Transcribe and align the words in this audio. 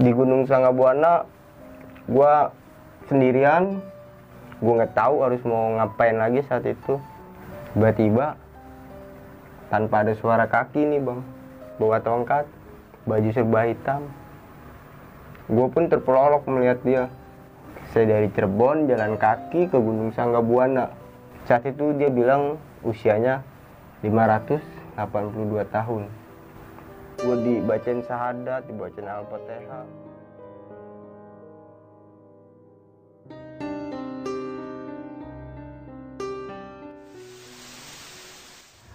di 0.00 0.10
Gunung 0.16 0.48
Sanggabuana 0.48 1.28
gua 2.08 2.50
sendirian. 3.06 3.84
Gua 4.60 4.80
nggak 4.80 4.96
tahu 4.96 5.14
harus 5.24 5.40
mau 5.44 5.76
ngapain 5.76 6.16
lagi 6.16 6.40
saat 6.48 6.64
itu. 6.64 6.96
Tiba-tiba 7.76 8.34
tanpa 9.68 10.02
ada 10.02 10.12
suara 10.16 10.48
kaki 10.48 10.84
nih 10.88 11.00
bang. 11.00 11.20
Bawa 11.76 12.00
tongkat 12.00 12.44
baju 13.04 13.28
serba 13.32 13.68
hitam. 13.68 14.04
Gue 15.48 15.66
pun 15.72 15.88
terpelolok 15.88 16.44
melihat 16.50 16.78
dia. 16.84 17.04
Saya 17.90 18.18
dari 18.18 18.28
Cirebon 18.30 18.86
jalan 18.86 19.16
kaki 19.16 19.72
ke 19.72 19.78
Gunung 19.80 20.12
Sanggabuana 20.12 21.00
saat 21.50 21.66
itu 21.66 21.90
dia 21.98 22.06
bilang 22.12 22.62
usianya 22.86 23.42
582 24.06 25.00
tahun 25.72 26.02
gue 27.20 27.36
dibacain 27.44 28.00
syahadat 28.00 28.64
dibacain 28.64 29.08
al-fatihah 29.08 29.84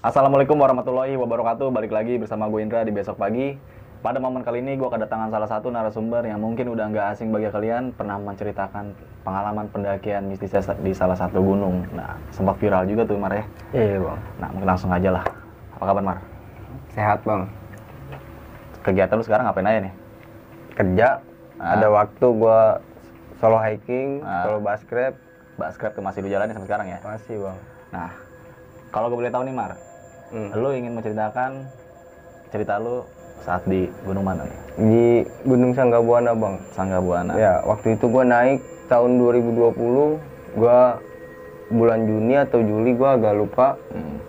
Assalamualaikum 0.06 0.62
warahmatullahi 0.62 1.18
wabarakatuh. 1.18 1.74
Balik 1.74 1.90
lagi 1.90 2.22
bersama 2.22 2.46
gue 2.46 2.62
Indra 2.62 2.86
di 2.86 2.94
besok 2.94 3.18
pagi. 3.18 3.58
Pada 4.06 4.22
momen 4.22 4.46
kali 4.46 4.62
ini 4.62 4.78
gue 4.78 4.86
kedatangan 4.86 5.34
salah 5.34 5.50
satu 5.50 5.74
narasumber 5.74 6.22
yang 6.30 6.38
mungkin 6.38 6.70
udah 6.70 6.94
nggak 6.94 7.18
asing 7.18 7.34
bagi 7.34 7.50
kalian 7.50 7.90
pernah 7.90 8.22
menceritakan 8.22 8.94
pengalaman 9.26 9.66
pendakian 9.74 10.30
mistis 10.30 10.54
di 10.86 10.94
salah 10.94 11.18
satu 11.18 11.42
gunung. 11.42 11.90
Nah, 11.98 12.22
sempat 12.30 12.54
viral 12.62 12.86
juga 12.86 13.02
tuh 13.10 13.18
Mar 13.18 13.34
ya. 13.34 13.50
iya 13.74 13.98
bang 13.98 14.20
Nah, 14.38 14.48
mungkin 14.54 14.70
langsung 14.70 14.94
aja 14.94 15.10
lah. 15.10 15.26
Apa 15.74 15.90
kabar 15.90 16.06
Mar? 16.06 16.20
sehat 16.96 17.20
bang 17.28 17.44
Kegiatan 18.86 19.18
lu 19.18 19.26
sekarang 19.26 19.50
ngapain 19.50 19.66
aja 19.66 19.82
nih? 19.82 19.94
kerja 20.76 21.08
Ah. 21.56 21.74
ada 21.74 21.88
waktu 21.90 22.26
gue 22.28 22.60
solo 23.36 23.58
hiking 23.58 24.20
Ah. 24.22 24.44
solo 24.44 24.60
baskrep 24.60 25.16
Mbak 25.56 25.70
Scrap 25.72 25.92
tuh 25.96 26.04
masih 26.04 26.20
lu 26.20 26.28
jalani 26.28 26.52
sampai 26.52 26.68
sekarang 26.68 26.88
ya? 26.88 27.00
masih 27.02 27.36
bang 27.40 27.58
Nah, 27.90 28.12
kalau 28.92 29.08
gue 29.08 29.18
boleh 29.18 29.32
tahu 29.32 29.42
nih 29.42 29.56
Mar, 29.56 29.72
Hmm. 30.30 30.52
lu 30.54 30.70
ingin 30.70 30.92
menceritakan 30.92 31.64
cerita 32.52 32.76
lu 32.76 33.08
saat 33.40 33.64
di 33.64 33.88
gunung 34.04 34.22
mana 34.22 34.44
nih? 34.44 34.60
di 34.76 35.06
Gunung 35.42 35.72
Sanggabuana 35.72 36.36
bang 36.36 36.56
Sangga 36.70 37.00
Buana. 37.00 37.34
Ya, 37.34 37.64
waktu 37.64 37.96
itu 37.96 38.06
gue 38.06 38.22
naik 38.22 38.60
tahun 38.86 39.16
2020, 39.16 40.20
gue 40.54 40.80
bulan 41.72 42.00
Juni 42.04 42.36
atau 42.36 42.60
Juli 42.60 42.92
gue 42.92 43.10
agak 43.10 43.34
lupa. 43.34 43.80
Hmm. 43.90 44.20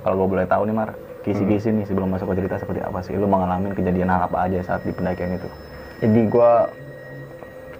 Kalau 0.00 0.14
gue 0.16 0.28
boleh 0.30 0.46
tahu 0.46 0.62
nih 0.64 0.76
Mar, 0.76 0.94
kisi-kisi 1.24 1.72
nih 1.72 1.88
sebelum 1.88 2.12
masuk 2.12 2.30
ke 2.32 2.44
cerita 2.44 2.60
seperti 2.60 2.84
apa 2.84 3.00
sih? 3.00 3.16
Lu 3.16 3.24
mengalami 3.24 3.72
kejadian 3.72 4.12
hal 4.12 4.28
apa 4.28 4.44
aja 4.44 4.60
saat 4.60 4.84
di 4.84 4.92
pendakian 4.92 5.34
itu? 5.34 5.48
Jadi 6.04 6.20
gue 6.28 6.50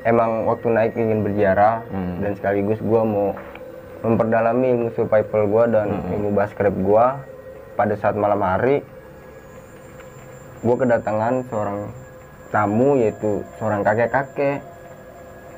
emang 0.05 0.49
waktu 0.49 0.67
naik 0.69 0.93
ingin 0.97 1.21
berziarah 1.21 1.85
Hmm. 1.93 2.25
dan 2.25 2.33
sekaligus 2.35 2.81
gue 2.81 3.03
mau 3.05 3.37
memperdalami 4.01 4.67
ilmu 4.73 4.89
survival 4.93 5.43
gue 5.49 5.65
dan 5.73 5.89
ilmu 6.09 6.33
baskrep 6.33 6.73
gue. 6.73 7.07
Pada 7.75 7.95
saat 7.99 8.15
malam 8.15 8.39
hari, 8.39 8.87
gue 10.63 10.77
kedatangan 10.79 11.43
seorang 11.51 11.91
tamu 12.49 12.95
yaitu 12.97 13.43
seorang 13.59 13.83
kakek-kakek 13.83 14.63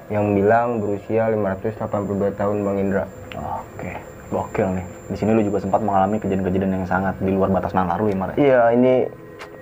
yang 0.09 0.33
bilang 0.33 0.81
berusia 0.81 1.29
582 1.29 2.41
tahun 2.41 2.57
Bang 2.64 2.79
Indra. 2.81 3.05
Oke, 3.37 3.92
gokil 4.29 4.69
nih. 4.75 4.87
Di 5.07 5.17
sini 5.17 5.31
lu 5.33 5.43
juga 5.43 5.63
sempat 5.63 5.81
mengalami 5.81 6.19
kejadian-kejadian 6.19 6.83
yang 6.83 6.87
sangat 6.87 7.15
di 7.19 7.31
luar 7.31 7.49
batas 7.49 7.73
nalar 7.73 7.99
lu 7.99 8.11
ya 8.11 8.17
Mar? 8.19 8.29
ya? 8.33 8.37
Iya, 8.37 8.63
ini 8.75 8.95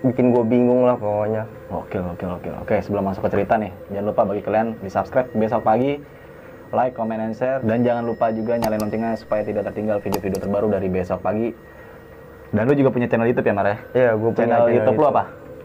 bikin 0.03 0.33
gue 0.33 0.45
bingung 0.45 0.85
lah 0.85 0.97
pokoknya. 0.97 1.43
Gokil, 1.69 2.03
gokil, 2.13 2.29
gokil. 2.39 2.55
Oke, 2.61 2.77
sebelum 2.81 3.05
masuk 3.05 3.29
ke 3.29 3.31
cerita 3.35 3.57
nih, 3.57 3.73
jangan 3.91 4.07
lupa 4.09 4.23
bagi 4.25 4.43
kalian 4.43 4.67
di 4.79 4.89
subscribe 4.89 5.29
besok 5.33 5.65
pagi, 5.65 6.01
like, 6.71 6.93
comment, 6.93 7.21
and 7.21 7.35
share, 7.35 7.61
dan 7.61 7.85
jangan 7.85 8.05
lupa 8.05 8.31
juga 8.31 8.57
nyalain 8.57 8.81
loncengnya 8.81 9.17
supaya 9.17 9.43
tidak 9.43 9.69
tertinggal 9.69 10.01
video-video 10.01 10.39
terbaru 10.39 10.69
dari 10.71 10.89
besok 10.89 11.21
pagi. 11.21 11.53
Dan 12.55 12.71
lu 12.71 12.75
juga 12.79 12.95
punya 12.95 13.11
channel 13.11 13.27
YouTube 13.27 13.51
ya 13.51 13.55
Mar 13.55 13.67
ya? 13.67 13.77
Iya, 13.93 14.11
gue 14.15 14.31
punya 14.31 14.47
Channel 14.47 14.69
YouTube 14.71 14.97
lu 14.97 15.07
apa? 15.11 15.23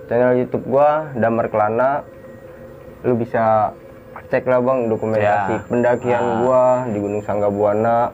Channel 0.09 0.33
YouTube 0.41 0.65
gua 0.65 0.89
Damar 1.13 1.45
Kelana. 1.53 1.91
Lu 3.05 3.13
bisa 3.13 3.71
cek 4.25 4.43
lah 4.43 4.57
bang 4.57 4.89
dokumentasi 4.89 5.53
Ya. 5.53 5.61
pendakian 5.69 6.17
Ah. 6.19 6.33
gua 6.41 6.63
di 6.89 6.97
Gunung 6.97 7.21
Sanggabuana, 7.21 8.09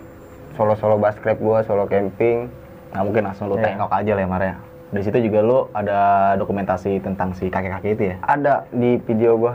solo-solo 0.55 0.95
baskrep 0.97 1.38
gua, 1.38 1.61
solo 1.61 1.85
camping. 1.85 2.47
Nah 2.95 3.03
mungkin 3.03 3.27
langsung 3.27 3.51
lu 3.51 3.59
Iya. 3.59 3.75
tengok 3.75 3.91
aja 3.91 4.11
lah 4.16 4.23
ya 4.23 4.29
Mar 4.31 4.41
ya. 4.41 4.55
Di 4.89 5.01
situ 5.03 5.17
juga 5.19 5.39
lu 5.43 5.57
ada 5.75 5.99
dokumentasi 6.39 7.03
tentang 7.03 7.35
si 7.35 7.51
kakek-kakek 7.51 7.91
itu 7.99 8.03
ya? 8.11 8.16
Ada 8.23 8.63
di 8.71 8.95
video 9.03 9.35
gua. 9.35 9.53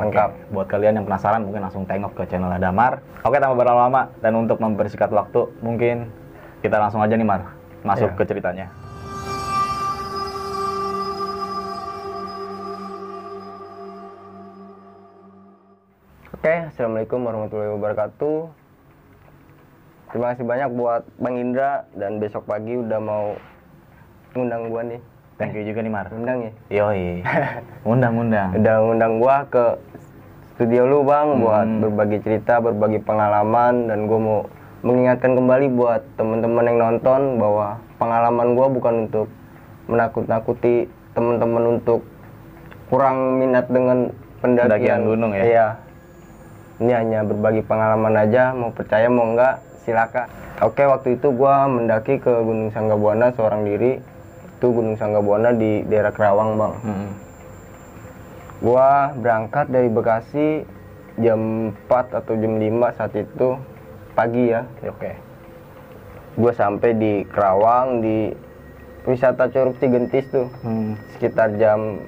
Oke, 0.00 0.16
Lengkap. 0.16 0.30
Buat 0.56 0.66
kalian 0.70 0.96
yang 0.96 1.04
penasaran 1.04 1.44
mungkin 1.44 1.60
langsung 1.60 1.84
tengok 1.84 2.16
ke 2.16 2.22
channel 2.30 2.48
Damar. 2.56 3.04
Oke, 3.20 3.36
tanpa 3.36 3.52
berlama-lama 3.52 4.08
dan 4.24 4.32
untuk 4.32 4.56
mempersingkat 4.56 5.12
waktu, 5.12 5.44
mungkin 5.60 6.08
kita 6.64 6.80
langsung 6.80 7.04
aja 7.04 7.12
nih 7.12 7.26
Mar, 7.26 7.44
masuk 7.84 8.08
Iya. 8.08 8.16
ke 8.16 8.24
ceritanya. 8.24 8.66
Oke, 16.32 16.54
assalamualaikum 16.72 17.20
warahmatullahi 17.20 17.68
wabarakatuh. 17.76 18.59
Terima 20.10 20.34
kasih 20.34 20.42
banyak 20.42 20.70
buat 20.74 21.02
Bang 21.16 21.38
Indra 21.38 21.86
dan 21.94 22.18
besok 22.18 22.42
pagi 22.42 22.74
udah 22.74 22.98
mau 22.98 23.38
ngundang 24.34 24.66
gua 24.66 24.82
nih. 24.82 25.00
Thank 25.38 25.54
you 25.54 25.64
juga 25.64 25.80
nih 25.80 25.88
Mar. 25.88 26.06
Undang 26.10 26.38
ya? 26.42 26.52
Yoi. 26.68 27.22
Undang-undang. 27.94 28.58
udah 28.58 28.74
ngundang 28.82 29.14
gua 29.16 29.46
ke 29.46 29.64
studio 30.52 30.82
lu 30.84 30.98
bang 31.00 31.40
buat 31.40 31.64
Hmm. 31.64 31.80
berbagi 31.80 32.18
cerita 32.20 32.58
berbagi 32.58 33.00
pengalaman 33.00 33.86
dan 33.86 34.04
gua 34.04 34.18
mau 34.18 34.40
mengingatkan 34.82 35.32
kembali 35.32 35.66
buat 35.72 36.02
teman-teman 36.16 36.64
yang 36.66 36.78
nonton 36.80 37.20
bahwa 37.38 37.66
pengalaman 37.96 38.48
gua 38.52 38.66
bukan 38.66 38.94
untuk 39.06 39.26
menakut-nakuti 39.86 40.90
teman-teman 41.12 41.78
untuk 41.78 42.02
kurang 42.86 43.38
minat 43.38 43.70
dengan 43.70 44.10
pendakian, 44.38 44.66
Pendakian 44.68 45.00
gunung 45.04 45.32
ya? 45.32 45.42
iya 45.42 45.66
ini 46.78 46.92
hanya 46.92 47.20
berbagi 47.22 47.62
pengalaman 47.62 48.14
aja 48.16 48.50
mau 48.50 48.70
percaya 48.70 49.06
mau 49.06 49.30
enggak 49.30 49.58
silakan 49.82 50.26
oke 50.60 50.82
waktu 50.82 51.16
itu 51.16 51.28
gua 51.32 51.64
mendaki 51.66 52.18
ke 52.18 52.32
Gunung 52.40 52.70
Sanggabuana 52.70 53.32
seorang 53.32 53.64
diri 53.64 54.00
itu 54.60 54.66
Gunung 54.68 54.96
Sanggabuana 54.96 55.56
di 55.56 55.82
daerah 55.88 56.12
Kerawang 56.12 56.60
bang 56.60 56.74
Hmm. 56.84 57.10
Gua 58.60 59.16
berangkat 59.16 59.72
dari 59.72 59.88
Bekasi 59.88 60.68
jam 61.16 61.72
4 61.88 62.12
atau 62.12 62.36
jam 62.36 62.60
5 62.60 62.92
saat 62.92 63.16
itu 63.16 63.56
pagi 64.12 64.52
ya. 64.52 64.68
Oke. 64.84 65.16
Gua 66.36 66.52
sampai 66.52 66.92
di 66.92 67.24
Kerawang 67.24 68.04
di 68.04 68.36
wisata 69.08 69.48
Curug 69.48 69.80
Cigentis 69.80 70.28
tuh 70.28 70.52
Hmm. 70.60 71.00
sekitar 71.16 71.56
jam 71.56 72.04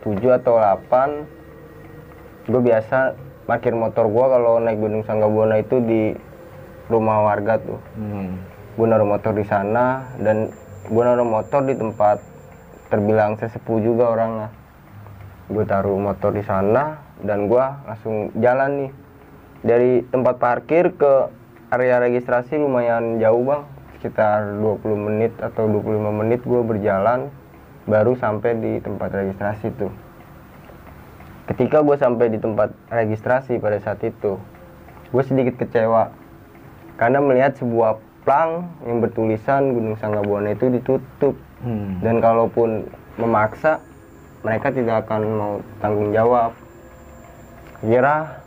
7 0.00 0.40
atau 0.40 0.56
8. 0.56 1.28
Gue 2.48 2.64
biasa 2.64 3.12
parkir 3.44 3.76
motor 3.76 4.08
gua 4.08 4.32
kalau 4.32 4.56
naik 4.56 4.80
Gunung 4.80 5.04
Sanggabuana 5.04 5.60
itu 5.60 5.84
di 5.84 6.16
rumah 6.90 7.22
warga 7.24 7.56
tuh. 7.62 7.78
Hmm. 7.94 8.42
Gue 8.74 8.86
naruh 8.90 9.06
motor 9.06 9.32
di 9.32 9.46
sana 9.46 10.10
dan 10.18 10.50
gue 10.90 11.02
naruh 11.02 11.26
motor 11.26 11.62
di 11.62 11.78
tempat 11.78 12.18
terbilang 12.90 13.38
sesepuh 13.38 13.78
juga 13.78 14.10
orangnya. 14.10 14.50
Gue 15.46 15.62
taruh 15.62 15.96
motor 15.96 16.34
di 16.34 16.42
sana 16.42 16.98
dan 17.22 17.46
gue 17.46 17.64
langsung 17.86 18.34
jalan 18.38 18.70
nih 18.86 18.92
dari 19.62 20.02
tempat 20.08 20.40
parkir 20.40 20.90
ke 20.96 21.30
area 21.70 22.02
registrasi 22.02 22.58
lumayan 22.58 23.22
jauh 23.22 23.46
bang, 23.46 23.62
sekitar 23.98 24.58
20 24.58 25.06
menit 25.06 25.32
atau 25.38 25.70
25 25.70 26.20
menit 26.24 26.40
gue 26.42 26.62
berjalan 26.66 27.30
baru 27.86 28.18
sampai 28.18 28.58
di 28.58 28.72
tempat 28.82 29.10
registrasi 29.14 29.70
tuh. 29.78 29.92
Ketika 31.50 31.82
gue 31.82 31.98
sampai 31.98 32.30
di 32.30 32.38
tempat 32.38 32.70
registrasi 32.90 33.58
pada 33.58 33.82
saat 33.82 33.98
itu, 34.06 34.38
gue 35.10 35.22
sedikit 35.26 35.58
kecewa 35.58 36.14
karena 37.00 37.18
melihat 37.24 37.56
sebuah 37.56 37.96
plang 38.28 38.68
yang 38.84 39.00
bertulisan 39.00 39.72
Gunung 39.72 39.96
Sanggabuana 39.96 40.52
itu 40.52 40.68
ditutup. 40.68 41.34
Hmm. 41.60 42.00
dan 42.00 42.24
kalaupun 42.24 42.88
memaksa 43.20 43.84
mereka 44.40 44.72
tidak 44.72 45.04
akan 45.04 45.22
mau 45.36 45.52
tanggung 45.84 46.08
jawab. 46.08 46.56
Kira 47.84 48.40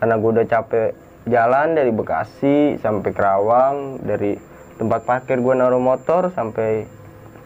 karena 0.00 0.14
gue 0.16 0.30
udah 0.40 0.46
capek 0.48 0.96
jalan 1.28 1.76
dari 1.76 1.92
Bekasi 1.92 2.80
sampai 2.80 3.12
Kerawang 3.12 4.00
dari 4.00 4.40
tempat 4.80 5.04
parkir 5.04 5.44
gue 5.44 5.52
naruh 5.52 5.84
motor 5.84 6.32
sampai 6.32 6.88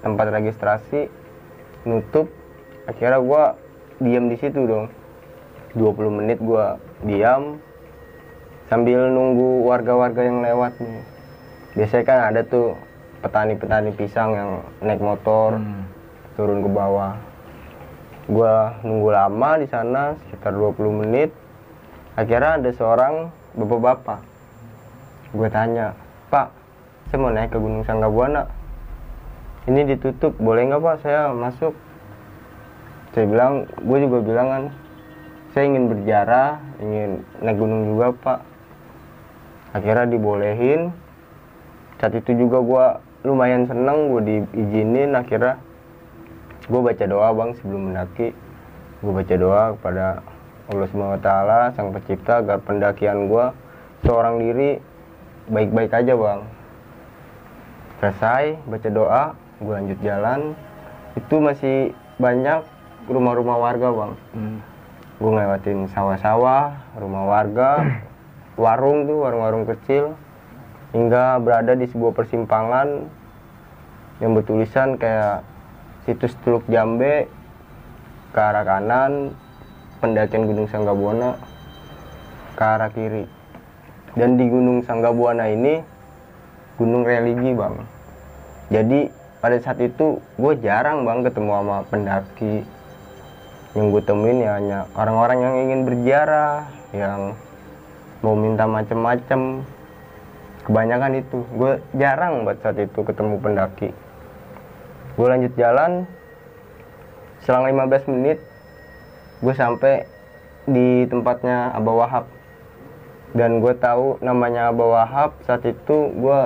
tempat 0.06 0.31
registrasi 0.31 1.10
nutup 1.82 2.31
akhirnya 2.86 3.19
gue 3.19 3.44
diam 3.98 4.31
di 4.31 4.38
situ 4.38 4.62
dong. 4.62 4.86
20 5.75 6.19
menit 6.22 6.38
gue 6.38 6.66
diam 7.02 7.58
sambil 8.69 9.12
nunggu 9.12 9.69
warga-warga 9.69 10.25
yang 10.25 10.40
lewat 10.40 10.76
nih. 10.81 11.02
Biasanya 11.75 12.05
kan 12.06 12.19
ada 12.32 12.40
tuh 12.46 12.78
petani-petani 13.20 13.90
pisang 13.96 14.31
yang 14.37 14.50
naik 14.84 15.00
motor 15.00 15.56
Hmm. 15.58 15.84
turun 16.37 16.62
ke 16.64 16.70
bawah. 16.70 17.16
Gua 18.25 18.81
nunggu 18.81 19.08
lama 19.12 19.50
di 19.61 19.66
sana 19.69 20.16
sekitar 20.16 20.56
20 20.56 20.93
menit. 21.05 21.31
Akhirnya 22.16 22.62
ada 22.62 22.70
seorang 22.72 23.28
bapak-bapak. 23.58 24.20
Gue 25.34 25.50
tanya 25.50 25.99
pak 26.31 26.55
saya 27.10 27.19
mau 27.19 27.31
naik 27.31 27.50
ke 27.50 27.58
Gunung 27.58 27.82
Sanggabuana 27.82 28.46
ini 29.64 29.81
ditutup 29.82 30.37
boleh 30.38 30.69
nggak 30.69 30.82
pak? 30.82 30.96
Saya 31.02 31.32
masuk. 31.32 31.75
Saya 33.17 33.26
bilang 33.26 33.67
gue 33.82 33.99
juga 34.05 34.19
bilang 34.22 34.49
kan 34.50 34.64
saya 35.55 35.64
ingin 35.70 35.84
berjarah 35.87 36.58
ingin 36.82 37.10
naik 37.43 37.56
gunung 37.58 37.82
juga 37.94 38.06
pak 38.14 38.38
akhirnya 39.75 40.06
dibolehin. 40.06 40.94
Saat 41.99 42.15
itu 42.15 42.32
juga 42.38 42.59
gue 42.62 42.87
lumayan 43.29 43.67
seneng 43.67 44.15
gue 44.15 44.23
diizinin. 44.23 45.19
Akhirnya 45.19 45.59
gue 46.71 46.81
baca 46.81 47.05
doa 47.05 47.29
bang 47.35 47.50
sebelum 47.59 47.82
mendaki. 47.91 48.31
Gue 49.03 49.12
baca 49.12 49.35
doa 49.35 49.62
kepada 49.76 50.06
Allah 50.65 50.88
SWT 50.88 51.29
sang 51.76 51.93
pencipta 51.93 52.41
agar 52.41 52.56
pendakian 52.65 53.29
gue 53.29 53.47
seorang 54.06 54.41
diri 54.41 54.81
baik-baik 55.50 55.93
aja 55.93 56.15
bang. 56.17 56.41
Selesai 58.00 58.44
baca 58.65 58.88
doa 58.88 59.23
gue 59.61 59.73
lanjut 59.75 59.99
jalan. 60.00 60.41
Itu 61.19 61.43
masih 61.43 61.93
banyak 62.17 62.65
rumah-rumah 63.11 63.59
warga 63.59 63.88
bang. 63.91 64.12
Hmm. 64.32 64.59
gue 65.15 65.31
ngelewatin 65.31 65.87
sawah-sawah 65.94 66.75
rumah 66.99 67.23
warga 67.23 68.03
warung 68.55 69.06
tuh 69.06 69.23
warung-warung 69.23 69.65
kecil. 69.67 70.19
Hingga 70.95 71.43
berada 71.43 71.75
di 71.75 71.91
sebuah 71.91 72.15
persimpangan 72.15 73.11
yang 74.23 74.31
bertulisan 74.31 74.95
kayak 74.95 75.43
situs 76.06 76.39
Teluk 76.47 76.62
Jambe 76.71 77.27
ke 78.31 78.39
arah 78.39 78.62
kanan 78.62 79.35
pendakian 79.99 80.47
Gunung 80.47 80.71
Sanggabuana 80.71 81.35
ke 82.55 82.62
arah 82.62 82.91
kiri. 82.95 83.27
Dan 84.15 84.39
di 84.39 84.47
Gunung 84.47 84.87
Sanggabuana 84.87 85.51
ini 85.51 85.83
gunung 86.79 87.03
religi 87.03 87.51
bang. 87.55 87.75
Jadi 88.71 89.11
pada 89.43 89.59
saat 89.59 89.83
itu 89.83 90.23
gue 90.39 90.53
jarang 90.62 91.03
bang 91.03 91.27
ketemu 91.27 91.51
sama 91.59 91.77
pendaki 91.91 92.62
yang 93.75 93.91
gue 93.91 94.03
temuin. 94.06 94.39
Ya 94.47 94.62
hanya 94.62 94.79
orang-orang 94.95 95.39
yang 95.43 95.55
ingin 95.67 95.81
berziarah 95.83 96.71
yang 96.95 97.35
mau 98.25 98.32
minta 98.32 98.65
macem-macem. 98.65 99.61
Kebanyakan 100.65 101.21
itu. 101.21 101.44
Gue 101.53 101.76
jarang 101.93 102.49
buat 102.49 102.56
saat 102.65 102.81
itu 102.81 103.05
ketemu 103.05 103.37
pendaki. 103.37 103.93
Gue 105.21 105.26
lanjut 105.29 105.53
jalan. 105.61 106.09
Selang 107.44 107.69
15 107.69 108.09
menit 108.09 108.41
gue 109.44 109.53
sampai 109.53 110.09
di 110.65 111.05
tempatnya 111.05 111.76
Abah 111.76 111.94
Wahab. 112.00 112.25
Dan 113.37 113.61
gue 113.61 113.76
tahu 113.76 114.17
namanya 114.25 114.73
Abah 114.73 114.88
Wahab 114.88 115.31
saat 115.44 115.61
itu 115.69 116.09
gue 116.17 116.41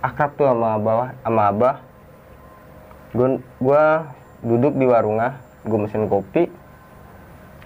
akrab 0.00 0.32
tuh 0.40 0.48
sama 0.48 0.80
Abah 0.80 1.12
sama 1.20 1.42
Abah. 1.52 1.76
Gue 3.12 3.44
gue 3.60 3.84
duduk 4.40 4.72
di 4.80 4.88
warungah 4.88 5.36
gue 5.68 5.76
mesin 5.76 6.08
kopi. 6.08 6.48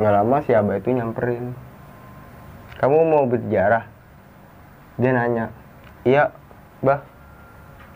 Nggak 0.02 0.14
lama 0.18 0.36
si 0.42 0.50
Abah 0.58 0.74
itu 0.82 0.90
nyamperin 0.90 1.54
kamu 2.82 2.98
mau 3.06 3.24
berjarah? 3.30 3.86
Dia 4.98 5.10
nanya. 5.14 5.46
Iya 6.02 6.34
bah 6.82 7.06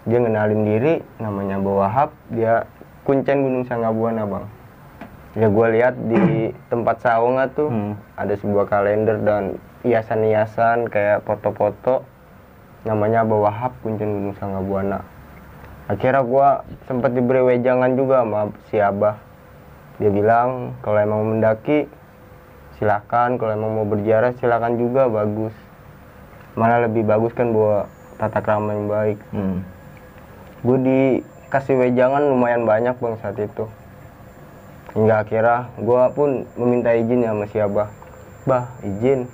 dia 0.07 0.23
ngenalin 0.23 0.63
diri 0.63 0.95
namanya 1.19 1.59
Wahab. 1.59 2.15
Dia 2.31 2.71
kuncen 3.03 3.43
Gunung 3.43 3.67
Sanggabuana 3.67 4.23
bang. 4.23 4.47
Ya 5.35 5.51
gue 5.51 5.67
lihat 5.75 5.95
di 6.07 6.23
tempat 6.73 7.03
saunga 7.03 7.51
tuh 7.51 7.69
Hmm. 7.69 7.99
ada 8.15 8.39
sebuah 8.39 8.71
kalender 8.71 9.19
dan 9.27 9.59
hiasan-hiasan 9.83 10.87
kayak 10.87 11.27
foto-foto. 11.27 12.07
Namanya 12.87 13.27
Wahab 13.27 13.75
kuncen 13.83 14.15
Gunung 14.15 14.39
Sanggabuana 14.39 15.17
akhirnya 15.87 16.23
gue 16.27 16.49
sempat 16.91 17.15
diberi 17.15 17.43
wejangan 17.47 17.95
juga 17.95 18.27
sama 18.27 18.51
si 18.71 18.77
Abah. 18.83 19.17
Dia 20.03 20.11
bilang 20.13 20.77
kalau 20.83 20.99
emang 21.01 21.21
mau 21.25 21.31
mendaki 21.33 21.87
silakan 22.77 23.41
kalau 23.41 23.53
emang 23.57 23.73
mau 23.73 23.87
berziarah 23.89 24.37
silakan 24.37 24.77
juga 24.77 25.09
bagus. 25.09 25.53
Malah 26.57 26.89
lebih 26.89 27.05
bagus 27.05 27.33
kan 27.37 27.53
bawa 27.53 27.89
tata 28.17 28.41
krama 28.41 28.73
yang 28.73 28.89
baik. 28.89 29.19
Hmm. 29.33 29.61
gue 30.65 30.79
dikasih 30.83 31.79
wejangan 31.79 32.27
lumayan 32.27 32.67
banyak 32.67 32.97
bang 32.97 33.15
saat 33.23 33.39
itu. 33.39 33.71
Hingga 34.97 35.23
akhirnya 35.23 35.69
gue 35.79 36.03
pun 36.17 36.31
meminta 36.57 36.91
izin 36.97 37.23
ya 37.23 37.37
sama 37.37 37.45
si 37.53 37.59
Abah. 37.61 37.89
Bah 38.49 38.65
izin? 38.83 39.29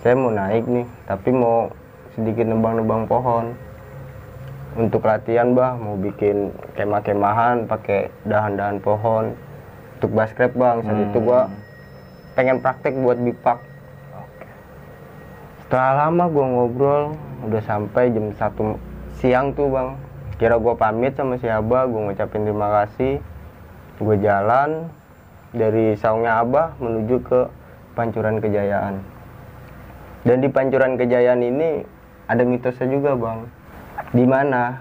Saya 0.00 0.14
mau 0.14 0.30
naik 0.30 0.64
nih 0.70 0.86
tapi 1.04 1.34
mau 1.34 1.68
sedikit 2.14 2.46
nebang-nebang 2.46 3.04
pohon. 3.10 3.52
Untuk 4.78 5.02
latihan 5.04 5.52
bah 5.52 5.74
mau 5.74 5.98
bikin 5.98 6.54
kemah-kemahan 6.78 7.66
pakai 7.66 8.08
dahan-dahan 8.24 8.78
pohon. 8.78 9.34
Untuk 9.98 10.14
basket 10.14 10.54
bang. 10.54 10.80
Saat 10.86 10.98
itu 11.10 11.18
gue 11.18 11.40
pengen 12.38 12.62
praktek 12.62 12.94
buat 12.94 13.18
bipak 13.18 13.58
setelah 15.68 16.08
lama 16.08 16.32
gue 16.32 16.46
ngobrol 16.48 17.02
udah 17.44 17.60
sampai 17.60 18.08
jam 18.08 18.32
satu 18.40 18.80
siang 19.20 19.52
tuh 19.52 19.68
bang. 19.68 20.00
Kira 20.40 20.56
gue 20.56 20.74
pamit 20.80 21.12
sama 21.12 21.36
si 21.36 21.44
Abah 21.44 21.84
gue 21.84 22.08
ngucapin 22.08 22.48
terima 22.48 22.72
kasih. 22.72 23.20
Gue 24.00 24.16
jalan 24.16 24.88
dari 25.52 25.92
saungnya 26.00 26.40
Abah 26.40 26.72
menuju 26.80 27.20
ke 27.20 27.40
Pancuran 27.92 28.40
Kejayaan. 28.40 29.02
Dan 30.24 30.40
di 30.40 30.48
Pancuran 30.48 30.96
Kejayaan 30.96 31.44
ini 31.44 31.84
ada 32.32 32.48
mitosnya 32.48 32.88
juga 32.88 33.12
bang. 33.12 33.44
Di 34.16 34.24
mana 34.24 34.78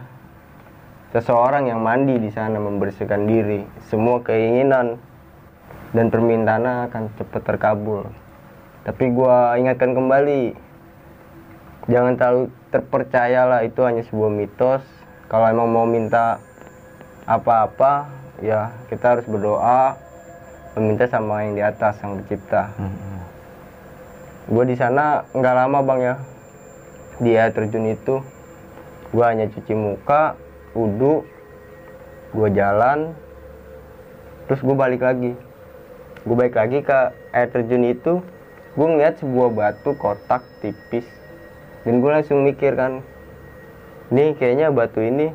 seseorang 1.11 1.67
yang 1.67 1.83
mandi 1.83 2.15
di 2.15 2.31
sana 2.31 2.63
membersihkan 2.63 3.27
diri 3.27 3.67
semua 3.91 4.23
keinginan 4.23 4.95
dan 5.95 6.11
permintaannya 6.11 6.91
akan 6.91 7.03
cepat 7.15 7.41
terkabul. 7.43 8.07
Tapi 8.83 9.03
gua 9.11 9.55
ingatkan 9.59 9.91
kembali 9.95 10.55
jangan 11.87 12.19
terlalu 12.19 12.43
terpercayalah 12.71 13.63
itu 13.63 13.79
hanya 13.83 14.03
sebuah 14.07 14.31
mitos. 14.31 14.83
Kalau 15.27 15.47
emang 15.51 15.67
mau 15.67 15.83
minta 15.83 16.39
apa-apa 17.27 18.07
ya 18.39 18.71
kita 18.87 19.19
harus 19.19 19.25
berdoa 19.27 19.99
meminta 20.79 21.09
sama 21.11 21.43
yang 21.43 21.59
di 21.59 21.63
atas 21.63 21.99
yang 21.99 22.21
pencipta. 22.21 22.71
Hmm. 22.79 22.95
gue 24.47 24.63
di 24.63 24.79
sana 24.79 25.27
nggak 25.35 25.55
lama 25.55 25.79
bang 25.83 25.99
ya. 25.99 26.15
Di 27.17 27.31
air 27.35 27.51
terjun 27.51 27.91
itu 27.91 28.23
gue 29.11 29.25
hanya 29.25 29.47
cuci 29.51 29.73
muka 29.75 30.35
wudhu 30.75 31.23
gue 32.35 32.49
jalan 32.51 33.15
terus 34.47 34.59
gue 34.59 34.75
balik 34.75 34.99
lagi 35.03 35.31
gue 36.27 36.35
balik 36.35 36.59
lagi 36.59 36.83
ke 36.83 36.99
air 37.31 37.47
terjun 37.47 37.87
itu 37.87 38.19
gue 38.75 38.87
ngeliat 38.87 39.15
sebuah 39.23 39.49
batu 39.55 39.95
kotak 39.95 40.43
tipis 40.59 41.07
dan 41.87 42.03
gue 42.03 42.11
langsung 42.11 42.43
mikir 42.43 42.75
kan 42.75 42.99
nih 44.11 44.35
kayaknya 44.35 44.67
batu 44.69 44.99
ini 44.99 45.31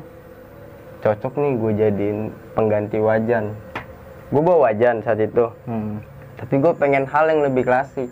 cocok 1.01 1.33
nih 1.41 1.53
gue 1.57 1.71
jadiin 1.73 2.19
pengganti 2.53 3.01
wajan 3.01 3.57
gue 4.29 4.41
bawa 4.41 4.69
wajan 4.69 5.01
saat 5.01 5.19
itu 5.19 5.49
Hmm. 5.65 5.99
tapi 6.37 6.61
gue 6.61 6.73
pengen 6.77 7.09
hal 7.09 7.25
yang 7.27 7.41
lebih 7.41 7.65
klasik 7.65 8.07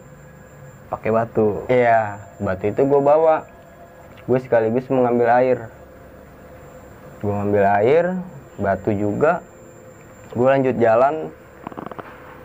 Pakai 0.91 1.07
batu. 1.07 1.63
Iya, 1.71 2.19
batu 2.43 2.67
itu 2.67 2.83
gue 2.83 2.99
bawa. 2.99 3.47
Gue 4.27 4.43
sekaligus 4.43 4.91
mengambil 4.91 5.31
air. 5.39 5.71
Gue 7.23 7.31
ngambil 7.31 7.63
air, 7.79 8.05
batu 8.59 8.91
juga. 8.91 9.39
Gue 10.35 10.51
lanjut 10.51 10.75
jalan. 10.75 11.31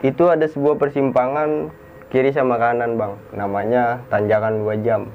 Itu 0.05 0.29
ada 0.29 0.45
sebuah 0.49 0.77
persimpangan 0.77 1.73
kiri 2.13 2.35
sama 2.35 2.61
kanan 2.61 3.01
bang. 3.01 3.13
Namanya 3.33 4.05
tanjakan 4.13 4.65
dua 4.65 4.75
jam. 4.81 5.09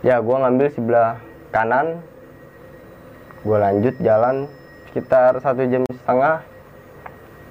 Ya, 0.00 0.20
gue 0.20 0.36
ngambil 0.36 0.68
sebelah 0.72 1.20
kanan. 1.52 2.00
Gue 3.44 3.58
lanjut 3.58 3.94
jalan 4.00 4.48
sekitar 4.96 5.36
satu 5.44 5.60
jam 5.68 5.84
setengah 5.92 6.40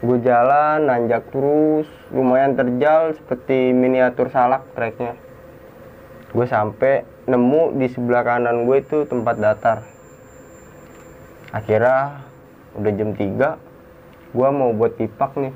gue 0.02 0.18
jalan 0.26 0.90
nanjak 0.90 1.30
terus 1.30 1.86
lumayan 2.10 2.58
terjal 2.58 3.14
seperti 3.14 3.70
miniatur 3.70 4.34
salak 4.34 4.66
treknya 4.74 5.14
gue 6.34 6.46
sampai 6.50 7.06
nemu 7.30 7.78
di 7.78 7.88
sebelah 7.90 8.26
kanan 8.26 8.66
gue 8.66 8.82
itu 8.82 9.06
tempat 9.06 9.38
datar 9.38 9.86
akhirnya 11.54 12.28
udah 12.76 12.92
jam 12.98 13.14
3 13.14 14.34
gue 14.36 14.50
mau 14.52 14.74
buat 14.74 14.98
pipak 15.00 15.32
nih 15.40 15.54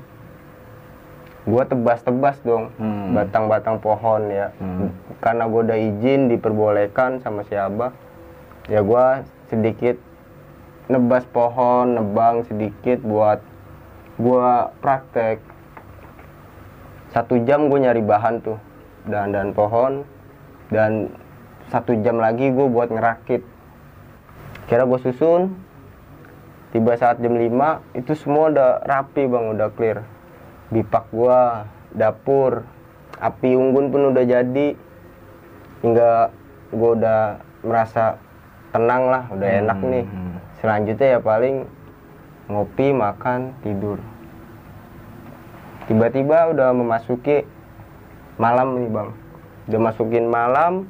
gue 1.40 1.62
tebas-tebas 1.64 2.36
dong 2.42 2.68
Hmm. 2.76 3.16
batang-batang 3.16 3.80
pohon 3.80 4.28
ya 4.28 4.52
Hmm. 4.60 4.92
karena 5.18 5.48
gue 5.48 5.60
udah 5.64 5.78
izin 5.78 6.28
diperbolehkan 6.28 7.20
sama 7.20 7.42
si 7.44 7.56
abah 7.56 7.92
ya 8.68 8.80
gue 8.80 9.04
sedikit 9.48 9.96
nebas 10.86 11.24
pohon 11.26 11.96
nebang 11.96 12.44
sedikit 12.44 13.00
buat 13.00 13.40
gua 14.16 14.68
praktek 14.78 15.40
satu 17.10 17.40
jam 17.42 17.66
gue 17.66 17.78
nyari 17.80 18.04
bahan 18.04 18.38
tuh 18.40 18.58
dan 19.08 19.32
dan 19.32 19.50
pohon 19.50 20.04
dan 20.68 21.08
satu 21.72 21.96
jam 21.98 22.20
lagi 22.20 22.52
gue 22.52 22.66
buat 22.68 22.92
ngerakit 22.92 23.42
kira 24.66 24.84
gue 24.84 25.00
susun 25.00 25.56
tiba 26.70 26.94
saat 26.94 27.18
jam 27.18 27.34
5 27.34 27.50
itu 27.96 28.12
semua 28.14 28.52
udah 28.52 28.70
rapi 28.84 29.26
bang 29.26 29.44
udah 29.50 29.68
clear 29.74 30.04
bipak 30.70 31.10
gua 31.10 31.66
dapur 31.90 32.62
api 33.18 33.58
unggun 33.58 33.90
pun 33.90 34.14
udah 34.14 34.24
jadi. 34.24 34.68
Hingga 35.82 36.10
gua 36.72 36.90
udah 36.96 37.20
merasa 37.66 38.16
tenang 38.70 39.10
lah 39.10 39.24
udah 39.34 39.48
enak 39.60 39.78
nih. 39.82 40.06
Hmm. 40.06 40.36
selanjutnya 40.60 41.16
ya 41.16 41.20
paling 41.24 41.64
ngopi 42.52 42.92
makan 42.92 43.56
tidur. 43.64 43.98
Tiba-tiba 45.88 46.52
udah 46.54 46.70
memasuki 46.70 47.42
malam 48.36 48.78
nih 48.78 48.90
bang. 48.92 49.10
Udah 49.66 49.80
masukin 49.80 50.26
malam 50.28 50.86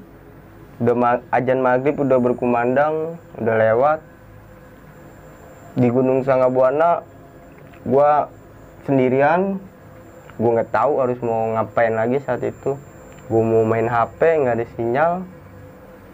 udah 0.80 0.96
ma- 0.96 1.25
ajan 1.32 1.60
maghrib 1.60 1.96
udah 1.96 2.18
berkumandang 2.18 3.16
udah 3.38 3.54
lewat. 3.56 3.99
Di 5.78 5.88
Gunung 5.88 6.26
Sanggabuana 6.26 7.06
gua 7.87 8.26
sendirian 8.84 9.62
gua 10.40 10.50
nggak 10.56 10.73
tahu 10.73 10.92
harus 11.04 11.20
mau 11.20 11.52
ngapain 11.52 11.92
lagi 11.92 12.16
saat 12.25 12.40
itu. 12.40 12.80
Gua 13.28 13.42
mau 13.44 13.62
main 13.68 13.85
HP 13.85 14.40
nggak 14.40 14.56
ada 14.56 14.66
sinyal. 14.73 15.12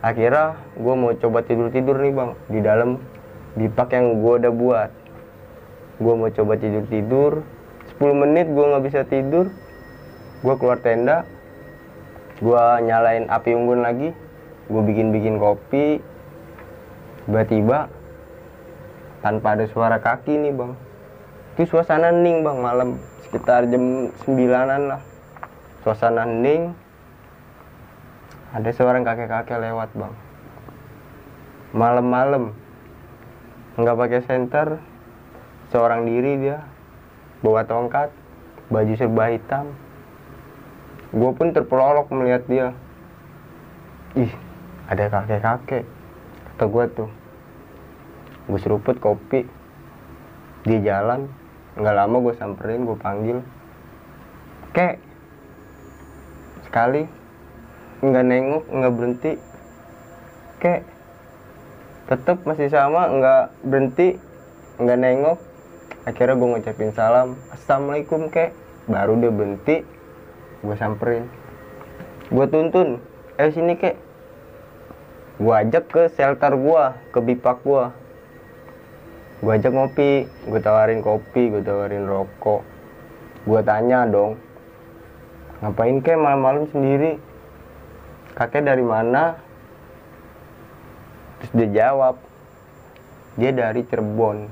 Akhirnya 0.03 0.59
gua 0.75 0.95
mau 0.99 1.15
coba 1.15 1.47
tidur 1.47 1.71
tidur 1.71 1.95
nih 2.03 2.11
bang. 2.11 2.31
Di 2.51 2.59
dalam 2.59 2.99
bipak 3.55 3.95
yang 3.95 4.19
gua 4.19 4.43
udah 4.43 4.53
buat. 4.53 4.91
Gua 6.03 6.15
mau 6.19 6.29
coba 6.29 6.59
tidur 6.59 6.85
tidur 6.91 7.33
10 7.97 8.13
menit 8.27 8.51
gua 8.51 8.75
nggak 8.75 8.85
bisa 8.91 9.01
tidur. 9.07 9.47
Gua 10.43 10.59
keluar 10.59 10.83
tenda. 10.83 11.23
Gua 12.43 12.83
nyalain 12.83 13.31
api 13.31 13.55
unggun 13.55 13.87
lagi. 13.87 14.11
Gua 14.67 14.83
bikin 14.83 15.15
bikin 15.15 15.39
kopi. 15.39 16.03
Tiba-tiba 17.31 17.87
tanpa 19.23 19.55
ada 19.55 19.71
suara 19.71 20.03
kaki 20.03 20.35
nih 20.35 20.53
bang. 20.53 20.75
Itu 21.57 21.79
suasana 21.79 22.11
hening 22.11 22.43
bang 22.45 22.59
malam 22.61 23.01
sekitar 23.27 23.67
jam 23.67 24.15
9an 24.23 24.83
lah. 24.87 25.03
Suasana 25.83 26.27
hening. 26.27 26.71
Ada 28.55 28.71
seorang 28.71 29.03
kakek-kakek 29.03 29.59
lewat 29.59 29.91
bang. 29.99 30.15
Malam-malam. 31.75 32.55
Nggak 33.75 33.99
pakai 33.99 34.21
senter. 34.25 34.79
Seorang 35.75 36.07
diri 36.07 36.39
dia. 36.39 36.63
Bawa 37.43 37.67
tongkat. 37.67 38.15
Baju 38.71 38.95
serba 38.95 39.35
hitam. 39.35 39.75
Gue 41.11 41.31
pun 41.35 41.51
terpelolok 41.51 42.11
melihat 42.15 42.47
dia. 42.47 42.69
Ih 44.15 44.33
ada 44.87 45.11
kakek-kakek. 45.11 45.85
Kata 46.55 46.65
gue 46.71 46.85
tuh. 46.95 47.11
Gue 48.47 48.59
seruput 48.63 48.97
kopi. 49.03 49.47
Di 50.67 50.83
jalan 50.83 51.46
nggak 51.77 51.97
lama 51.97 52.17
gue 52.25 52.35
samperin 52.41 52.89
gue 52.89 52.97
panggil. 52.97 53.39
Kek. 54.73 54.97
Sekali. 56.65 57.05
Nggak 58.01 58.25
nengok 58.25 58.65
nggak 58.73 58.93
berhenti. 58.97 59.33
Kek. 60.61 60.83
Tetep 62.09 62.39
masih 62.49 62.73
sama 62.73 63.13
nggak 63.13 63.45
berhenti 63.61 64.09
nggak 64.81 65.01
nengok. 65.01 65.39
Akhirnya 66.09 66.39
gue 66.41 66.49
ngucapin 66.49 66.93
salam. 66.97 67.37
Assalamualaikum 67.53 68.33
kek. 68.33 68.57
Baru 68.89 69.21
dia 69.21 69.29
berhenti 69.29 69.85
gue 70.65 70.77
samperin. 70.81 71.29
Gue 72.33 72.47
tuntun 72.49 73.05
eh 73.37 73.53
sini 73.53 73.77
kek. 73.77 74.01
Gue 75.37 75.53
ajak 75.53 75.93
ke 75.93 76.03
shelter 76.17 76.57
gue 76.57 76.83
ke 77.13 77.21
bipak 77.21 77.61
gue 77.61 78.06
gue 79.37 79.53
ajak 79.53 79.73
ngopi 79.73 80.25
gue 80.29 80.61
tawarin 80.61 81.05
kopi 81.05 81.53
gue 81.53 81.63
tawarin 81.65 82.09
rokok. 82.09 82.65
Gue 83.47 83.61
tanya 83.63 84.09
dong 84.09 84.41
ngapain 85.65 86.05
kek 86.05 86.21
malam-malam 86.21 86.69
sendiri? 86.69 87.17
Kakek 88.37 88.69
dari 88.69 88.85
mana? 88.85 89.41
Terus 91.41 91.53
dia 91.57 91.69
jawab 91.85 92.21
dia 93.37 93.53
dari 93.53 93.85
Cirebon. 93.85 94.49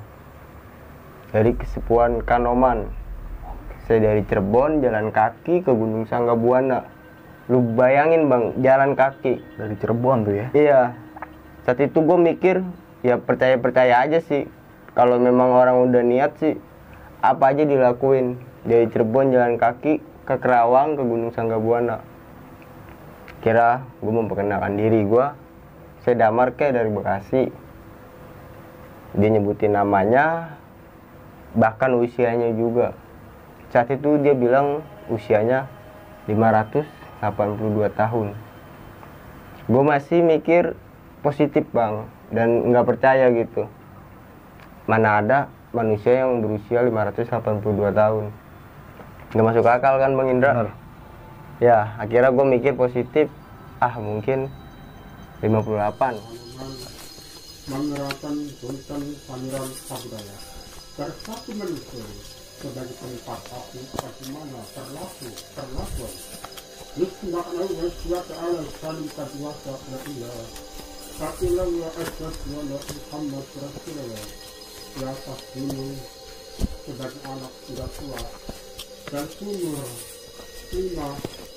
Dari 1.33 1.53
kesepuan 1.57 2.25
Kanoman. 2.25 2.88
Saya 3.85 4.12
dari 4.12 4.25
Cirebon 4.25 4.81
jalan 4.81 5.12
kaki 5.12 5.61
ke 5.61 5.73
Gunung 5.73 6.09
Sanggabuana. 6.09 6.88
Lu 7.53 7.61
bayangin 7.76 8.33
bang 8.33 8.57
jalan 8.64 8.97
kaki. 8.97 9.41
Dari 9.61 9.75
Cirebon 9.76 10.25
tuh 10.25 10.35
ya. 10.37 10.47
Iya. 10.57 10.81
Saat 11.69 11.81
itu 11.85 12.00
gue 12.00 12.17
mikir 12.17 12.64
ya 13.05 13.21
percaya 13.21 13.61
percaya 13.61 14.00
aja 14.00 14.25
sih. 14.25 14.49
Kalau 14.95 15.19
memang 15.19 15.51
orang 15.51 15.91
udah 15.91 16.03
niat 16.07 16.39
sih 16.39 16.55
apa 17.19 17.51
aja 17.51 17.67
dilakuin 17.67 18.39
dari 18.63 18.87
Cirebon 18.89 19.35
jalan 19.35 19.59
kaki 19.59 19.99
ke 20.25 20.35
Kerawang 20.39 20.95
ke 20.95 21.03
Gunung 21.03 21.35
Sanggabuana. 21.35 22.01
Kira 23.43 23.85
gue 24.01 24.13
memperkenalkan 24.15 24.79
diri 24.79 25.05
gue. 25.05 25.27
Saya 26.07 26.29
Damar 26.29 26.55
ke 26.55 26.71
dari 26.71 26.89
Bekasi. 26.89 27.49
Dia 29.15 29.29
nyebutin 29.31 29.73
namanya, 29.73 30.59
bahkan 31.57 31.97
usianya 31.97 32.51
juga. 32.53 32.93
Saat 33.73 33.95
itu 33.95 34.21
dia 34.21 34.35
bilang 34.37 34.85
usianya 35.09 35.69
582 36.29 37.21
tahun 37.95 38.37
gue 39.65 39.81
masih 39.81 40.21
mikir 40.21 40.77
positif 41.25 41.65
bang 41.73 42.05
dan 42.29 42.69
nggak 42.69 42.85
percaya 42.85 43.33
gitu 43.33 43.65
mana 44.85 45.21
ada 45.21 45.38
manusia 45.73 46.25
yang 46.25 46.45
berusia 46.45 46.85
582 46.85 47.93
tahun. 47.93 48.25
Nggak 49.35 49.47
masuk 49.50 49.67
akal 49.67 49.95
kan 49.99 50.12
bang 50.14 50.29
Indra? 50.31 50.53
Benar. 50.55 50.71
ya 51.62 51.79
akhirnya 51.99 52.31
gue 52.35 52.47
mikir 52.59 52.73
positif. 52.75 53.26
Ah 53.83 53.99
mungkin 53.99 54.49
58 55.43 56.45
menyerahkan 57.64 58.37
punten 58.61 59.03
pangeran 59.25 59.71
sabudaya 59.88 60.37
bersatu 61.00 61.50
manusia 61.57 62.05
sebagai 62.61 62.93
tempat 63.00 63.41
aku 63.50 63.81
bagaimana 63.99 64.61
terlaku 64.73 65.29
Yusuf 66.95 67.29
makna 67.33 67.64
wa 67.67 68.23
ta'ala 68.29 68.62
salim 68.79 69.09
kadwasa 69.17 69.73
wa 69.75 69.99
ila 70.07 70.33
Fakilah 71.14 71.69
wa 71.71 71.91
asad 71.99 72.37
wa 72.53 72.61
Muhammad 72.69 73.47
Rasulullah 73.57 74.44
Di 74.95 75.03
atas 75.03 75.41
gunung 75.59 75.99
sebagai 76.87 77.21
anak 77.27 77.53
sudah 77.67 77.89
tua. 77.99 78.23
Dan 79.11 79.27
sumur 79.35 79.87
lima 80.71 81.09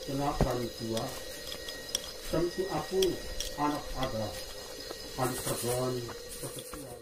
delapan 0.10 0.58
dua. 0.82 1.04
Tentu 2.34 2.64
aku 2.74 3.02
anak 3.62 3.84
ada. 4.02 4.28
Paling 5.18 5.40
terbang 5.42 5.96
kebetulan 6.38 7.00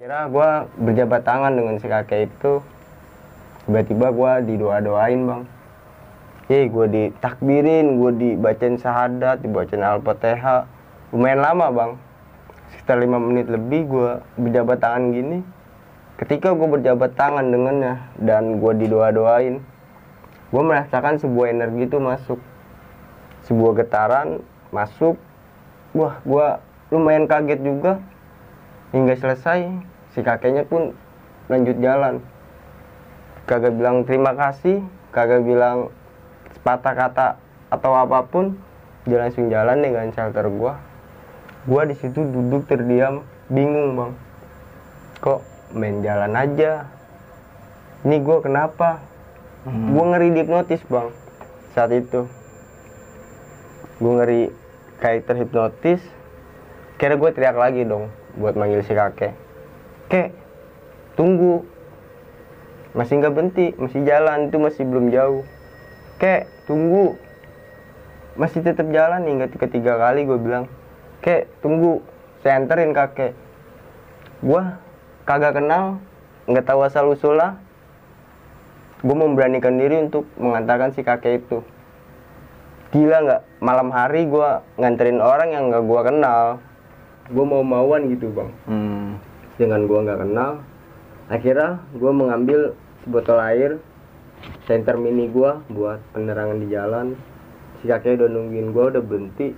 kira 0.00 0.32
gue 0.32 0.50
berjabat 0.80 1.20
tangan 1.28 1.52
dengan 1.52 1.76
si 1.76 1.84
kakek 1.84 2.32
itu. 2.32 2.64
Tiba-tiba 3.68 4.08
gue 4.08 4.32
didoa-doain 4.48 5.20
bang. 5.28 5.42
Eh 6.48 6.66
gue 6.72 6.86
ditakbirin 6.88 8.00
gue 8.00 8.12
dibacain 8.16 8.80
syahadat 8.80 9.44
dibacain 9.44 9.84
al-fatihah 9.84 10.64
lumayan 11.10 11.42
lama 11.42 11.66
bang. 11.74 11.92
Sekitar 12.70 13.02
lima 13.02 13.18
menit 13.18 13.50
lebih 13.50 13.86
gue 13.90 14.10
berjabat 14.38 14.78
tangan 14.78 15.10
gini. 15.10 15.42
Ketika 16.22 16.54
gue 16.54 16.68
berjabat 16.70 17.18
tangan 17.18 17.50
dengannya 17.50 17.98
dan 18.22 18.62
gue 18.62 18.72
didoa-doain 18.78 19.58
gue 20.50 20.62
merasakan 20.66 21.18
sebuah 21.18 21.54
energi 21.54 21.86
itu 21.86 21.98
masuk. 21.98 22.38
Sebuah 23.46 23.82
getaran 23.82 24.42
masuk. 24.70 25.18
Wah 25.94 26.18
gue 26.22 26.46
lumayan 26.94 27.26
kaget 27.26 27.60
juga. 27.62 27.98
Hingga 28.90 29.14
selesai 29.18 29.70
si 30.14 30.22
kakeknya 30.22 30.66
pun 30.66 30.94
lanjut 31.46 31.78
jalan. 31.78 32.22
Kagak 33.46 33.74
bilang 33.74 34.06
terima 34.06 34.34
kasih 34.34 34.82
kagak 35.10 35.42
bilang 35.42 35.90
sepatah 36.54 36.94
kata 36.94 37.28
atau 37.70 37.92
apa 37.98 38.26
pun 38.26 38.54
dia 39.06 39.18
langsung 39.18 39.50
jalan 39.50 39.82
dengan 39.82 40.10
shelter 40.14 40.46
gua 40.50 40.89
gua 41.68 41.84
di 41.84 41.96
situ 41.98 42.24
duduk 42.24 42.64
terdiam 42.64 43.24
bingung 43.52 43.96
bang. 43.96 44.12
Kok 45.20 45.40
main 45.76 46.00
jalan 46.00 46.32
aja? 46.32 46.88
Ini 48.06 48.16
gua 48.24 48.40
kenapa? 48.40 49.02
Hmm. 49.68 49.92
gua 49.92 50.16
ngeri 50.16 50.32
dihipnotis 50.32 50.80
bang. 50.88 51.12
Saat 51.76 51.92
itu. 51.92 52.24
Gua 54.00 54.12
ngeri 54.24 54.48
kayak 55.00 55.28
terhipnotis. 55.28 56.00
Kira 57.00 57.16
gue 57.16 57.32
teriak 57.32 57.56
lagi 57.56 57.88
dong 57.88 58.12
buat 58.36 58.52
manggil 58.60 58.84
si 58.84 58.92
kakek. 58.92 59.32
Kek 60.12 60.36
tunggu. 61.16 61.64
Masih 62.92 63.24
nggak 63.24 63.32
berhenti 63.32 63.72
masih 63.80 64.04
jalan 64.04 64.52
itu 64.52 64.60
masih 64.60 64.84
belum 64.84 65.08
jauh. 65.08 65.44
Kek 66.20 66.44
tunggu. 66.68 67.16
Masih 68.36 68.60
tetap 68.60 68.84
jalan 68.92 69.24
hingga 69.24 69.48
ketiga 69.48 69.96
kali 69.96 70.28
gue 70.28 70.36
bilang 70.36 70.68
kek 71.20 71.48
tunggu. 71.64 72.00
Saya 72.40 72.56
anterin 72.60 72.96
kakek. 72.96 73.36
Gue 74.40 74.64
kagak 75.28 75.60
kenal 75.60 76.00
nggak 76.48 76.66
tahu 76.66 76.80
asal 76.84 77.12
usulnya. 77.12 77.60
Gue 79.00 79.16
memberanikan 79.16 79.80
diri 79.80 79.96
untuk 80.00 80.28
mengantarkan 80.36 80.92
si 80.92 81.00
kakek 81.04 81.44
itu. 81.44 81.60
Gila 82.90 83.18
nggak? 83.22 83.42
Malam 83.60 83.88
hari 83.92 84.26
gue 84.26 84.48
nganterin 84.80 85.20
orang 85.20 85.52
yang 85.52 85.64
nggak 85.68 85.84
gue 85.84 86.00
kenal. 86.04 86.44
Gue 87.30 87.44
mau 87.46 87.62
mauan 87.62 88.10
gitu 88.10 88.32
bang. 88.32 88.50
Hmm. 88.66 89.10
dengan 89.60 89.84
gue 89.84 89.98
nggak 90.08 90.20
kenal 90.24 90.64
akhirnya 91.30 91.78
gue 91.94 92.12
mengambil 92.16 92.60
sebotol 93.06 93.38
air 93.38 93.78
senter 94.66 94.98
mini 94.98 95.30
gue 95.30 95.52
buat 95.70 96.02
penerangan 96.10 96.58
di 96.58 96.66
jalan. 96.74 97.06
Si 97.80 97.88
kakek 97.88 98.20
udah 98.20 98.28
nungguin 98.28 98.72
gue 98.74 98.84
udah 98.92 99.02
berhenti 99.04 99.48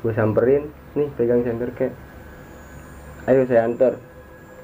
gue 0.00 0.12
samperin 0.16 0.72
nih 0.96 1.08
pegang 1.14 1.44
senter 1.44 1.70
kek. 1.76 1.92
Ayo 3.28 3.44
saya 3.44 3.68
antar. 3.68 4.00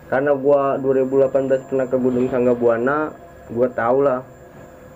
Karena 0.09 0.33
gue 0.33 0.61
2018 0.81 1.69
pernah 1.69 1.87
ke 1.90 1.97
Gunung 1.99 2.31
Sangga 2.31 2.55
Buana 2.55 3.11
gue 3.47 3.69
tau 3.75 4.02
lah 4.02 4.23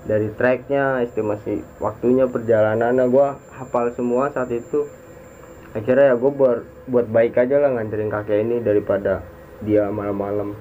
dari 0.06 0.32
treknya 0.35 1.04
estimasi 1.04 1.61
waktunya 1.78 2.26
perjalanannya 2.26 3.04
gue 3.11 3.28
hafal 3.59 3.92
semua 3.92 4.32
saat 4.32 4.49
itu. 4.54 4.88
Akhirnya 5.76 6.14
ya 6.14 6.16
gue 6.18 6.32
buat 6.35 6.66
buat 6.90 7.06
baik 7.06 7.37
aja 7.37 7.62
lah 7.62 7.70
nganterin 7.76 8.11
kakek 8.11 8.42
ini 8.42 8.59
daripada 8.64 9.23
dia 9.62 9.87
malam-malam. 9.92 10.56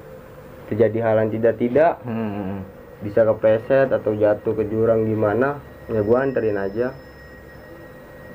Terjadi 0.70 1.02
hal 1.02 1.16
yang 1.26 1.32
tidak-tidak 1.34 1.98
Hmm. 2.06 2.62
bisa 3.00 3.24
kepleset 3.24 3.90
atau 3.96 4.12
jatuh 4.12 4.54
ke 4.54 4.68
jurang 4.68 5.08
gimana 5.08 5.58
ya 5.88 6.04
gue 6.04 6.18
anterin 6.20 6.60
aja 6.60 6.92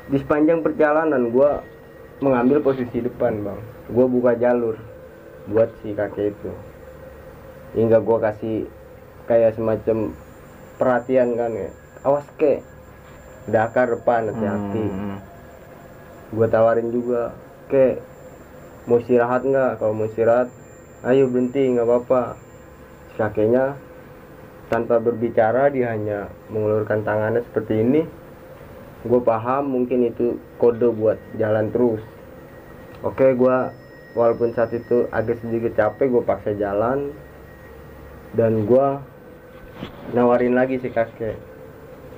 di 0.04 0.16
sepanjang 0.20 0.60
perjalanan 0.60 1.32
gue 1.32 1.50
mengambil 2.20 2.60
posisi 2.60 3.00
depan 3.00 3.40
bang. 3.40 3.60
Gue 3.88 4.06
buka 4.08 4.36
jalur 4.36 4.76
buat 5.48 5.72
si 5.80 5.96
kakek 5.96 6.36
itu. 6.36 6.50
Hingga 7.74 7.98
gue 8.04 8.18
kasih 8.20 8.56
kayak 9.24 9.56
semacam 9.56 10.12
perhatian 10.76 11.36
kan 11.36 11.52
ya. 11.52 11.70
Awas 12.04 12.26
ke 12.36 12.60
dakar 13.48 13.96
depan 13.96 14.32
hati-hati. 14.32 14.86
Hmm. 14.88 15.18
gue 16.34 16.50
tawarin 16.50 16.90
juga 16.90 17.30
ke 17.70 18.00
mau 18.90 18.98
istirahat 18.98 19.46
nggak? 19.46 19.78
Kalau 19.78 19.94
mau 19.94 20.08
istirahat 20.08 20.50
ayo 21.06 21.28
berhenti 21.28 21.62
nggak 21.72 21.86
apa-apa. 21.86 22.22
Si 23.12 23.16
kakeknya 23.20 23.78
tanpa 24.68 24.98
berbicara 24.98 25.68
dia 25.70 25.92
hanya 25.92 26.32
mengulurkan 26.50 27.04
tangannya 27.04 27.44
seperti 27.44 27.84
ini 27.84 28.02
gue 29.04 29.20
paham 29.20 29.68
mungkin 29.68 30.08
itu 30.08 30.40
kode 30.56 30.88
buat 30.96 31.20
jalan 31.36 31.68
terus. 31.68 32.00
Oke 33.04 33.36
gue 33.36 33.56
walaupun 34.16 34.56
saat 34.56 34.72
itu 34.72 35.04
agak 35.12 35.44
sedikit 35.44 35.76
capek 35.76 36.08
gue 36.08 36.22
paksa 36.24 36.56
jalan. 36.56 37.12
Dan 38.34 38.64
gue 38.64 38.86
nawarin 40.16 40.56
lagi 40.56 40.80
si 40.80 40.88
kakek. 40.88 41.36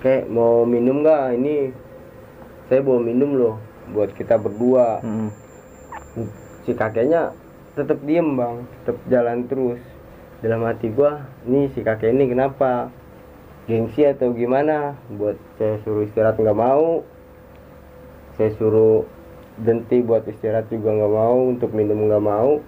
Kek 0.01 0.31
mau 0.31 0.63
minum 0.63 1.03
nggak? 1.03 1.37
Ini 1.37 1.55
saya 2.71 2.81
bawa 2.81 3.01
minum 3.03 3.35
loh 3.35 3.57
buat 3.91 4.15
kita 4.15 4.39
berdua. 4.39 5.03
Hmm. 5.03 5.31
si 6.65 6.73
kakeknya 6.73 7.35
tetap 7.75 7.99
diem 8.07 8.39
bang. 8.39 8.63
Tetap 8.83 8.97
jalan 9.11 9.39
terus. 9.51 9.81
Dalam 10.41 10.63
hati 10.69 10.93
gua 10.93 11.25
nih 11.49 11.73
si 11.73 11.81
kakek 11.81 12.13
ini 12.13 12.31
kenapa 12.31 12.93
gengsi 13.67 14.07
atau 14.07 14.33
gimana? 14.33 14.95
Buat 15.15 15.39
saya 15.59 15.83
suruh 15.83 16.07
istirahat 16.07 16.39
nggak 16.39 16.59
mau. 16.59 17.03
Saya 18.39 18.51
suruh 18.59 19.07
berhenti 19.61 20.03
buat 20.03 20.23
istirahat 20.27 20.71
juga 20.71 20.95
nggak 20.95 21.13
mau 21.13 21.39
untuk 21.51 21.71
minum 21.75 22.07
nggak 22.07 22.25
mau. 22.25 22.63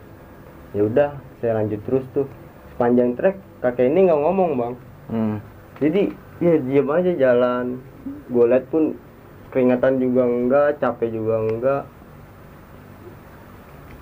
Ya 0.76 0.82
udah 0.84 1.10
saya 1.40 1.58
lanjut 1.62 1.80
terus 1.86 2.04
tuh. 2.12 2.26
Sepanjang 2.74 3.14
trek 3.14 3.38
kakek 3.62 3.90
ini 3.90 4.10
nggak 4.10 4.20
ngomong 4.22 4.50
bang. 4.54 4.74
Hmm. 5.08 5.36
jadi 5.80 6.12
ya 6.42 6.54
diam 6.60 6.88
aja 6.92 7.12
jalan. 7.16 7.80
Gue 8.28 8.44
liat 8.44 8.68
pun 8.68 8.92
keringatan 9.48 9.96
juga 9.96 10.22
enggak 10.28 10.68
capek 10.76 11.08
juga 11.16 11.34
enggak 11.40 11.82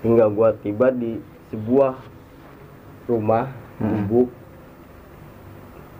hingga 0.03 0.25
gua 0.29 0.53
tiba 0.61 0.93
di 0.93 1.17
sebuah 1.49 1.95
rumah 3.07 3.49
Hmm. 3.77 4.09
gubuk 4.09 4.29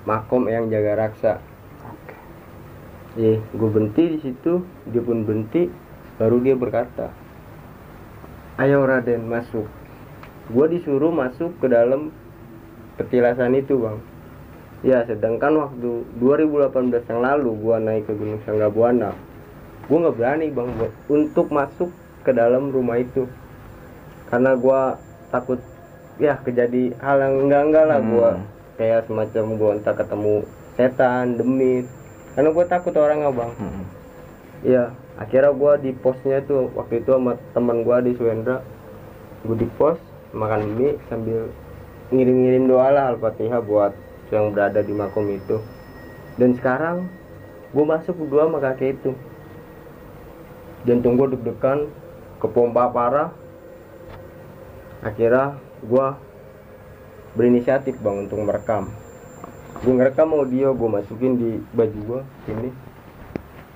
makom 0.08 0.48
yang 0.48 0.72
jaga 0.72 0.96
raksa 0.96 1.44
Iya, 3.18 3.42
gue 3.42 3.70
berhenti 3.74 4.04
di 4.14 4.18
situ, 4.22 4.62
dia 4.94 5.02
pun 5.02 5.26
berhenti, 5.26 5.74
baru 6.22 6.38
dia 6.38 6.54
berkata, 6.54 7.10
"Ayo 8.62 8.86
Raden 8.86 9.26
masuk." 9.26 9.66
Gue 10.54 10.70
disuruh 10.70 11.10
masuk 11.10 11.58
ke 11.58 11.66
dalam 11.66 12.14
petilasan 12.94 13.58
itu, 13.58 13.74
bang. 13.82 13.98
Ya, 14.86 15.02
sedangkan 15.10 15.58
waktu 15.58 16.06
2018 16.22 17.10
yang 17.10 17.26
lalu 17.26 17.58
gua 17.58 17.82
naik 17.82 18.06
ke 18.06 18.14
Gunung 18.14 18.38
Sanggabuana, 18.46 19.18
gua 19.90 19.98
nggak 19.98 20.18
berani 20.22 20.48
bang 20.54 20.70
buat 20.78 20.94
untuk 21.10 21.50
masuk 21.50 21.90
ke 22.22 22.30
dalam 22.38 22.70
rumah 22.70 23.02
itu, 23.02 23.26
karena 24.30 24.54
gua 24.54 25.02
takut 25.34 25.58
ya 26.22 26.38
kejadi 26.46 26.94
hal 27.02 27.18
yang 27.18 27.50
enggak 27.50 27.64
enggak 27.66 27.86
lah 27.90 27.98
Hmm. 27.98 28.57
Kayak 28.78 29.10
semacam 29.10 29.44
gua 29.58 29.70
entah 29.76 29.98
ketemu 29.98 30.46
setan, 30.78 31.36
demit, 31.42 31.86
karena 32.38 32.50
gua 32.54 32.66
takut 32.70 32.94
orang 32.94 33.26
bang. 33.34 33.52
Hmm. 33.58 33.86
Akhirnya 35.18 35.50
gua 35.50 35.82
di 35.82 35.98
posnya 35.98 36.46
tuh 36.46 36.70
waktu 36.78 37.02
itu 37.02 37.10
sama 37.10 37.42
teman 37.58 37.82
gua 37.82 38.06
di 38.06 38.14
Suendra, 38.14 38.62
gua 39.42 39.58
di 39.58 39.66
pos 39.78 39.98
makan 40.30 40.78
mie 40.78 41.02
sambil 41.10 41.50
ngirim-ngirim 42.14 42.70
doa 42.70 42.94
lah 42.94 43.06
al-fatihah 43.18 43.58
buat 43.66 43.98
yang 44.30 44.54
berada 44.54 44.86
di 44.86 44.94
makom 44.94 45.26
itu. 45.34 45.58
Dan 46.38 46.54
sekarang 46.54 47.10
gua 47.74 47.98
masuk 47.98 48.14
berdua 48.14 48.46
sama 48.46 48.62
kakek 48.62 49.02
itu. 49.02 49.12
Jantung 50.86 51.18
gua 51.18 51.34
deg-degan, 51.34 51.90
kepompa 52.38 52.94
parah. 52.94 53.34
Akhirnya 55.02 55.58
gua 55.82 56.22
berinisiatif 57.38 58.02
bang 58.02 58.26
untuk 58.26 58.42
merekam. 58.42 58.90
Gue 59.86 59.94
ngerekam 59.94 60.34
audio 60.34 60.74
gue 60.74 60.90
masukin 60.90 61.38
di 61.38 61.62
baju 61.78 62.00
gua 62.02 62.22
ini 62.50 62.74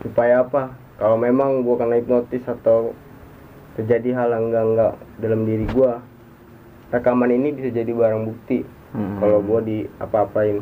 supaya 0.02 0.42
apa? 0.42 0.74
Kalau 0.98 1.18
memang 1.22 1.62
gua 1.62 1.78
kena 1.78 2.02
hipnotis 2.02 2.42
atau 2.50 2.98
terjadi 3.78 4.18
hal 4.18 4.34
yang 4.34 4.50
enggak 4.50 4.66
enggak 4.66 4.94
dalam 5.22 5.42
diri 5.46 5.66
gua 5.70 6.02
rekaman 6.90 7.30
ini 7.30 7.54
bisa 7.54 7.70
jadi 7.70 7.94
barang 7.94 8.26
bukti. 8.26 8.66
Hmm. 8.92 9.24
kalau 9.24 9.40
gua 9.40 9.64
di 9.64 9.88
apa-apain. 10.04 10.60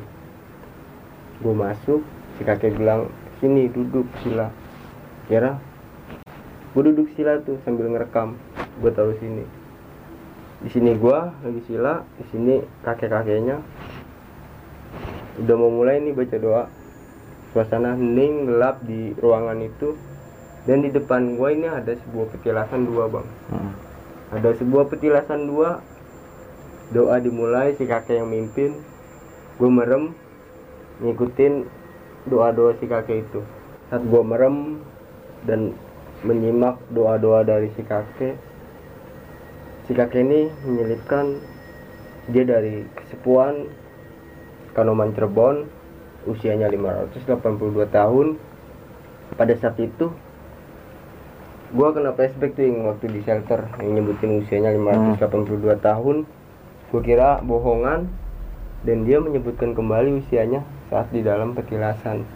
Gua 1.40 1.56
masuk 1.56 2.04
si 2.36 2.44
kakek 2.44 2.76
bilang 2.76 3.08
sini 3.40 3.72
duduk 3.72 4.06
sila. 4.22 4.52
Kira? 5.32 5.56
Gua 6.76 6.84
duduk 6.84 7.10
sila 7.16 7.40
tuh 7.42 7.58
sambil 7.64 7.90
ngerekam. 7.90 8.36
Gua 8.84 8.92
taruh 8.92 9.16
sini 9.18 9.59
di 10.60 10.70
sini 10.72 10.92
gua 11.00 11.32
lagi 11.40 11.62
sila. 11.68 12.04
Di 12.20 12.24
sini 12.32 12.60
kakek 12.84 13.10
kakeknya 13.12 13.58
udah 15.40 15.56
mau 15.56 15.72
mulai 15.72 16.04
nih 16.04 16.12
baca 16.12 16.38
doa. 16.40 16.64
Suasana 17.56 17.96
hening 17.96 18.52
gelap 18.52 18.84
di 18.84 19.16
ruangan 19.18 19.60
itu. 19.64 19.96
Dan 20.68 20.84
di 20.84 20.92
depan 20.92 21.40
gua 21.40 21.56
ini 21.56 21.68
ada 21.72 21.96
sebuah 21.96 22.28
petilasan 22.36 22.84
dua 22.84 23.08
bang. 23.08 23.28
Hmm. 23.50 23.74
ada 24.36 24.50
sebuah 24.60 24.92
petilasan 24.92 25.48
dua. 25.48 25.80
Doa 26.90 27.16
dimulai 27.22 27.78
si 27.80 27.88
kakek 27.88 28.20
yang 28.20 28.30
mimpin. 28.30 28.76
Gue 29.62 29.70
merem 29.70 30.16
ngikutin 31.04 31.68
doa-doa 32.28 32.76
si 32.82 32.86
kakek 32.90 33.30
itu. 33.30 33.42
Saat 33.94 34.04
gue 34.06 34.22
merem 34.26 34.82
dan 35.46 35.72
menyimak 36.26 36.82
doa-doa 36.92 37.48
dari 37.48 37.72
si 37.78 37.86
kakek 37.86 38.49
si 39.90 39.98
kakek 39.98 40.22
ini 40.22 40.54
menyelipkan 40.70 41.42
dia 42.30 42.46
dari 42.46 42.86
kesepuan 42.94 43.66
Kanoman 44.78 45.18
Cirebon 45.18 45.66
usianya 46.30 46.70
582 46.70 47.90
tahun. 47.90 48.38
Pada 49.34 49.54
saat 49.58 49.82
itu 49.82 50.14
gua 51.74 51.90
kena 51.90 52.14
flashback 52.14 52.54
tuh 52.54 52.70
yang 52.70 52.86
waktu 52.86 53.10
di 53.10 53.26
shelter 53.26 53.66
yang 53.82 53.98
nyebutin 53.98 54.46
usianya 54.46 54.78
582 55.18 55.58
tahun. 55.82 56.30
Gua 56.94 57.02
kira 57.02 57.42
bohongan 57.42 58.06
dan 58.86 58.98
dia 59.10 59.18
menyebutkan 59.18 59.74
kembali 59.74 60.22
usianya 60.22 60.62
saat 60.94 61.10
di 61.10 61.26
dalam 61.26 61.58
petilasan 61.58 62.30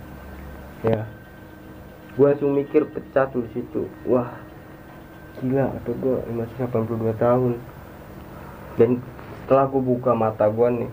ya. 0.81 1.05
Gua 2.17 2.33
langsung 2.33 2.57
mikir 2.57 2.89
pecah 2.89 3.29
tuh 3.29 3.45
di 3.45 3.61
situ. 3.61 3.85
Wah 4.09 4.52
gila 5.43 5.75
kata 5.75 5.91
gue 5.99 6.15
masih 6.31 6.55
82 6.71 7.13
tahun. 7.19 7.53
Dan 8.79 8.89
setelah 9.43 9.67
gue 9.67 9.83
buka 9.83 10.11
mata 10.15 10.47
gue 10.47 10.67
nih 10.81 10.91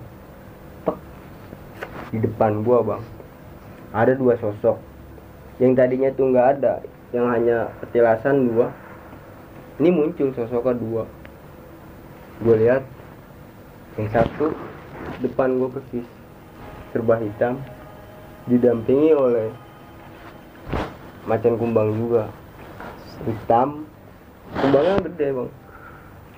tek, 0.84 0.98
di 2.10 2.18
depan 2.18 2.66
gue 2.66 2.78
bang 2.82 3.02
ada 3.94 4.12
dua 4.18 4.34
sosok. 4.42 4.76
Yang 5.62 5.72
tadinya 5.78 6.10
tuh 6.12 6.24
nggak 6.34 6.48
ada 6.58 6.74
yang 7.14 7.30
hanya 7.30 7.70
petilasan 7.78 8.50
dua. 8.50 8.74
Ini 9.78 9.88
muncul 9.94 10.34
sosoknya 10.34 10.74
dua 10.76 11.04
gue 12.40 12.56
lihat 12.56 12.80
yang 14.00 14.08
satu 14.16 14.56
depan 15.20 15.60
gue 15.60 15.68
persis 15.76 16.06
serba 16.88 17.20
hitam 17.20 17.60
didampingi 18.48 19.12
oleh 19.12 19.52
macan 21.28 21.60
kumbang 21.60 21.92
juga. 22.00 22.32
Hitam 23.28 23.84
kumbangnya 24.58 24.98
gede 25.06 25.26
bang. 25.36 25.50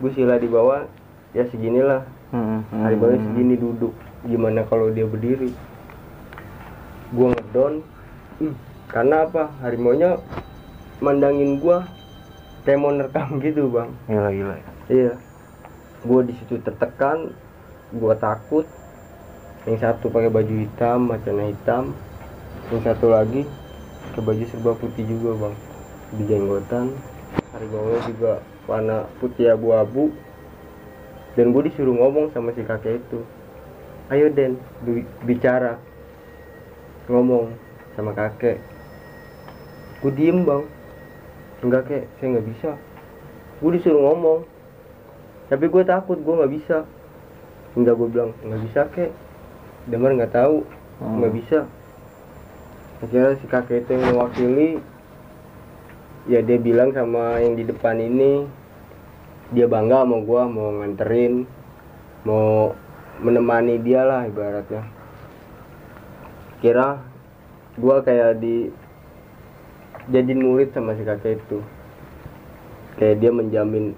Gue 0.02 0.10
sila 0.12 0.34
di 0.36 0.48
bawah 0.50 0.84
ya 1.32 1.44
seginilah 1.48 2.04
Hmm, 2.32 2.64
hmm, 2.64 2.80
harimau 2.80 3.12
hmm. 3.12 3.24
segini 3.28 3.54
duduk. 3.60 3.92
Gimana 4.24 4.64
kalau 4.64 4.88
dia 4.88 5.04
berdiri? 5.04 5.52
Gue 7.12 7.28
ngedon 7.28 7.84
"Ih, 8.40 8.56
karena 8.88 9.28
apa? 9.28 9.52
Harimau 9.60 9.92
nya 9.92 10.16
mandangin 11.04 11.60
gua 11.60 11.84
kayak 12.64 12.80
mau 12.80 12.88
nerekam 12.88 13.36
gitu 13.44 13.68
bang. 13.68 13.92
Gila 14.08 14.30
gila. 14.32 14.56
iya. 14.88 15.12
Gue 16.08 16.20
di 16.24 16.32
situ 16.40 16.56
tertekan. 16.64 17.36
Gue 17.92 18.16
takut. 18.16 18.64
Yang 19.68 19.78
satu 19.84 20.08
pakai 20.08 20.32
baju 20.32 20.54
hitam 20.56 21.12
macannya 21.12 21.52
hitam. 21.52 21.92
Yang 22.72 22.82
satu 22.96 23.12
lagi 23.12 23.44
pakai 24.08 24.22
baju 24.24 24.44
serba 24.48 24.72
putih 24.72 25.04
juga 25.04 25.36
bang. 25.36 25.54
Di 26.16 26.22
jenggotan 26.24 26.96
harimau 27.52 27.96
juga 28.04 28.40
warna 28.64 29.04
putih 29.20 29.52
abu-abu. 29.52 30.12
Dan 31.32 31.56
gue 31.56 31.64
disuruh 31.64 31.96
ngomong 31.96 32.28
sama 32.32 32.52
si 32.52 32.60
kakek 32.60 33.00
itu 33.00 33.24
ayo 34.12 34.28
Den 34.28 34.60
bi- 34.84 35.08
bicara. 35.24 35.80
Ngomong 37.08 37.56
sama 37.96 38.12
kakek. 38.12 38.60
Gue 40.04 40.12
diem 40.12 40.44
bang. 40.44 40.64
Enggak 41.62 41.88
kek 41.88 42.04
saya 42.18 42.36
nggak 42.36 42.48
bisa. 42.52 42.70
Gue 43.62 43.70
disuruh 43.78 44.02
ngomong. 44.12 44.44
Tapi 45.48 45.64
gue 45.68 45.82
takut 45.86 46.18
gue 46.20 46.34
nggak 46.36 46.52
bisa. 46.52 46.78
Enggak 47.72 47.96
gue 47.96 48.08
bilang 48.12 48.30
nggak 48.44 48.62
bisa 48.68 48.80
kek. 48.92 49.10
Damar 49.88 50.12
nggak 50.12 50.34
tahu 50.36 50.62
Hmm. 51.00 51.18
nggak 51.18 51.32
bisa. 51.34 51.58
Akhirnya 53.02 53.34
si 53.40 53.46
kakek 53.48 53.82
itu 53.82 53.90
yang 53.96 54.04
mewakili 54.14 54.68
ya 56.30 56.38
dia 56.42 56.58
bilang 56.58 56.94
sama 56.94 57.42
yang 57.42 57.58
di 57.58 57.66
depan 57.66 57.98
ini 57.98 58.46
dia 59.50 59.66
bangga 59.66 60.06
sama 60.06 60.22
gue 60.22 60.42
mau 60.48 60.68
nganterin 60.80 61.44
mau 62.22 62.72
menemani 63.22 63.78
dia 63.82 64.06
lah 64.06 64.26
ibaratnya. 64.26 64.86
Kira 66.62 67.02
gue 67.78 67.96
kayak 68.06 68.38
di 68.38 68.70
jadi 70.10 70.34
murid 70.34 70.74
sama 70.74 70.98
si 70.98 71.02
kakek 71.06 71.38
itu. 71.38 71.58
Kayak 72.98 73.18
dia 73.22 73.30
menjamin 73.30 73.94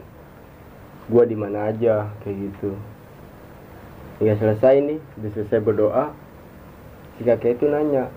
gua 1.09 1.29
di 1.29 1.37
mana 1.37 1.69
aja 1.69 2.09
kayak 2.25 2.37
gitu. 2.49 2.73
Hingga 4.21 4.35
selesai 4.41 4.75
nih 4.81 5.01
udah 5.21 5.31
selesai 5.37 5.59
berdoa 5.61 6.05
si 7.19 7.23
kakek 7.27 7.61
itu 7.61 7.71
nanya 7.71 8.11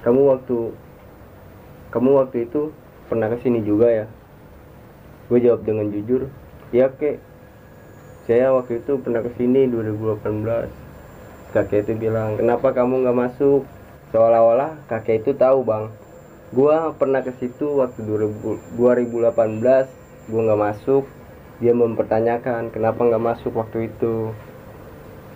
kamu 0.00 0.34
waktu 0.36 0.72
kamu 1.92 2.10
waktu 2.24 2.48
itu 2.48 2.72
pernah 3.12 3.28
ke 3.28 3.36
sini 3.44 3.60
juga 3.60 3.92
ya. 3.92 4.06
Gue 5.28 5.44
jawab 5.44 5.68
dengan 5.68 5.92
jujur 5.92 6.32
ya 6.72 6.88
kek. 6.88 7.20
Saya 8.24 8.56
waktu 8.56 8.80
itu 8.80 8.96
pernah 8.96 9.20
ke 9.20 9.36
sini 9.36 9.68
2018 9.68 10.24
kakek 11.52 11.84
itu 11.84 12.08
bilang 12.08 12.40
kenapa 12.40 12.72
kamu 12.72 13.04
nggak 13.04 13.18
masuk? 13.28 13.68
Seolah-olah 14.10 14.80
kakek 14.88 15.20
itu 15.20 15.36
tahu 15.36 15.60
bang. 15.68 15.92
Gua 16.52 16.92
pernah 16.96 17.20
ke 17.24 17.32
situ 17.40 17.80
waktu 17.80 18.00
2000 18.04 18.76
2018 18.80 20.32
gua 20.32 20.40
nggak 20.48 20.62
masuk. 20.72 21.04
Dia 21.60 21.76
mempertanyakan 21.76 22.72
kenapa 22.72 23.04
nggak 23.04 23.24
masuk 23.24 23.52
waktu 23.52 23.92
itu? 23.92 24.32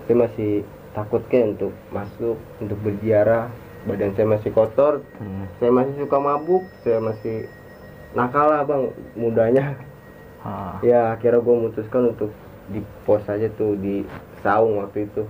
Saya 0.08 0.16
masih 0.24 0.52
takut 0.96 1.20
ke 1.28 1.42
untuk 1.44 1.76
masuk 1.92 2.40
untuk 2.64 2.78
berziarah. 2.80 3.52
Badan 3.86 4.18
saya 4.18 4.26
masih 4.26 4.50
kotor 4.50 5.06
Hmm. 5.22 5.46
saya 5.62 5.70
masih 5.70 5.94
suka 5.94 6.18
mabuk 6.18 6.66
saya 6.82 6.98
masih 6.98 7.46
nakal 8.16 8.48
lah 8.48 8.64
bang 8.64 8.84
mudanya. 9.14 9.76
Ah. 10.46 10.78
ya 10.78 11.18
akhirnya 11.18 11.42
gue 11.42 11.54
memutuskan 11.58 12.14
untuk 12.14 12.30
di 12.70 12.78
pos 13.02 13.26
aja 13.26 13.50
tuh 13.58 13.76
di 13.76 14.06
saung 14.40 14.80
waktu 14.80 15.04
itu. 15.04 15.22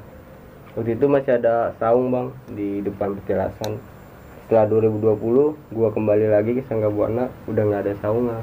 Waktu 0.76 0.92
itu 0.94 1.06
masih 1.08 1.40
ada 1.40 1.72
saung 1.80 2.12
bang 2.14 2.26
di 2.54 2.84
depan 2.84 3.18
petilasan. 3.18 3.80
Setelah 4.46 4.70
2020 4.70 5.74
gue 5.74 5.88
kembali 5.90 6.26
lagi 6.30 6.50
ke 6.54 6.62
Sangga 6.70 6.86
Buana 6.86 7.26
udah 7.50 7.62
nggak 7.66 7.82
ada 7.82 7.94
saungnya 7.98 8.38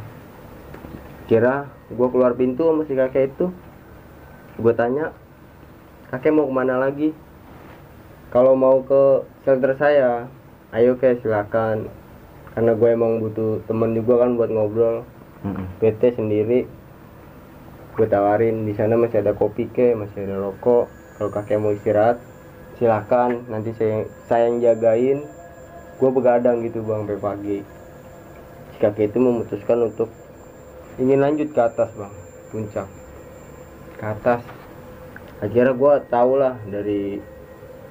kira 1.27 1.71
gue 1.87 2.07
keluar 2.11 2.35
pintu 2.35 2.67
sama 2.67 2.83
si 2.83 2.93
kakek 2.93 3.31
itu. 3.31 3.47
Gue 4.59 4.73
tanya 4.75 5.15
kakek 6.11 6.35
mau 6.35 6.45
ke 6.49 6.53
mana 6.53 6.75
lagi? 6.77 7.15
Kalau 8.33 8.57
mau 8.57 8.81
ke 8.83 9.23
shelter 9.45 9.77
saya. 9.77 10.27
Ayo 10.73 10.97
ke 10.97 11.21
silakan 11.21 11.85
karena 12.53 12.77
gue 12.77 12.89
emang 12.93 13.17
butuh 13.17 13.65
temen 13.65 13.97
juga 13.97 14.25
kan 14.25 14.37
buat 14.37 14.49
ngobrol. 14.53 15.01
Hmm. 15.41 15.65
PT 15.81 16.15
sendiri. 16.15 16.69
Gue 17.97 18.07
tawarin 18.09 18.65
di 18.65 18.73
sana 18.77 18.97
masih 18.97 19.25
ada 19.25 19.33
kopi 19.33 19.69
ke 19.73 19.97
masih 19.97 20.29
ada 20.29 20.37
rokok. 20.37 20.85
Kalau 21.17 21.29
kakek 21.33 21.57
mau 21.57 21.73
istirahat 21.73 22.21
silakan. 22.77 23.49
Nanti 23.49 23.73
saya 23.73 24.05
saya 24.29 24.53
yang 24.53 24.61
jagain. 24.61 25.25
Gue 25.97 26.09
begadang 26.13 26.61
gitu 26.61 26.85
bang 26.85 27.05
sampai 27.05 27.19
pagi. 27.21 27.59
Si 28.73 28.77
kakek 28.77 29.09
itu 29.13 29.17
memutuskan 29.17 29.89
untuk 29.89 30.09
ingin 31.01 31.25
lanjut 31.25 31.49
ke 31.49 31.61
atas 31.61 31.89
bang. 31.97 32.13
Puncak. 32.53 32.87
Ke 33.97 34.05
atas. 34.13 34.41
Akhirnya 35.41 35.73
gue 35.73 35.93
tau 36.07 36.37
lah 36.37 36.55
dari 36.69 37.17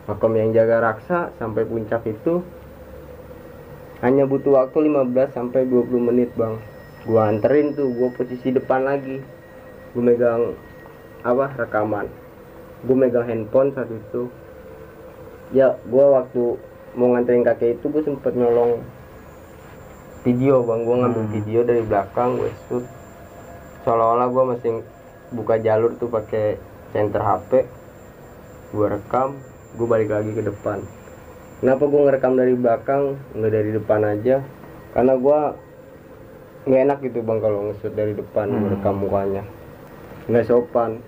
makam 0.06 0.34
yang 0.38 0.54
jaga 0.54 0.82
raksa 0.82 1.34
sampai 1.38 1.66
puncak 1.66 2.06
itu 2.06 2.42
hanya 4.02 4.26
butuh 4.26 4.58
waktu 4.58 4.90
15 4.90 5.30
sampai 5.30 5.62
20 5.70 6.08
menit 6.10 6.34
bang. 6.34 6.58
Gua 7.06 7.30
anterin 7.30 7.74
tuh 7.78 7.94
gua 7.94 8.10
posisi 8.10 8.50
depan 8.50 8.82
lagi. 8.82 9.22
Gua 9.94 10.02
megang 10.02 10.58
apa 11.22 11.54
rekaman. 11.54 12.10
Gua 12.82 12.96
megang 12.98 13.26
handphone 13.30 13.70
saat 13.70 13.88
itu. 13.88 14.26
Ya 15.54 15.78
gua 15.86 16.22
waktu 16.22 16.58
mau 16.98 17.14
nganterin 17.14 17.46
kakek 17.46 17.78
itu 17.78 17.86
gua 17.88 18.02
sempet 18.02 18.34
nyolong 18.34 18.82
video 20.26 20.66
bang. 20.66 20.82
Gua 20.82 20.96
ngambil 21.06 21.22
Hmm. 21.22 21.34
video 21.38 21.60
dari 21.62 21.82
belakang 21.86 22.42
gua 22.42 22.50
shoot. 22.66 22.84
Seolah-olah 23.86 24.26
gua 24.34 24.44
masih 24.58 24.82
buka 25.32 25.56
jalur 25.62 25.96
tuh 25.96 26.12
pakai 26.12 26.60
center 26.92 27.24
HP 27.24 27.64
gua 28.76 29.00
rekam 29.00 29.40
gua 29.80 29.86
balik 29.88 30.12
lagi 30.12 30.32
ke 30.36 30.44
depan 30.44 30.84
kenapa 31.62 31.86
gua 31.86 32.10
ngerekam 32.10 32.34
dari 32.34 32.54
belakang 32.58 33.02
nggak 33.38 33.52
dari 33.54 33.70
depan 33.70 34.00
aja? 34.02 34.42
Karena 34.92 35.14
gua 35.14 35.54
nggak 36.66 36.82
enak 36.90 36.98
gitu 37.06 37.18
bang 37.22 37.38
kalau 37.38 37.58
ngesut 37.70 37.94
dari 37.94 38.14
depan 38.14 38.46
Hmm. 38.50 38.66
merekam 38.66 38.98
mukanya. 38.98 39.42
Nggak 40.26 40.46
sopan. 40.46 40.98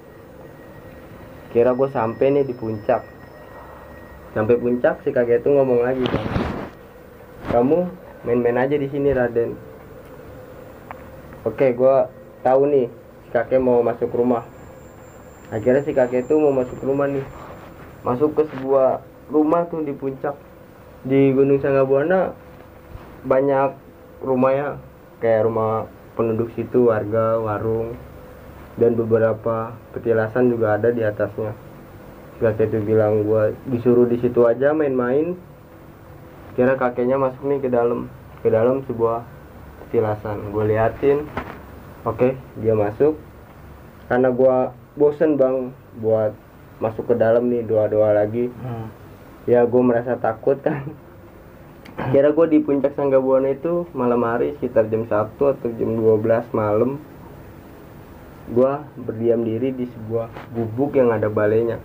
Kira 1.54 1.70
gue 1.70 1.86
sampai 1.86 2.34
nih 2.34 2.42
di 2.42 2.54
puncak. 2.54 3.06
Sampai 4.34 4.58
puncak 4.58 5.06
si 5.06 5.14
kakek 5.14 5.46
itu 5.46 5.54
ngomong 5.54 5.86
lagi 5.86 6.02
bang. 6.02 6.26
Kamu 7.54 7.86
main-main 8.26 8.66
aja 8.66 8.74
di 8.74 8.90
sini 8.90 9.14
Raden. 9.14 9.54
Oke 11.46 11.70
gue 11.70 11.96
tahu 12.42 12.66
nih 12.66 12.90
si 13.22 13.28
kakek 13.30 13.62
mau 13.62 13.78
masuk 13.86 14.10
rumah. 14.10 14.42
Akhirnya 15.54 15.86
si 15.86 15.94
kakek 15.94 16.26
itu 16.26 16.34
mau 16.34 16.50
masuk 16.50 16.82
rumah 16.82 17.06
nih. 17.06 17.22
Masuk 18.02 18.34
ke 18.34 18.42
sebuah 18.50 18.98
rumah 19.28 19.68
tuh 19.68 19.84
di 19.84 19.92
puncak. 19.96 20.37
Di 21.04 21.32
Gunung 21.37 21.60
Sanggabuana 21.60 22.32
banyak 23.24 23.70
rumahnya 24.24 24.80
kayak 25.20 25.48
rumah 25.48 25.88
penduduk 26.16 26.52
situ 26.56 26.88
warga 26.88 27.40
warung 27.40 27.96
dan 28.80 28.98
beberapa 28.98 29.74
petilasan 29.94 30.50
juga 30.50 30.76
ada 30.78 30.90
di 30.90 31.04
atasnya. 31.04 31.54
Kakek 32.42 32.74
itu 32.74 32.78
bilang 32.82 33.24
gua 33.24 33.54
disuruh 33.70 34.04
di 34.10 34.18
situ 34.18 34.44
aja 34.44 34.74
main-main. 34.74 35.38
Kira 36.58 36.74
kakeknya 36.74 37.16
masuk 37.16 37.46
nih 37.46 37.62
ke 37.62 37.68
dalam. 37.70 38.10
Ke 38.42 38.50
dalam 38.50 38.82
sebuah 38.84 39.22
petilasan. 39.87 40.50
Gue 40.50 40.68
liatin. 40.68 41.24
Oke 42.04 42.37
dia 42.58 42.74
masuk. 42.74 43.16
Karena 44.10 44.28
gua 44.34 44.74
bosen 44.98 45.38
bang 45.38 45.72
buat 46.02 46.34
masuk 46.82 47.08
ke 47.08 47.14
dalam 47.14 47.48
nih 47.48 47.62
doa-doa 47.64 48.12
lagi. 48.12 48.50
Hmm. 48.60 49.03
Ya 49.44 49.64
gue 49.64 49.83
merasa 49.85 50.16
takut 50.16 50.59
kan. 50.61 50.88
Kira 52.11 52.35
gue 52.35 52.46
di 52.50 52.59
puncak 52.59 52.98
Sanggabuana 52.98 53.54
itu 53.54 53.87
malam 53.94 54.26
hari 54.26 54.59
sekitar 54.59 54.90
jam 54.90 55.07
1 55.07 55.38
atau 55.38 55.68
jam 55.78 55.90
12 55.94 56.50
malam 56.50 56.98
gue 58.44 58.72
berdiam 59.00 59.40
diri 59.40 59.72
di 59.72 59.88
sebuah 59.88 60.28
gubuk 60.52 61.00
yang 61.00 61.09
ada 61.16 61.33
balainya 61.33 61.80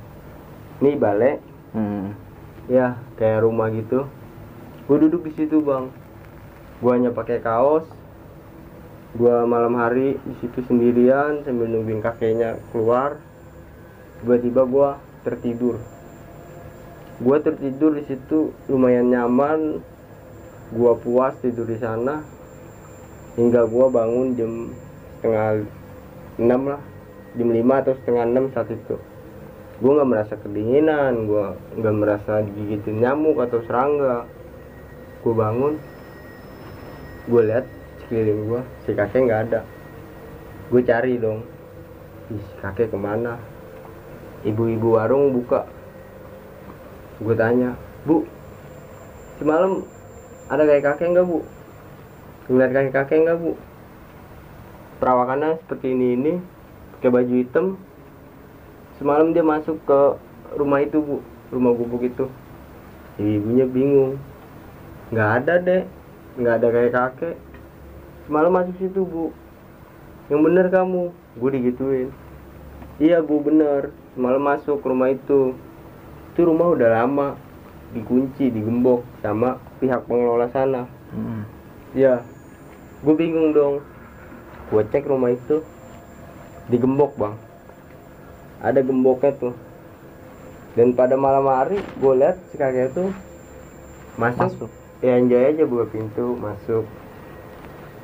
nih 0.84 1.00
balai 1.00 1.39
Hmm. 1.69 2.17
ya 2.65 2.98
kayak 3.22 3.45
rumah 3.45 3.69
gitu. 3.69 4.10
Gue 4.89 4.98
duduk 5.06 5.22
di 5.30 5.38
situ 5.38 5.62
bang. 5.62 5.93
Gue 6.82 6.91
hanya 6.98 7.13
pakai 7.13 7.45
kaos. 7.45 7.86
Gue 9.13 9.34
malam 9.45 9.78
hari 9.78 10.17
di 10.17 10.34
situ 10.41 10.65
sendirian 10.65 11.45
sambil 11.45 11.69
nungguin 11.69 12.02
kakeknya 12.02 12.58
keluar. 12.74 13.22
Tiba-tiba 14.22 14.65
gue 14.65 14.89
tertidur 15.22 15.78
gue 17.19 17.38
tertidur 17.43 17.99
di 17.99 18.03
situ 18.08 18.55
lumayan 18.71 19.12
nyaman. 19.12 19.84
Gue 20.71 20.93
puas 21.03 21.36
tidur 21.43 21.67
di 21.67 21.75
sana. 21.75 22.23
Hingga 23.36 23.67
gue 23.67 23.86
bangun 23.91 24.27
jam 24.39 24.51
setengah 25.19 25.67
enam 26.39 26.62
lah. 26.75 26.82
Jam 27.36 27.49
lima 27.51 27.84
atau 27.84 27.93
setengah 27.99 28.23
enam 28.23 28.47
saat 28.55 28.71
itu. 28.71 28.95
Gue 29.79 29.91
nggak 29.95 30.10
merasa 30.12 30.34
kedinginan 30.36 31.23
gue 31.23 31.45
nggak 31.79 31.95
merasa 31.95 32.43
digigitin 32.43 33.03
nyamuk 33.03 33.39
atau 33.43 33.60
serangga. 33.67 34.23
Gue 35.23 35.34
bangun 35.36 35.75
gue 37.29 37.41
lihat 37.45 37.67
sekeliling 38.01 38.47
gue 38.47 38.62
si 38.88 38.91
kakek 38.95 39.27
nggak 39.27 39.41
ada. 39.51 39.62
Gue 40.71 40.82
cari 40.88 41.19
dong 41.19 41.43
si 42.32 42.36
kakek 42.63 42.91
ke 42.91 42.97
mana? 42.99 43.39
Ibu-ibu 44.43 44.95
warung 44.95 45.36
buka 45.36 45.79
gue 47.19 47.36
tanya 47.36 47.75
bu 48.08 48.23
semalam 49.39 49.84
ada 50.49 50.65
kayak 50.65 50.82
kakek 50.82 51.13
nggak 51.13 51.27
bu? 51.29 51.45
Ngeliat 52.49 52.71
kakek 52.73 52.93
kakek 52.95 53.17
nggak 53.21 53.38
bu? 53.38 53.51
Perawakannya 54.97 55.62
seperti 55.62 55.93
ini 55.93 56.08
ini 56.17 56.34
pakai 56.97 57.10
baju 57.13 57.34
hitam. 57.38 57.65
Semalam 58.97 59.29
dia 59.29 59.45
masuk 59.45 59.77
ke 59.86 60.01
rumah 60.58 60.82
itu 60.82 60.97
bu 60.97 61.21
rumah 61.53 61.77
gubuk 61.77 62.01
itu. 62.01 62.25
Ibunya 63.21 63.69
bingung. 63.69 64.17
Nggak 65.13 65.29
ada 65.43 65.53
deh 65.62 65.84
nggak 66.41 66.55
ada 66.58 66.67
kayak 66.73 66.93
kakek. 66.97 67.36
Semalam 68.25 68.49
masuk 68.49 68.75
situ 68.82 69.05
bu. 69.05 69.29
Yang 70.34 70.41
bener 70.49 70.65
kamu. 70.73 71.13
Gue 71.38 71.49
digituin. 71.53 72.10
Iya 72.97 73.21
bu 73.21 73.38
bener. 73.45 73.93
Semalam 74.17 74.41
masuk 74.41 74.82
rumah 74.82 75.13
itu 75.13 75.53
itu 76.39 76.47
rumah 76.47 76.71
udah 76.71 77.04
lama 77.04 77.36
dikunci 77.91 78.47
digembok 78.47 79.04
sama 79.19 79.60
pihak 79.84 80.08
pengelola 80.08 80.47
sana 80.56 80.88
Hmm. 81.12 81.43
Iya, 81.97 82.21
gue 83.02 83.15
bingung 83.17 83.49
dong. 83.49 83.82
Gue 84.69 84.86
cek 84.88 85.10
rumah 85.10 85.34
itu 85.34 85.65
digembok 86.69 87.17
bang. 87.17 87.36
Ada 88.62 88.86
gemboknya 88.86 89.34
tuh. 89.36 89.58
Dan 90.78 90.93
pada 90.93 91.17
malam 91.17 91.49
hari 91.49 91.82
gue 91.82 92.13
lihat 92.13 92.38
si 92.54 92.62
kakek 92.62 92.93
itu 92.93 93.10
masuk. 94.21 94.69
Masuk. 94.69 94.71
Ya 95.02 95.17
enjoy 95.17 95.43
aja 95.49 95.65
buka 95.65 95.89
pintu 95.89 96.38
masuk. 96.38 96.86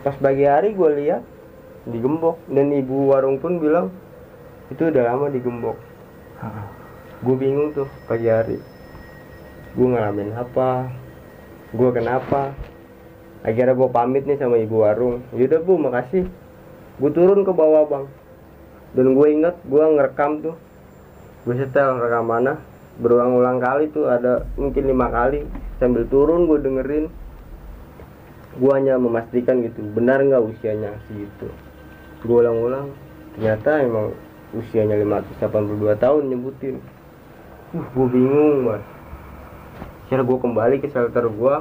Pas 0.02 0.17
pagi 0.17 0.50
hari 0.50 0.74
gue 0.74 0.89
lihat 0.98 1.21
digembok 1.88 2.41
dan 2.50 2.74
ibu 2.74 3.13
warung 3.13 3.38
pun 3.38 3.62
bilang 3.62 3.93
itu 4.74 4.82
udah 4.91 5.13
lama 5.13 5.30
digembok. 5.30 5.78
Gue 7.26 7.36
bingung 7.42 7.74
tuh 7.74 7.90
pagi 8.06 8.30
hari. 8.30 8.62
Gue 9.74 9.88
ngalamin 9.90 10.38
apa? 10.38 10.94
Gue 11.74 11.90
kenapa? 11.90 12.54
Akhirnya 13.42 13.74
gue 13.74 13.90
pamit 13.90 14.30
nih 14.30 14.38
sama 14.38 14.62
ibu 14.62 14.86
warung. 14.86 15.26
Yaudah 15.34 15.66
bu, 15.66 15.82
makasih. 15.82 16.30
Gue 17.02 17.10
turun 17.10 17.42
ke 17.42 17.50
bawah 17.50 17.90
bang. 17.90 18.06
Dan 18.94 19.18
gue 19.18 19.28
inget 19.34 19.58
gue 19.66 19.82
ngerekam 19.82 20.46
tuh. 20.46 20.56
Gue 21.50 21.58
setel 21.58 21.98
rekamannya 21.98 22.62
berulang-ulang 23.02 23.60
kali 23.60 23.92
tuh 23.92 24.08
ada 24.08 24.48
mungkin 24.56 24.88
lima 24.88 25.12
kali 25.12 25.44
sambil 25.84 26.08
turun 26.08 26.48
gue 26.48 26.64
dengerin 26.64 27.06
gue 28.56 28.72
hanya 28.72 28.96
memastikan 28.96 29.60
gitu 29.68 29.84
benar 29.92 30.24
nggak 30.24 30.40
usianya 30.40 30.96
segitu 31.12 31.52
gue 32.24 32.38
ulang-ulang 32.40 32.96
ternyata 33.36 33.84
emang 33.84 34.16
usianya 34.56 34.96
582 34.96 36.00
tahun 36.00 36.24
nyebutin 36.32 36.80
uh 37.76 37.86
gue 37.92 38.08
bingung 38.08 38.72
banget 38.72 38.84
akhirnya 40.06 40.24
gue 40.24 40.38
kembali 40.38 40.76
ke 40.80 40.88
shelter 40.94 41.28
gue 41.28 41.56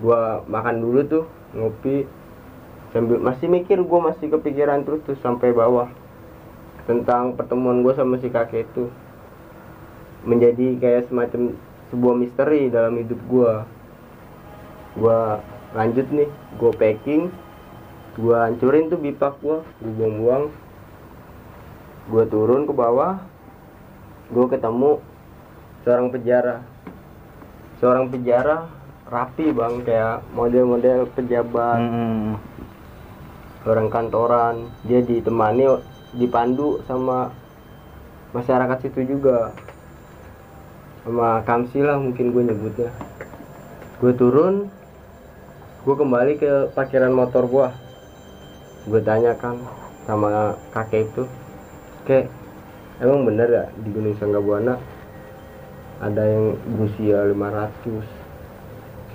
gue 0.00 0.20
makan 0.48 0.76
dulu 0.80 1.00
tuh 1.04 1.24
ngopi. 1.54 2.08
Sambil 2.90 3.22
masih 3.22 3.46
mikir 3.46 3.78
gue 3.78 4.00
masih 4.02 4.26
kepikiran 4.32 4.82
terus 4.82 5.04
tuh 5.06 5.14
sampai 5.20 5.54
bawah. 5.54 5.86
Tentang 6.88 7.38
pertemuan 7.38 7.84
gue 7.86 7.94
sama 7.94 8.18
si 8.18 8.32
kakek 8.32 8.66
itu. 8.66 8.90
Menjadi 10.26 10.74
kayak 10.80 11.12
semacam 11.12 11.54
sebuah 11.92 12.14
misteri 12.16 12.72
dalam 12.72 12.96
hidup 12.98 13.20
gue 13.28 13.52
gue 14.98 15.20
lanjut 15.76 16.06
nih 16.10 16.30
gue 16.58 16.72
packing. 16.74 17.22
Gue 18.18 18.34
hancurin 18.34 18.90
tuh 18.90 18.98
bipak 18.98 19.38
gue 19.38 19.62
gue 19.62 19.92
buang-buang. 19.94 20.50
Gue 22.10 22.24
turun 22.26 22.66
ke 22.66 22.74
bawah 22.74 23.22
gue 24.30 24.46
ketemu 24.46 25.02
seorang 25.82 26.08
penjara. 26.14 26.56
Seorang 27.82 28.06
penjara 28.08 28.70
rapi 29.10 29.50
bang 29.50 29.74
kayak 29.82 30.22
model-model 30.34 31.10
pejabat. 31.14 31.78
Hmm. 31.78 32.38
orang 33.60 33.92
kantoran 33.92 34.72
dia 34.88 35.04
ditemani 35.04 35.68
dipandu 36.16 36.80
sama 36.88 37.28
masyarakat 38.32 38.88
situ 38.88 39.04
juga. 39.04 39.52
Sama 41.04 41.44
kamsi 41.44 41.84
lah 41.84 42.00
mungkin 42.00 42.32
gue 42.32 42.42
nyebutnya. 42.48 42.88
Gue 44.00 44.16
turun 44.16 44.72
gue 45.80 45.96
kembali 45.96 46.36
ke 46.36 46.52
parkiran 46.76 47.08
motor 47.08 47.48
gue 47.48 47.68
gue 48.84 49.00
tanyakan 49.00 49.64
sama 50.04 50.52
kakek 50.76 51.08
itu 51.08 51.24
kek 52.04 52.28
emang 53.00 53.26
bener 53.26 53.48
ya 53.48 53.64
di 53.80 53.88
Gunung 53.90 54.16
Sanggabuana 54.20 54.76
ada 56.00 56.22
yang 56.24 56.56
berusia 56.76 57.28
500 57.28 58.04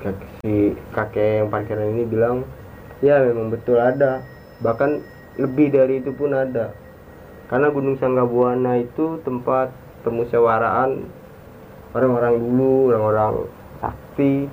Kak- 0.05 0.29
si 0.45 0.77
kakek 0.93 1.41
yang 1.41 1.49
parkiran 1.49 1.89
ini 1.97 2.05
bilang 2.05 2.45
ya 3.01 3.21
memang 3.25 3.49
betul 3.49 3.81
ada. 3.81 4.21
Bahkan 4.61 5.01
lebih 5.41 5.73
dari 5.73 5.99
itu 5.99 6.13
pun 6.13 6.31
ada. 6.31 6.71
Karena 7.49 7.73
Gunung 7.73 7.97
Sanggabuana 7.97 8.81
itu 8.81 9.21
tempat 9.25 9.73
permusyawaraan 10.05 11.09
orang-orang 11.97 12.35
dulu 12.37 12.93
orang-orang 12.93 13.49
sakti. 13.81 14.45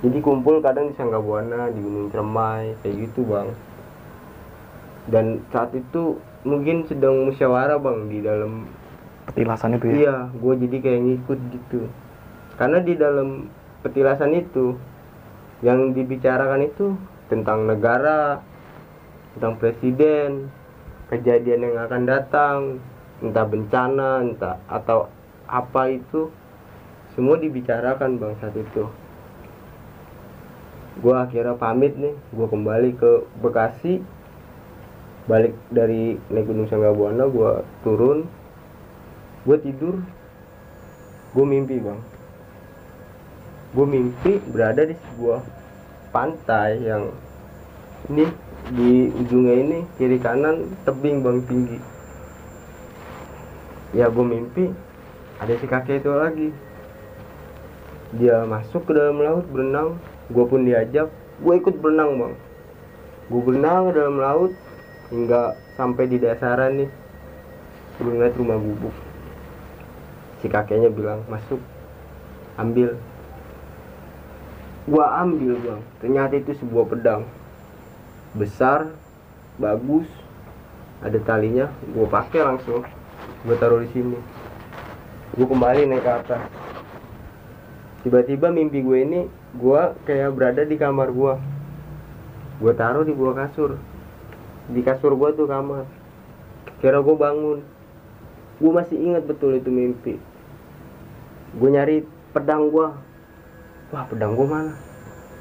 Jadi 0.00 0.18
kumpul 0.24 0.62
kadang 0.64 0.90
di 0.90 0.94
Sanggabuana 0.94 1.70
di 1.74 1.80
Gunung 1.82 2.08
Cermai 2.14 2.78
kayak 2.80 3.10
gitu 3.10 3.26
bang. 3.26 3.50
Dan 5.10 5.42
saat 5.50 5.74
itu 5.74 6.22
mungkin 6.42 6.88
sedang 6.88 7.28
musyawarah 7.28 7.78
bang 7.78 7.98
di 8.08 8.18
dalam 8.24 8.66
Petilasan 9.30 9.78
itu 9.78 9.86
ya. 9.86 9.94
Iya, 9.94 10.16
gue 10.34 10.54
jadi 10.66 10.76
kayak 10.82 11.00
ngikut 11.06 11.38
gitu. 11.54 11.80
Karena 12.58 12.78
di 12.82 12.98
dalam 12.98 13.46
petilasan 13.80 14.34
itu 14.34 14.74
yang 15.62 15.94
dibicarakan 15.94 16.66
itu 16.66 16.98
tentang 17.30 17.70
negara, 17.70 18.42
tentang 19.38 19.54
presiden, 19.62 20.50
kejadian 21.14 21.62
yang 21.62 21.76
akan 21.86 22.02
datang, 22.10 22.58
entah 23.22 23.46
bencana, 23.46 24.26
entah 24.26 24.58
atau 24.66 25.06
apa 25.46 25.94
itu, 25.94 26.26
semua 27.14 27.38
dibicarakan 27.38 28.18
bang 28.18 28.34
saat 28.42 28.58
itu. 28.58 28.90
Gue 31.00 31.14
akhirnya 31.14 31.54
pamit 31.54 31.94
nih, 31.94 32.18
gue 32.34 32.46
kembali 32.50 32.90
ke 32.98 33.30
Bekasi, 33.38 34.02
balik 35.30 35.54
dari 35.70 36.18
naik 36.26 36.50
Gunung 36.50 36.66
Sanggabuana, 36.66 37.30
gue 37.30 37.62
turun, 37.86 38.26
gue 39.46 39.56
tidur. 39.62 40.02
Gue 41.30 41.46
mimpi 41.46 41.78
bang. 41.78 42.02
Gue 43.70 43.86
mimpi 43.86 44.42
berada 44.50 44.82
di 44.82 44.98
sebuah 44.98 45.38
pantai 46.10 46.82
yang 46.82 47.14
ini 48.10 48.26
di 48.74 49.14
ujungnya 49.14 49.54
ini 49.62 49.78
kiri 49.94 50.18
kanan 50.18 50.74
tebing 50.82 51.22
bang 51.22 51.38
tinggi. 51.46 51.78
Ya 53.94 54.10
gue 54.10 54.26
mimpi 54.26 54.74
ada 55.38 55.54
si 55.54 55.70
kakek 55.70 56.02
itu 56.02 56.10
lagi. 56.10 56.50
Dia 58.18 58.42
masuk 58.42 58.90
ke 58.90 58.92
dalam 58.98 59.22
laut 59.22 59.46
berenang. 59.54 60.02
Gue 60.34 60.50
pun 60.50 60.66
diajak. 60.66 61.14
Gue 61.38 61.62
ikut 61.62 61.78
berenang 61.78 62.18
bang. 62.18 62.34
Gue 63.30 63.40
berenang 63.46 63.94
ke 63.94 64.02
dalam 64.02 64.18
laut 64.18 64.50
hingga 65.10 65.58
sampai 65.74 66.06
di 66.06 66.16
dasaran 66.22 66.86
nih. 66.86 66.90
Gue 68.00 68.16
ngeliat 68.16 68.34
rumah 68.38 68.56
gubuk. 68.56 68.94
Si 70.40 70.48
kakeknya 70.48 70.88
bilang 70.88 71.20
masuk. 71.28 71.60
Ambil. 72.56 72.96
Gua 74.88 75.20
ambil 75.20 75.60
bang. 75.60 75.82
Ternyata 76.00 76.34
itu 76.40 76.56
sebuah 76.56 76.88
pedang. 76.88 77.22
Besar 78.32 78.88
bagus. 79.60 80.08
Ada 81.04 81.20
talinya. 81.20 81.68
Gua 81.92 82.08
pakai 82.08 82.40
langsung. 82.40 82.88
Gua 83.44 83.56
taruh 83.60 83.84
di 83.84 83.92
sini. 83.92 84.16
Gua 85.36 85.46
kembali 85.46 85.92
naik 85.92 86.00
ke 86.00 86.10
atas. 86.24 86.42
Tiba-tiba 88.00 88.48
mimpi 88.48 88.80
gue 88.80 88.98
ini 89.04 89.20
gua 89.60 89.92
kayak 90.08 90.32
berada 90.32 90.64
di 90.64 90.80
kamar 90.80 91.12
gua. 91.12 91.36
Gua 92.56 92.72
taruh 92.72 93.04
di 93.04 93.12
bawah 93.12 93.44
kasur 93.44 93.76
di 94.70 94.80
kasur 94.80 95.18
gua 95.18 95.34
tuh 95.34 95.50
kamar. 95.50 95.86
Kira 96.78 97.02
gua 97.02 97.16
bangun. 97.18 97.60
Gua 98.60 98.72
masih 98.80 98.96
ingat 98.96 99.26
betul 99.26 99.56
itu 99.56 99.68
mimpi. 99.68 100.14
Gue 101.50 101.68
nyari 101.68 102.06
pedang 102.30 102.70
gua. 102.70 102.94
Wah 103.90 104.06
pedang 104.06 104.38
gua 104.38 104.46
mana? 104.46 104.72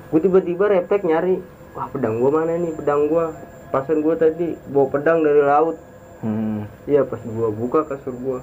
Gue 0.10 0.20
tiba-tiba 0.20 0.66
refleks 0.66 1.06
nyari. 1.06 1.38
Wah 1.78 1.86
pedang 1.94 2.18
gua 2.18 2.42
mana 2.42 2.58
nih? 2.58 2.74
Pedang 2.74 3.06
gua. 3.06 3.30
Pasan 3.70 4.02
gua 4.02 4.18
tadi 4.18 4.58
bawa 4.74 4.90
pedang 4.90 5.22
dari 5.22 5.46
laut. 5.46 5.78
Hmm. 6.20 6.68
iya 6.84 7.06
pas 7.06 7.22
gua 7.22 7.54
buka 7.54 7.86
kasur 7.86 8.18
gua. 8.18 8.40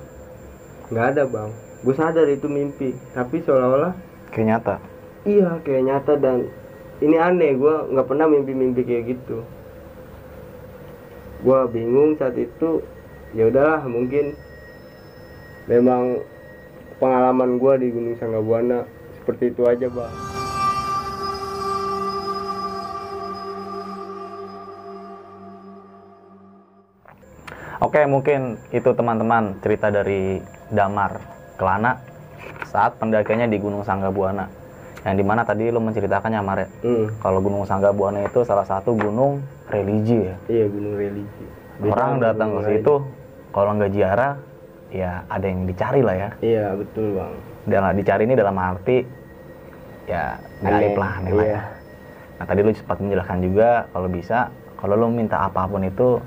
Nggak 0.88 1.06
ada 1.12 1.22
bang. 1.26 1.50
Gue 1.82 1.94
sadar 1.98 2.30
itu 2.30 2.46
mimpi. 2.46 2.94
Tapi 3.12 3.42
seolah-olah 3.42 3.92
Kayak 4.30 4.46
nyata. 4.46 4.76
iya 5.26 5.58
kayak 5.66 5.82
nyata 5.82 6.12
dan 6.16 6.46
ini 7.02 7.18
aneh. 7.18 7.58
Gua 7.58 7.90
nggak 7.90 8.06
pernah 8.06 8.30
mimpi-mimpi 8.30 8.86
kayak 8.86 9.04
gitu 9.10 9.42
gua 11.44 11.68
bingung 11.68 12.16
saat 12.16 12.36
itu 12.38 12.80
ya 13.36 13.50
udahlah 13.50 13.82
mungkin 13.84 14.32
memang 15.68 16.22
pengalaman 16.96 17.60
gua 17.60 17.76
di 17.76 17.92
Gunung 17.92 18.16
Sanggabuana 18.16 18.86
seperti 19.20 19.52
itu 19.52 19.62
aja 19.68 19.88
bang 19.90 20.14
Oke, 27.76 28.00
mungkin 28.08 28.56
itu 28.72 28.88
teman-teman 28.96 29.60
cerita 29.60 29.92
dari 29.92 30.40
Damar 30.72 31.20
Kelana 31.60 32.00
saat 32.64 32.96
pendakiannya 32.96 33.52
di 33.52 33.60
Gunung 33.60 33.84
Sanggabuana. 33.84 34.65
Yang 35.06 35.22
di 35.22 35.24
mana 35.24 35.46
tadi 35.46 35.70
lo 35.70 35.78
menceritakannya 35.78 36.40
Mare. 36.42 36.66
hmm. 36.82 37.22
Kalau 37.22 37.38
Gunung 37.38 37.62
Sanggabuana 37.62 38.26
itu 38.26 38.42
salah 38.42 38.66
satu 38.66 38.98
gunung 38.98 39.38
religi 39.70 40.18
ya. 40.18 40.34
iya 40.50 40.66
gunung 40.66 40.98
religi 40.98 41.46
Beda 41.78 41.92
Orang 41.94 42.18
datang 42.18 42.48
ke 42.58 42.60
situ 42.66 42.94
kalau 43.54 43.70
nggak 43.78 43.92
ziarah 43.94 44.34
ya 44.90 45.22
ada 45.30 45.46
yang 45.46 45.62
dicari 45.62 46.00
lah 46.02 46.14
ya. 46.18 46.28
iya 46.42 46.66
betul 46.74 47.14
bang 47.14 47.32
Dan 47.66 47.82
dicari 47.94 48.22
ini 48.26 48.34
dalam 48.34 48.56
arti 48.58 49.06
ya 50.06 50.38
gaib 50.62 50.94
lah 50.98 51.22
lah 51.22 51.30
iya. 51.30 51.46
ya. 51.54 51.62
Nah 52.38 52.44
tadi 52.46 52.60
lu 52.66 52.70
sempat 52.74 52.98
menjelaskan 52.98 53.38
juga 53.46 53.68
kalau 53.90 54.08
bisa 54.10 54.38
kalau 54.78 54.94
lu 54.98 55.06
minta 55.10 55.46
apa 55.46 55.66
pun 55.66 55.82
itu 55.82 56.18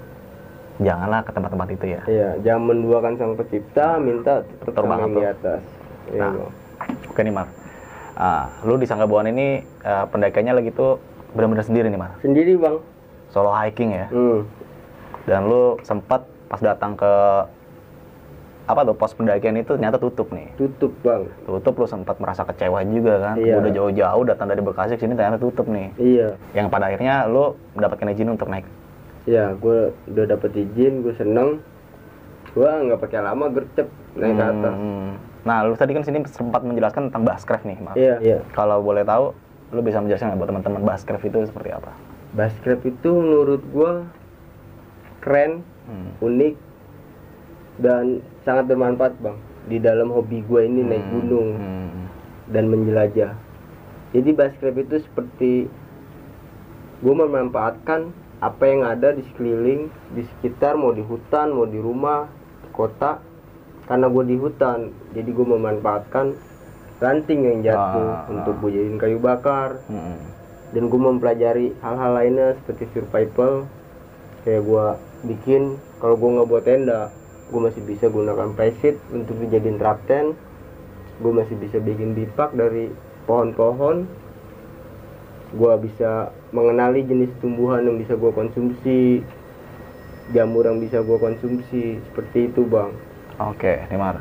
janganlah 0.80 1.20
ke 1.24 1.32
tempat-tempat 1.36 1.68
itu 1.76 1.86
ya. 1.92 2.02
iya 2.08 2.30
jangan 2.44 2.63
menduakan 2.72 3.13
sang 3.20 3.34
pencipta 3.36 4.00
minta 4.00 4.39
tetap 4.63 4.84
yang 4.88 5.12
di 5.12 5.26
atas 5.28 5.60
iya 6.15 6.24
Nah. 6.24 6.32
bang 6.36 6.52
Oke 7.12 7.22
nih 7.28 7.34
Mar. 7.36 7.59
Ah, 8.19 8.51
lu 8.62 8.75
di 8.75 8.84
Sanggabuana 8.84 9.32
ini 9.32 9.47
eh, 9.63 10.05
pendakiannya 10.05 10.53
lagi 10.53 10.71
tuh 10.71 10.99
benar-benar 11.32 11.63
sendiri 11.63 11.88
nih 11.88 11.95
Mar. 11.95 12.12
sendiri 12.19 12.53
bang 12.53 12.75
Solo 13.29 13.53
hiking 13.53 13.93
ya. 13.93 14.08
hmm. 14.10 14.39
Dan 15.23 15.45
lu 15.45 15.77
sempat 15.82 16.21
pas 16.47 16.60
datang 16.60 16.93
ke 16.93 17.13
apa 18.65 18.82
tuh 18.84 18.93
pos 18.93 19.13
pendakian 19.13 19.55
itu 19.55 19.71
ternyata 19.71 19.97
tutup 19.97 20.29
nih. 20.29 20.51
tutup 20.53 20.91
bang 20.99 21.25
Tutup 21.41 21.73
lu 21.75 21.88
sempat 21.88 22.19
merasa 22.19 22.43
kecewa 22.43 22.84
juga 22.84 23.13
kan. 23.23 23.36
Iya. 23.36 23.55
Udah 23.55 23.71
jauh-jauh 23.71 24.23
datang 24.25 24.47
dari 24.47 24.62
Bekasi 24.62 24.93
ke 24.93 25.01
sini 25.01 25.15
ternyata 25.15 25.39
tutup 25.39 25.65
nih. 25.65 25.89
iya 25.95 26.27
Yang 26.51 26.67
pada 26.67 26.86
akhirnya 26.86 27.23
lu 27.25 27.55
mendapatkan 27.73 28.10
izin 28.10 28.29
untuk 28.29 28.45
naik. 28.47 28.67
ya 29.23 29.53
gue 29.53 29.79
udah 30.08 30.25
dapet 30.27 30.58
izin 30.58 31.05
gue 31.05 31.13
seneng 31.13 31.62
gue 32.49 32.65
nggak 32.65 32.97
pakai 32.97 33.21
lama 33.21 33.45
gercep 33.47 33.86
naik 34.13 34.34
ke 34.34 34.43
atas 34.43 34.73
Hmm. 34.73 35.12
Nah, 35.39 35.63
lu 35.63 35.73
tadi 35.73 35.91
kan 35.91 36.04
sini 36.04 36.19
sempat 36.25 36.62
menjelaskan 36.62 37.08
tentang 37.08 37.23
Bascraft 37.23 37.63
nih, 37.63 37.78
Mar. 37.80 37.95
iya 37.95 38.19
iya 38.19 38.39
Kalau 38.52 38.80
boleh 38.80 39.02
tahu, 39.02 39.32
lu 39.69 39.80
bisa 39.80 39.97
menjelaskan 39.97 40.30
nggak 40.30 40.39
buat 40.39 40.49
teman-teman 40.49 40.82
Bascraft 40.84 41.23
itu 41.23 41.39
seperti 41.45 41.71
apa? 41.71 41.91
basket 42.30 42.86
itu 42.86 43.10
menurut 43.10 43.58
gue 43.65 43.91
keren 45.19 45.65
Hmm. 45.89 46.13
unik 46.21 46.54
dan 47.80 48.21
sangat 48.45 48.69
bermanfaat 48.69 49.17
bang 49.17 49.34
di 49.65 49.82
dalam 49.82 50.13
hobi 50.13 50.45
gue 50.45 50.62
ini 50.62 50.86
naik 50.86 51.10
gunung 51.10 51.58
Hmm. 51.58 52.06
dan 52.47 52.69
menjelajah 52.69 53.34
jadi 54.13 54.30
basket 54.32 54.78
itu 54.78 55.02
seperti 55.02 55.52
gue 56.99 57.13
memanfaatkan 57.15 58.13
apa 58.38 58.63
yang 58.63 58.86
ada 58.86 59.10
di 59.10 59.25
sekeliling 59.25 59.89
di 60.13 60.21
sekitar 60.30 60.78
mau 60.78 60.93
di 60.93 61.02
hutan 61.02 61.49
mau 61.49 61.65
di 61.65 61.82
rumah 61.82 62.30
di 62.62 62.69
kota 62.69 63.17
karena 63.89 64.06
gue 64.06 64.23
di 64.23 64.36
hutan 64.38 64.80
jadi 65.12 65.25
gue 65.28 65.45
memanfaatkan 65.49 66.38
ranting 66.99 67.41
yang 67.41 67.58
jatuh 67.65 68.10
Ah, 68.13 68.30
untuk 68.30 68.54
gue 68.62 68.71
jadiin 68.71 68.95
kayu 68.95 69.17
bakar. 69.17 69.82
Hmm. 69.88 70.21
dan 70.69 70.86
gue 70.86 71.02
mempelajari 71.02 71.73
hal-hal 71.82 72.12
lainnya 72.13 72.54
seperti 72.62 72.86
survival. 72.93 73.65
Kayak 74.45 74.62
gue 74.63 74.86
bikin 75.25 75.62
kalau 75.97 76.13
gue 76.13 76.30
nggak 76.30 76.45
buat 76.47 76.63
tenda 76.63 77.10
gue 77.49 77.58
masih 77.60 77.82
bisa 77.82 78.06
gunakan 78.06 78.54
plywood 78.54 79.02
untuk 79.10 79.36
dijadiin 79.36 79.75
trap 79.75 79.97
tent 80.06 80.38
gue 81.17 81.32
masih 81.34 81.58
bisa 81.58 81.82
bikin 81.82 82.13
bipak 82.13 82.54
dari 82.54 82.93
pohon-pohon. 83.25 84.06
Gue 85.49 85.73
bisa 85.82 86.30
mengenali 86.49 87.02
jenis 87.02 87.34
tumbuhan 87.39 87.82
yang 87.82 87.97
bisa 87.97 88.13
gue 88.13 88.30
konsumsi 88.30 89.25
jamur 90.30 90.62
yang 90.63 90.78
bisa 90.78 91.02
gue 91.02 91.17
konsumsi 91.17 91.97
seperti 91.99 92.54
itu 92.54 92.62
bang 92.62 92.93
Oke, 93.39 93.80
nih 93.88 93.99
Mar. 93.99 94.19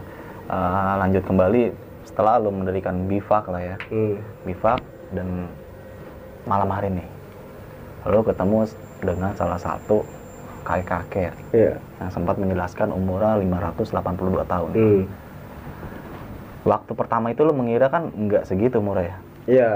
Eh, 0.48 0.94
lanjut 1.02 1.22
kembali 1.26 1.74
setelah 2.06 2.40
lu 2.40 2.54
mendirikan 2.54 3.04
bivak 3.10 3.50
lah 3.50 3.62
ya. 3.62 3.76
hmm. 3.90 4.16
Bivak 4.46 4.80
dan 5.12 5.50
malam 6.46 6.70
hari 6.70 6.88
nih. 6.94 7.08
Lu 8.06 8.22
ketemu 8.22 8.64
dengan 9.02 9.34
salah 9.34 9.58
satu 9.58 10.06
kakek-kakek 10.64 11.32
ya 11.54 11.74
yang 12.02 12.10
sempat 12.12 12.36
menjelaskan 12.38 12.94
umurnya 12.94 13.40
582 13.42 14.44
tahun. 14.46 14.70
hmm. 14.74 15.02
Waktu 16.66 16.92
pertama 16.94 17.32
itu 17.32 17.42
lu 17.42 17.54
mengira 17.56 17.88
kan 17.88 18.12
nggak 18.12 18.44
segitu 18.44 18.78
umurnya 18.78 19.08
ya? 19.08 19.18
ya 19.48 19.70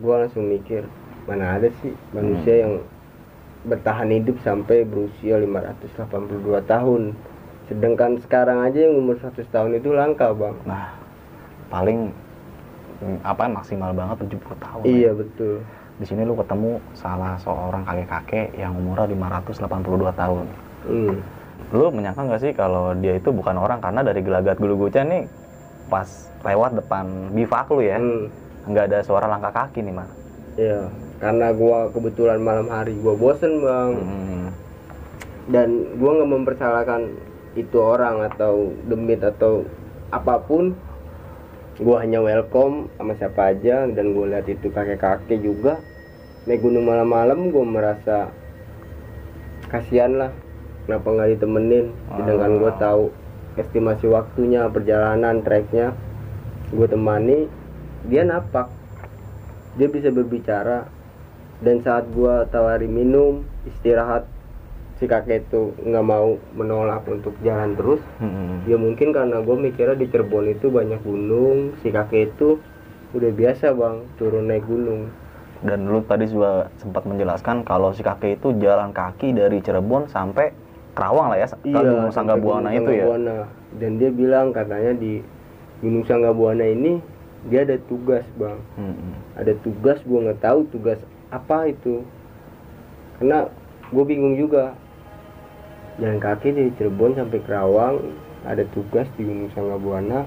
gue 0.00 0.14
langsung 0.16 0.48
mikir 0.48 0.88
mana 1.28 1.60
ada 1.60 1.68
sih 1.84 1.92
manusia 2.16 2.64
yang 2.64 2.80
bertahan 3.68 4.08
hidup 4.08 4.40
sampai 4.40 4.88
berusia 4.88 5.36
582 5.36 6.64
tahun 6.64 7.12
sedangkan 7.68 8.16
sekarang 8.18 8.64
aja 8.64 8.78
yang 8.80 8.96
umur 8.96 9.16
100 9.16 9.44
tahun 9.46 9.76
itu 9.76 9.92
langka 9.92 10.32
bang 10.32 10.56
Nah, 10.64 10.88
paling 11.68 12.08
mm, 12.98 13.18
apa 13.22 13.44
maksimal 13.46 13.92
banget 13.92 14.16
70 14.26 14.40
tahun. 14.58 14.82
iya 14.84 15.10
betul 15.12 15.60
Di 15.98 16.06
sini 16.06 16.22
lu 16.22 16.32
ketemu 16.32 16.78
salah 16.92 17.34
seorang 17.36 17.82
kakek-kakek 17.82 18.54
yang 18.54 18.70
umurnya 18.72 19.10
582 19.10 19.66
tahun. 20.14 20.46
hmm. 20.86 21.14
Lu 21.68 21.90
menyangka 21.90 22.22
nggak 22.22 22.40
sih 22.40 22.52
kalau 22.52 22.94
dia 22.94 23.14
itu 23.14 23.28
bukan 23.28 23.58
orang 23.58 23.78
karena 23.78 24.00
dari 24.00 24.22
gelagat 24.22 24.56
gelugutnya 24.56 25.02
nih 25.04 25.24
pas 25.86 26.06
lewat 26.40 26.78
depan 26.78 27.02
bivak 27.32 27.66
lu 27.68 27.82
ya, 27.82 27.98
Hmm. 27.98 28.30
nggak 28.64 28.84
ada 28.86 28.98
suara 29.02 29.26
langkah 29.26 29.50
kaki 29.50 29.82
nih, 29.82 29.90
Mas. 29.92 30.10
iya 30.54 30.86
karena 31.18 31.50
gua 31.50 31.90
kebetulan 31.90 32.38
malam 32.38 32.68
hari 32.68 32.94
gua 32.96 33.12
bosen 33.12 33.58
bang 33.58 33.90
Hmm. 33.92 34.46
dan 35.50 35.68
gua 35.98 36.10
nggak 36.14 36.30
mempersalahkan 36.30 37.00
itu 37.56 37.76
orang 37.80 38.26
atau 38.28 38.74
demit 38.84 39.22
atau 39.24 39.64
apa 40.12 40.40
pun 40.42 40.76
gua 41.78 42.02
hanya 42.02 42.18
welcome 42.18 42.90
sama 42.98 43.14
siapa 43.14 43.54
aja 43.54 43.86
dan 43.88 44.12
gua 44.12 44.34
lihat 44.36 44.50
itu 44.50 44.68
kakek-kakek 44.68 45.40
juga. 45.40 45.80
Naik 46.44 46.64
gunung 46.64 46.88
malam-malam 46.88 47.52
gua 47.52 47.64
merasa 47.64 48.32
kasihan 49.68 50.16
lah 50.16 50.30
kenapa 50.84 51.06
nggak 51.08 51.30
ditemenin? 51.38 51.92
Sedangkan 52.18 52.52
gua 52.60 52.72
tahu 52.76 53.04
estimasi 53.58 54.06
waktunya 54.06 54.70
perjalanan 54.70 55.42
treknya 55.42 55.92
gue 56.68 56.84
temani 56.84 57.48
dia 58.06 58.22
napak. 58.24 58.68
Dia 59.80 59.88
bisa 59.88 60.12
berbicara. 60.12 60.88
Dan 61.58 61.82
saat 61.82 62.06
gua 62.14 62.46
tawari 62.46 62.86
minum 62.86 63.42
istirahat 63.66 64.30
si 64.98 65.06
kakek 65.06 65.46
itu 65.46 65.72
nggak 65.78 66.04
mau 66.04 66.34
menolak 66.54 67.06
untuk 67.06 67.34
jalan 67.40 67.78
terus 67.78 68.02
Hmm. 68.18 68.66
ya 68.66 68.74
mungkin 68.74 69.14
karena 69.14 69.38
gue 69.38 69.56
mikirnya 69.56 69.94
di 69.94 70.10
Cirebon 70.10 70.50
itu 70.50 70.66
banyak 70.68 70.98
gunung 71.06 71.78
si 71.80 71.94
kakek 71.94 72.34
itu 72.34 72.58
udah 73.14 73.30
biasa 73.30 73.72
bang 73.72 73.96
turun 74.18 74.50
naik 74.50 74.66
gunung 74.66 75.06
Dan 75.58 75.90
lu 75.90 75.98
tadi 76.06 76.30
juga 76.30 76.70
sempat 76.78 77.02
menjelaskan 77.02 77.66
kalau 77.66 77.90
si 77.90 78.02
kakek 78.02 78.38
itu 78.38 78.54
jalan 78.62 78.94
kaki 78.94 79.34
dari 79.34 79.58
Cirebon 79.58 80.06
sampai 80.06 80.54
Kerawang 80.94 81.30
lah 81.30 81.38
ya, 81.38 81.46
Gunung 81.62 81.78
Iya, 81.78 82.10
sampai 82.10 82.14
Sanggabuana 82.14 82.70
Gunung 82.74 82.78
itu 82.82 82.90
ya. 82.94 83.06
Dan 83.78 83.90
dia 84.02 84.10
bilang 84.10 84.50
katanya 84.50 84.92
di 84.98 85.22
Gunung 85.78 86.02
Sanggabuana 86.06 86.62
ini 86.62 86.98
dia 87.46 87.62
ada 87.62 87.78
tugas 87.86 88.26
bang 88.34 88.58
Mm-mm. 88.74 89.14
ada 89.38 89.54
tugas 89.62 89.98
gue 90.02 90.18
nggak 90.26 90.42
tahu 90.42 90.66
tugas 90.74 90.98
apa 91.30 91.70
itu 91.70 92.02
karena 93.18 93.46
gue 93.88 94.04
bingung 94.04 94.34
juga 94.34 94.74
jalan 95.98 96.18
kaki 96.18 96.48
dari 96.50 96.70
Cirebon 96.74 97.14
sampai 97.14 97.38
Kerawang 97.42 97.94
ada 98.46 98.62
tugas 98.70 99.06
di 99.14 99.26
Gunung 99.26 99.50
Sanggabuana. 99.52 100.22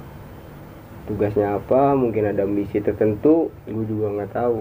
Tugasnya 1.07 1.57
apa? 1.57 1.97
Mungkin 1.97 2.29
ada 2.29 2.45
misi 2.45 2.77
tertentu? 2.77 3.49
Gue 3.65 3.85
juga 3.87 4.11
nggak 4.11 4.31
tahu. 4.31 4.57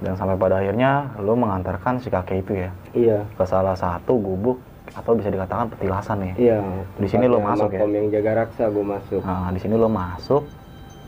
Dan 0.00 0.16
sampai 0.16 0.36
pada 0.36 0.62
akhirnya 0.62 1.12
lo 1.18 1.36
mengantarkan 1.36 2.00
si 2.00 2.08
kakek 2.08 2.40
itu 2.40 2.52
ya? 2.56 2.70
Iya. 2.92 3.18
Ke 3.34 3.44
salah 3.44 3.76
satu 3.76 4.16
gubuk 4.16 4.60
atau 4.90 5.12
bisa 5.12 5.28
dikatakan 5.28 5.68
petilasan 5.68 6.24
nih. 6.24 6.34
iya. 6.38 6.60
Di 6.96 7.06
sini 7.06 7.26
lo 7.26 7.38
masuk 7.38 7.70
ya? 7.70 7.84
yang 7.84 8.08
jaga 8.08 8.44
raksa 8.44 8.68
gue 8.68 8.84
masuk. 8.84 9.20
Nah, 9.20 9.50
di 9.52 9.60
sini 9.60 9.74
lo 9.76 9.88
masuk 9.88 10.46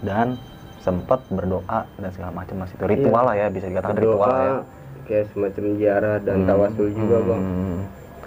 dan 0.03 0.37
sempat 0.83 1.23
berdoa 1.31 1.87
dan 1.97 2.11
segala 2.11 2.35
macam. 2.35 2.59
Mas 2.59 2.75
itu 2.75 2.85
ritual 2.85 3.23
lah 3.23 3.37
ya 3.39 3.47
bisa 3.49 3.71
dikatakan 3.71 3.97
ritual 3.97 4.19
Iya. 4.19 4.29
berdoa 4.29 4.43
ya. 4.43 4.55
kayak 5.03 5.27
semacam 5.35 5.65
ziarah 5.77 6.17
dan 6.23 6.37
Hmm, 6.37 6.47
tawasul 6.47 6.89
juga 6.95 7.17
bang. 7.27 7.43
Hmm. 7.43 7.81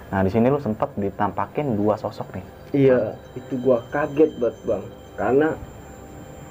Nah 0.06 0.20
di 0.22 0.30
sini 0.30 0.46
lo 0.46 0.62
sempat 0.62 0.94
ditampakin 0.94 1.74
dua 1.74 1.98
sosok 1.98 2.38
nih. 2.38 2.46
Iya, 2.74 3.00
itu 3.34 3.58
gua 3.58 3.82
kaget 3.90 4.38
banget 4.38 4.56
bang, 4.66 4.84
karena 5.18 5.48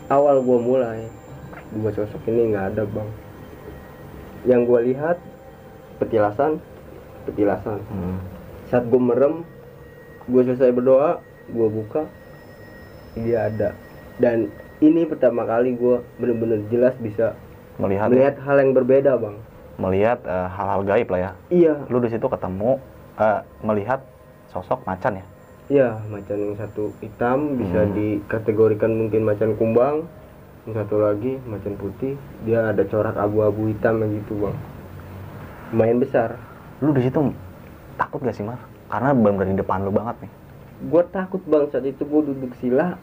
awal 0.07 0.43
gua 0.43 0.59
mulai 0.59 0.99
dua 1.71 1.91
sosok 1.91 2.19
ini 2.27 2.51
nggak 2.51 2.75
ada 2.75 2.83
bang. 2.83 3.09
Yang 4.45 4.61
gua 4.67 4.79
lihat 4.83 5.17
petilasan, 5.97 6.59
petilasan. 7.23 7.79
Hmm. 7.87 8.19
Saat 8.67 8.91
gua 8.91 9.01
merem, 9.01 9.47
gua 10.27 10.41
selesai 10.43 10.75
berdoa, 10.75 11.23
gua 11.51 11.67
buka, 11.71 12.03
dia 13.15 13.47
ada. 13.47 13.71
Dan 14.19 14.51
ini 14.79 15.07
pertama 15.07 15.47
kali 15.47 15.75
gua 15.75 16.03
bener-bener 16.19 16.59
jelas 16.67 16.95
bisa 16.99 17.35
Melihat 17.75 18.07
melihat 18.07 18.35
hal 18.39 18.55
yang 18.59 18.71
berbeda 18.71 19.19
bang. 19.19 19.35
melihat 19.75 20.23
eh, 20.23 20.47
hal-hal 20.47 20.87
gaib 20.87 21.07
lah 21.11 21.19
ya. 21.19 21.31
Iya, 21.51 21.73
Lu 21.91 21.99
di 21.99 22.07
situ 22.07 22.23
ketemu 22.23 22.79
eh, 23.15 23.39
melihat 23.61 23.99
sosok 24.47 24.83
macan 24.83 25.19
ya. 25.19 25.25
iya 25.67 25.89
macan 26.05 26.37
yang 26.37 26.55
satu 26.55 26.93
hitam 26.99 27.57
bisa 27.57 27.81
Hmm. 27.81 27.93
dikategorikan 27.93 28.91
mungkin 28.93 29.23
macan 29.23 29.55
kumbang 29.55 30.05
yang 30.63 30.73
satu 30.75 30.99
lagi 30.99 31.41
macan 31.43 31.73
putih 31.75 32.13
dia 32.41 32.69
ada 32.69 32.83
corak 32.83 33.15
abu-abu 33.15 33.67
hitam 33.67 33.97
yang 33.99 34.13
gitu 34.15 34.37
bang 34.39 34.55
lumayan 35.69 35.97
besar 35.97 36.37
Lu 36.79 36.91
di 36.91 37.01
situ 37.01 37.17
takut 37.95 38.19
gak 38.19 38.33
sih 38.33 38.43
Mar? 38.43 38.59
Karena 38.85 39.09
benar-benar 39.11 39.47
di 39.47 39.57
depan 39.57 39.79
lu 39.81 39.89
banget 39.89 40.15
nih. 40.21 40.31
gue 40.85 41.03
takut 41.09 41.41
bang 41.45 41.65
saat 41.67 41.83
itu 41.83 42.03
gue 42.03 42.21
duduk 42.25 42.51
sila 42.55 42.99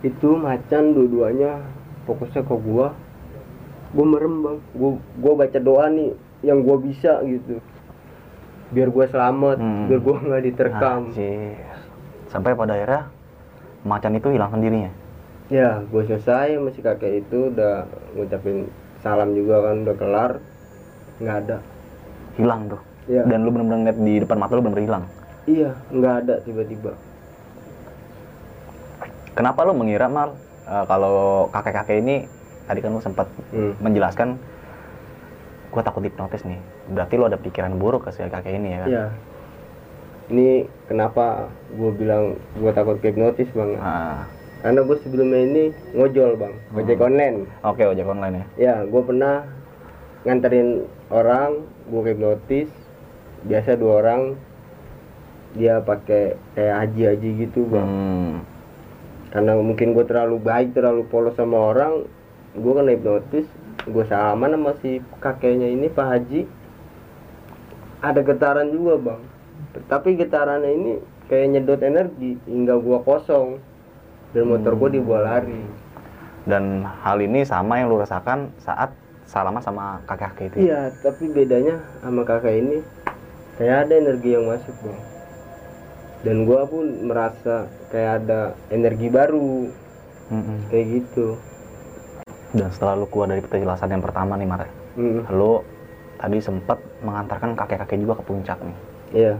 itu 0.00 0.28
macan 0.34 0.84
dua-duanya 0.90 1.60
fokusnya 2.04 2.42
ke 2.42 2.54
gue 2.56 2.86
gue 3.94 4.04
merem 4.04 4.34
bang 4.40 4.58
gue 5.14 5.32
baca 5.34 5.58
doa 5.58 5.86
nih 5.86 6.10
yang 6.42 6.60
gue 6.60 6.76
bisa 6.82 7.22
gitu 7.22 7.62
biar 8.70 8.88
gue 8.88 9.04
selamat 9.06 9.56
Hmm. 9.58 9.86
biar 9.86 10.00
gue 10.00 10.16
nggak 10.18 10.42
diterkam 10.44 11.00
Anjir. 11.08 11.58
Sampai 12.26 12.52
pada 12.52 12.74
akhirnya 12.74 13.02
macan 13.82 14.14
itu 14.14 14.28
hilang 14.28 14.50
sendirinya. 14.50 14.90
ya 15.46 15.84
gue 15.84 16.02
selesai 16.02 16.56
masih 16.56 16.80
kakek 16.80 17.20
itu 17.20 17.52
udah 17.52 17.84
ngucapin 18.12 18.64
salam 18.98 19.36
juga 19.36 19.60
kan 19.62 19.84
udah 19.84 19.94
kelar 19.94 20.32
nggak 21.18 21.36
ada 21.38 21.58
Hilang 22.34 22.66
tuh. 22.66 22.80
ya 23.06 23.22
Dan 23.22 23.44
lu 23.44 23.52
benar-benar 23.52 23.78
ngeliat 23.84 23.98
di 24.00 24.14
depan 24.18 24.40
mata 24.40 24.52
lu 24.52 24.64
benar-benar 24.64 24.86
hilang. 24.88 25.04
iya 25.44 25.70
nggak 25.90 26.14
ada 26.20 26.34
tiba-tiba 26.40 26.92
Kenapa 29.34 29.60
lu 29.62 29.74
mengira 29.74 30.06
Mar 30.06 30.32
eh, 30.64 30.84
kalau 30.86 31.46
kakek-kakek 31.50 32.00
ini 32.00 32.16
tadi 32.64 32.80
kan 32.80 32.90
lu 32.90 32.98
sempat 32.98 33.28
Hmm. 33.50 33.76
menjelaskan 33.78 34.40
gua 35.68 35.82
takut 35.82 36.00
hipnotis 36.00 36.40
nih. 36.42 36.58
Berarti 36.92 37.14
lu 37.16 37.24
ada 37.24 37.40
pikiran 37.40 37.80
buruk 37.80 38.04
ke 38.04 38.10
si 38.12 38.20
kakek 38.20 38.60
ini 38.60 38.68
ya 38.76 38.78
kan? 38.84 38.88
Iya. 38.90 39.06
Ini 40.24 40.48
kenapa 40.88 41.48
gue 41.72 41.90
bilang 41.96 42.36
gue 42.56 42.72
takut 42.72 42.96
ke 43.00 43.12
hipnotis 43.12 43.48
bang? 43.52 43.76
Ah, 43.76 44.24
Karena 44.64 44.80
gue 44.80 44.96
sebelumnya 45.04 45.40
ini 45.44 45.64
ngojol 45.92 46.40
bang, 46.40 46.54
ojek 46.72 46.96
online. 46.96 47.44
Oke, 47.60 47.84
ojek 47.84 48.08
online 48.08 48.34
ya. 48.40 48.44
Ya, 48.56 48.74
gue 48.88 49.02
pernah 49.04 49.44
nganterin 50.24 50.88
orang, 51.12 51.68
gue 51.92 52.00
ke 52.00 52.10
hipnotis. 52.16 52.68
Biasa 53.44 53.76
dua 53.76 54.00
orang, 54.00 54.40
dia 55.52 55.84
pakai 55.84 56.40
kayak 56.56 56.76
haji-haji 56.80 57.30
gitu 57.44 57.68
bang. 57.68 57.84
Hmm. 57.84 58.32
Karena 59.28 59.52
mungkin 59.60 59.92
gue 59.92 60.04
terlalu 60.08 60.40
baik, 60.40 60.72
terlalu 60.72 61.04
polos 61.12 61.36
sama 61.36 61.76
orang, 61.76 62.08
gue 62.56 62.72
kena 62.72 62.96
hipnotis. 62.96 63.44
Gue 63.84 64.08
salaman 64.08 64.56
sama 64.56 64.72
si 64.80 65.04
kakeknya 65.20 65.68
ini 65.68 65.92
Pak 65.92 66.06
Haji. 66.08 66.63
Ada 68.04 68.20
getaran 68.20 68.68
juga 68.68 69.00
bang. 69.00 69.22
Tapi 69.88 70.08
getarannya 70.14 70.70
ini 70.70 70.92
kayak 71.26 71.46
nyedot 71.56 71.80
energi 71.80 72.36
hingga 72.44 72.76
gua 72.76 73.00
kosong 73.00 73.56
dan 74.36 74.44
motor 74.44 74.76
gua 74.76 74.92
dibawa 74.92 75.20
lari. 75.24 75.64
Dan 76.44 76.84
hal 76.84 77.16
ini 77.24 77.48
sama 77.48 77.80
yang 77.80 77.88
lu 77.88 77.96
rasakan 77.96 78.52
saat 78.60 78.92
salaman 79.24 79.64
sama 79.64 80.04
kakek-kakek 80.04 80.44
itu. 80.52 80.56
ya? 80.60 80.60
Iya, 80.60 80.80
tapi 81.00 81.32
bedanya 81.32 81.80
sama 82.04 82.28
kakak 82.28 82.52
ini 82.52 82.84
kayak 83.56 83.88
ada 83.88 83.94
energi 83.96 84.36
yang 84.36 84.44
masuk 84.44 84.76
bang. 84.84 85.00
Dan 86.20 86.36
gua 86.44 86.68
pun 86.68 86.84
merasa 87.08 87.64
kayak 87.88 88.24
ada 88.24 88.52
energi 88.68 89.08
baru 89.08 89.72
Mm-mm. 90.28 90.68
kayak 90.68 90.86
gitu. 91.00 91.40
Dan 92.52 92.68
setelah 92.68 93.00
lu 93.00 93.08
keluar 93.08 93.32
dari 93.32 93.40
penjelasan 93.40 93.88
yang 93.88 94.04
pertama 94.04 94.36
nih 94.36 94.46
Mar, 94.46 94.68
Hmm, 94.94 95.26
lu 95.26 95.58
tadi 96.24 96.40
sempat 96.40 96.80
mengantarkan 97.04 97.52
kakek-kakek 97.52 98.00
juga 98.00 98.16
ke 98.16 98.24
puncak 98.24 98.56
nih. 98.64 98.76
Iya, 99.12 99.34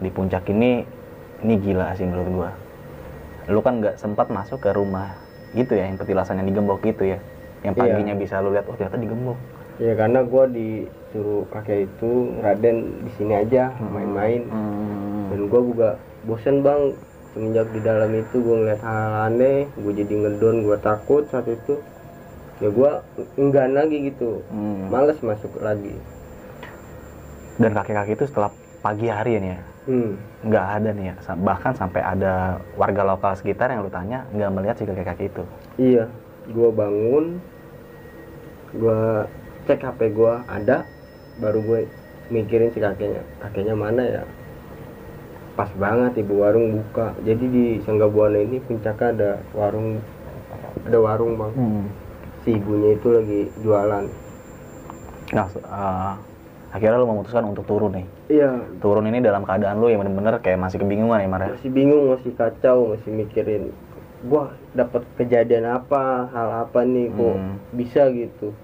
Di 0.00 0.08
puncak 0.08 0.48
ini, 0.48 0.80
ini 1.44 1.54
gila 1.60 1.92
sih 1.92 2.08
menurut 2.08 2.28
gua. 2.32 2.50
Lu 3.52 3.60
kan 3.60 3.84
nggak 3.84 4.00
sempat 4.00 4.32
masuk 4.32 4.64
ke 4.64 4.72
rumah 4.72 5.12
gitu 5.52 5.76
ya, 5.76 5.84
yang 5.84 6.00
petilasan 6.00 6.40
yang 6.40 6.48
digembok 6.48 6.80
gitu 6.80 7.04
ya. 7.04 7.20
Yang 7.60 7.74
Iya. 7.76 7.82
paginya 7.84 8.14
bisa 8.16 8.40
lu 8.40 8.56
lihat, 8.56 8.64
oh 8.64 8.74
ternyata 8.74 8.96
digembok. 8.96 9.36
ya 9.76 9.92
karena 9.92 10.24
gua 10.24 10.48
disuruh 10.48 11.44
kakek 11.52 11.84
itu 11.84 12.32
Raden 12.40 13.04
di 13.04 13.10
sini 13.12 13.36
aja 13.36 13.76
main-main. 13.76 14.48
Hmm. 14.48 15.28
dan 15.28 15.40
gua 15.52 15.60
juga 15.60 15.88
bosen 16.24 16.64
bang 16.64 16.96
semenjak 17.36 17.68
di 17.76 17.80
dalam 17.84 18.08
itu 18.16 18.40
gua 18.40 18.56
ngeliat 18.56 18.80
hal 18.80 19.12
aneh 19.28 19.68
gue 19.76 19.92
jadi 19.92 20.14
ngedon 20.16 20.64
gua 20.64 20.80
takut 20.80 21.28
saat 21.28 21.44
itu 21.44 21.76
ya 22.60 22.68
gua 22.72 23.04
enggan 23.36 23.76
lagi 23.76 24.12
gitu. 24.12 24.40
Hmm. 24.48 24.88
males 24.88 25.18
masuk 25.20 25.52
lagi. 25.60 25.92
Dan 27.56 27.72
kakek-kakek 27.72 28.20
itu 28.20 28.24
setelah 28.28 28.52
pagi 28.84 29.08
hari 29.08 29.40
ini 29.40 29.48
ya, 29.56 29.60
hmm. 29.88 30.12
nggak 30.44 30.66
ada 30.80 30.90
nih 30.92 31.04
ya. 31.12 31.14
Bahkan 31.36 31.72
sampai 31.76 32.00
ada 32.04 32.60
warga 32.76 33.02
lokal 33.04 33.32
sekitar 33.36 33.72
yang 33.72 33.84
lu 33.84 33.92
tanya 33.92 34.24
nggak 34.32 34.50
melihat 34.52 34.76
si 34.76 34.84
kakek-kakek 34.84 35.28
itu. 35.32 35.42
iya. 35.80 36.04
Gua 36.46 36.70
bangun 36.70 37.42
gua 38.76 39.26
cek 39.66 39.82
hp 39.82 40.00
gua 40.14 40.46
ada 40.46 40.86
baru 41.42 41.58
gue 41.60 41.80
mikirin 42.30 42.70
si 42.72 42.78
kakeknya. 42.80 43.20
Kakeknya 43.42 43.74
mana 43.74 44.02
ya? 44.04 44.22
Pas 45.58 45.68
banget 45.74 46.22
ibu 46.22 46.44
warung 46.44 46.80
buka. 46.80 47.16
Jadi 47.24 47.44
di 47.48 47.64
Sanggabuana 47.82 48.40
ini 48.40 48.62
puncaknya 48.62 49.08
ada 49.12 49.30
warung 49.56 50.00
ada 50.86 50.98
warung 51.02 51.34
bang 51.34 51.52
si 52.46 52.54
ibunya 52.54 52.94
itu 52.94 53.08
lagi 53.10 53.40
jualan 53.58 54.06
Nah, 55.26 55.42
eh, 55.50 56.12
akhirnya 56.70 56.96
lu 56.96 57.10
memutuskan 57.10 57.42
untuk 57.44 57.66
turun 57.66 57.90
nih. 57.92 58.06
iya 58.30 58.62
Turun 58.78 59.02
ini 59.04 59.18
dalam 59.18 59.42
keadaan 59.42 59.76
lu 59.76 59.90
yang 59.90 59.98
bener-bener 59.98 60.38
kayak 60.38 60.54
masih 60.56 60.78
kebingungan 60.78 61.18
ya, 61.18 61.26
Mar. 61.26 61.42
ya? 61.42 61.48
masih 61.50 61.70
bingung 61.70 62.04
masih 62.08 62.30
kacau 62.32 62.94
masih 62.94 63.10
mikirin 63.10 63.74
gua 64.22 64.54
dapat 64.72 65.02
kejadian 65.16 65.66
apa 65.68 66.30
hal 66.30 66.48
apa 66.62 66.80
nih 66.82 67.10
kok 67.10 67.34
Hmm. 67.34 67.58
bisa 67.74 68.06
gitu 68.08 68.54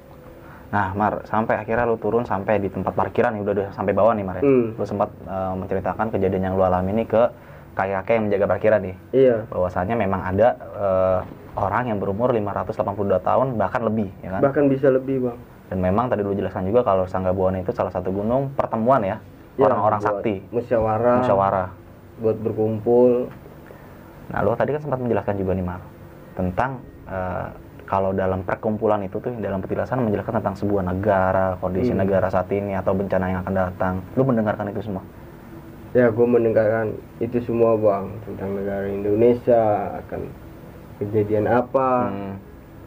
Nah, 0.70 0.94
Mar, 0.94 1.20
sampai 1.26 1.58
akhirnya 1.58 1.84
lu 1.84 1.98
turun 1.98 2.24
sampai 2.24 2.56
di 2.56 2.70
tempat 2.70 2.94
parkiran 2.94 3.36
ya 3.36 3.42
udah, 3.42 3.52
udah 3.52 3.68
sampai 3.76 3.92
bawah 3.92 4.14
nih, 4.14 4.24
Mar. 4.24 4.38
ya? 4.38 4.42
Hmm. 4.42 4.72
Lu 4.72 4.84
sempat 4.86 5.10
eh, 5.20 5.52
menceritakan 5.58 6.06
kejadian 6.08 6.42
yang 6.46 6.54
lu 6.54 6.62
alami 6.62 6.94
ini 6.94 7.04
ke 7.04 7.26
kakek-kakek 7.72 8.12
yang 8.12 8.24
menjaga 8.26 8.46
parkiran 8.48 8.80
nih. 8.82 8.96
iya 9.12 9.36
Bahwasanya 9.48 9.94
memang 9.94 10.20
ada 10.22 10.48
eh, 10.56 11.18
orang 11.54 11.84
yang 11.86 11.98
berumur 11.98 12.30
582 12.30 12.72
tahun 13.18 13.46
bahkan 13.56 13.82
lebih, 13.82 14.08
ya 14.20 14.30
kan? 14.32 14.40
bahkan 14.40 14.64
bisa 14.66 14.88
lebih 14.88 15.20
bang 15.22 15.38
Dan 15.68 15.78
memang 15.80 16.08
tadi 16.08 16.20
lu 16.20 16.32
jelaskan 16.32 16.64
juga 16.64 16.80
kalau 16.82 17.04
Sanggabuana 17.04 17.60
itu 17.60 17.72
salah 17.72 17.88
satu 17.88 18.08
gunung 18.08 18.52
pertemuan 18.52 19.00
ya, 19.00 19.16
Ya, 19.52 19.68
orang-orang 19.68 20.00
buat 20.00 20.08
sakti, 20.20 20.34
musyawarah 20.48 21.16
musyawarah. 21.20 21.68
buat 22.18 22.36
berkumpul 22.38 23.28
Nah, 24.28 24.40
lu 24.40 24.52
tadi 24.52 24.72
kan 24.72 24.80
sempat 24.80 24.96
menjelaskan 24.96 25.34
juga 25.36 25.52
nih, 25.52 25.64
Mar, 25.64 25.80
tentang 26.32 26.80
eh, 27.04 27.48
kalau 27.84 28.12
dalam 28.12 28.40
perkumpulan 28.40 29.04
itu 29.04 29.16
tuh 29.16 29.28
dalam 29.36 29.60
petilasan 29.60 30.00
menjelaskan 30.00 30.40
tentang 30.40 30.56
sebuah 30.56 30.82
negara, 30.86 31.60
kondisi 31.60 31.92
Hmm. 31.92 32.00
negara 32.00 32.28
saat 32.28 32.48
ini 32.48 32.72
atau 32.72 32.96
bencana 32.96 33.28
yang 33.28 33.40
akan 33.44 33.52
datang. 33.54 33.94
Lu 34.16 34.24
mendengarkan 34.24 34.72
itu 34.72 34.80
semua? 34.80 35.04
Ya 35.92 36.08
gue 36.08 36.26
mendengarkan 36.26 36.86
itu 37.18 37.36
semua 37.42 37.76
bang 37.76 38.04
tentang 38.24 38.50
negara 38.54 38.86
Indonesia 38.86 39.62
akan 39.98 40.20
kejadian 40.98 41.44
apa 41.44 42.08
Hmm. 42.08 42.34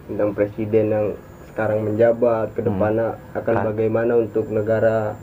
tentang 0.06 0.30
presiden 0.32 0.86
yang 0.88 1.08
sekarang 1.47 1.82
menjabat 1.84 2.51
ke 2.51 2.62
depannya 2.62 3.14
akan 3.34 3.53
Kan. 3.56 3.66
bagaimana 3.68 4.14
untuk 4.18 4.49
negara 4.49 5.14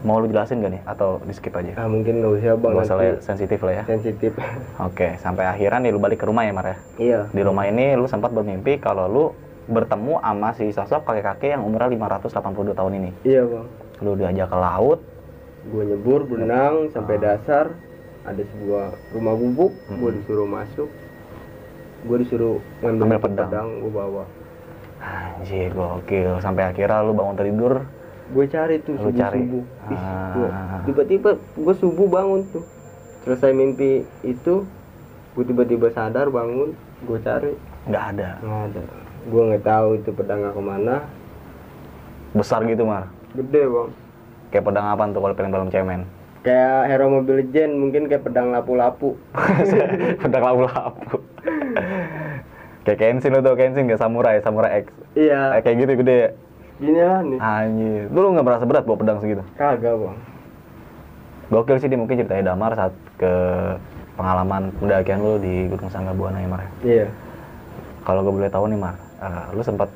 Mau 0.00 0.16
lu 0.16 0.24
jelasin 0.24 0.64
gak 0.64 0.72
nih 0.72 0.82
atau 0.86 1.20
di 1.20 1.36
skip 1.36 1.52
aja? 1.52 1.76
ah 1.76 1.84
mungkin 1.84 2.24
nggak 2.24 2.32
usah 2.34 2.56
bang 2.56 2.72
Gak 2.72 2.84
usah 2.86 2.96
ya, 2.98 3.12
sensitif 3.20 3.58
lah 3.60 3.74
ya. 3.74 3.84
sensitif 3.84 4.32
Oke, 4.88 5.08
sampai 5.18 5.44
akhirnya 5.44 5.78
nih 5.78 5.92
lu 5.92 6.00
balik 6.00 6.16
ke 6.16 6.26
rumah 6.26 6.42
ya 6.42 6.52
Mar 6.52 6.64
ya. 6.64 6.76
iya 6.96 7.20
Di 7.28 7.40
rumah 7.40 7.64
ini 7.64 7.92
lu 7.92 8.04
sempat 8.06 8.32
bermimpi 8.32 8.76
kalau 8.78 9.04
lu 9.04 9.24
bertemu 9.64 10.16
sama 10.18 10.48
si 10.52 10.72
sosok 10.72 11.04
kakek-kakek 11.04 11.54
yang 11.54 11.62
umurnya 11.62 11.92
582 11.92 12.72
tahun 12.72 12.92
ini. 12.94 13.10
iya 13.22 13.44
bang 13.44 13.66
Lu 14.00 14.16
diajak 14.16 14.48
ke 14.48 14.56
laut, 14.56 14.98
gue 15.64 15.82
nyebur 15.84 16.24
berenang 16.24 16.90
sampai 16.90 17.16
Ah. 17.16 17.22
dasar 17.28 17.66
ada 18.22 18.42
sebuah 18.44 18.86
rumah 19.10 19.34
gubuk 19.34 19.70
gue 19.88 19.98
Mm-mm. 20.00 20.16
disuruh 20.18 20.44
masuk 20.44 20.90
gue 22.02 22.16
disuruh 22.18 22.58
ngambil 22.80 23.18
pedang. 23.20 23.46
pedang 23.46 23.68
gue 23.78 23.92
bawa 23.92 24.24
anjir 24.98 25.70
gokil. 25.70 26.38
Sampai 26.38 26.62
akhirnya 26.64 27.02
lu 27.02 27.10
bangun 27.10 27.34
tidur, 27.34 27.74
gue 28.28 28.44
cari 28.46 28.78
tuh 28.78 28.94
Lu 28.94 29.02
subuh 29.04 29.14
cari? 29.16 29.38
subuh 29.40 29.64
Ah. 29.88 30.82
tiba-tiba 30.82 31.30
gue 31.36 31.74
subuh 31.74 32.06
bangun 32.06 32.42
tuh 32.48 32.64
selesai 33.20 33.50
mimpi 33.50 34.02
itu 34.22 34.66
gue 35.32 35.44
tiba-tiba 35.44 35.90
sadar 35.90 36.26
bangun 36.28 36.74
gue 37.02 37.18
cari 37.18 37.54
nggak 37.84 38.04
ada. 38.12 38.28
nggak 38.38 38.62
ada 38.68 38.82
gue 39.24 39.42
nggak 39.44 39.64
tahu 39.64 39.88
itu 39.96 40.10
pedangnya 40.10 40.50
ke 40.50 40.58
mana 40.60 40.96
Besar 42.32 42.64
gitu 42.64 42.82
Mar. 42.82 43.06
gede 43.32 43.62
bang 43.64 43.88
Kayak 44.52 44.64
pedang 44.64 44.86
apa 44.86 45.02
tuh 45.08 45.20
kalau 45.20 45.34
film-film 45.34 45.68
cemen? 45.68 46.02
kayak 46.42 46.90
hero 46.90 47.06
mobil 47.06 47.38
legend 47.38 47.78
mungkin 47.78 48.02
kayak 48.04 48.26
pedang 48.26 48.50
lapu-lapu 48.50 49.14
pedang 50.22 50.42
lapu-lapu. 50.42 51.22
kayak 52.82 52.98
Kenshin 52.98 53.30
lu 53.30 53.38
tuh, 53.40 53.54
Kenshin 53.54 53.86
kayak 53.86 53.96
samurai, 53.96 54.42
samurai 54.42 54.82
X. 54.82 54.90
iya 55.14 55.54
Eh, 55.54 55.62
kayak 55.62 55.76
gitu 55.78 55.92
gede 55.96 56.16
ya. 56.18 56.28
gini 56.76 56.98
lah 56.98 57.20
nih 57.22 57.38
Anjir, 57.38 58.02
lu 58.10 58.28
nggak 58.28 58.42
merasa 58.42 58.66
berat 58.66 58.82
bawa 58.82 58.98
pedang 58.98 59.18
segitu? 59.18 59.46
kagak 59.54 59.94
bang 59.94 60.18
Gokil 61.48 61.78
sih 61.78 61.86
dia 61.86 61.94
mungkin 61.94 62.18
ceritanya 62.18 62.50
Damar 62.50 62.74
saat 62.74 62.90
ke 63.14 63.32
pengalaman 64.12 64.74
pendakian 64.76 65.22
lu 65.22 65.38
di 65.38 65.70
Gunung 65.70 65.88
Sangga 65.88 66.10
Buana 66.10 66.36
ya 66.36 66.48
Mar. 66.48 66.60
ya. 66.60 66.68
iya 66.82 67.06
Kalau 68.02 68.20
gue 68.20 68.34
boleh 68.34 68.50
tahu 68.50 68.66
nih 68.66 68.76
Mar, 68.76 68.98
eh, 69.22 69.44
lu 69.52 69.62
sempat 69.62 69.86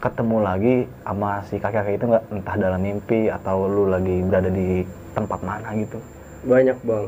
ketemu 0.00 0.36
lagi 0.40 0.74
sama 1.04 1.44
si 1.44 1.56
kakek-kakek 1.56 1.96
itu 1.96 2.06
nggak? 2.08 2.24
Entah 2.32 2.56
dalam 2.56 2.80
mimpi 2.80 3.28
atau 3.28 3.64
lu 3.64 3.84
lagi 3.86 4.24
berada 4.24 4.48
di 4.48 4.82
tempat 5.12 5.40
mana 5.40 5.68
gitu? 5.76 6.00
banyak 6.40 6.72
bang. 6.80 7.04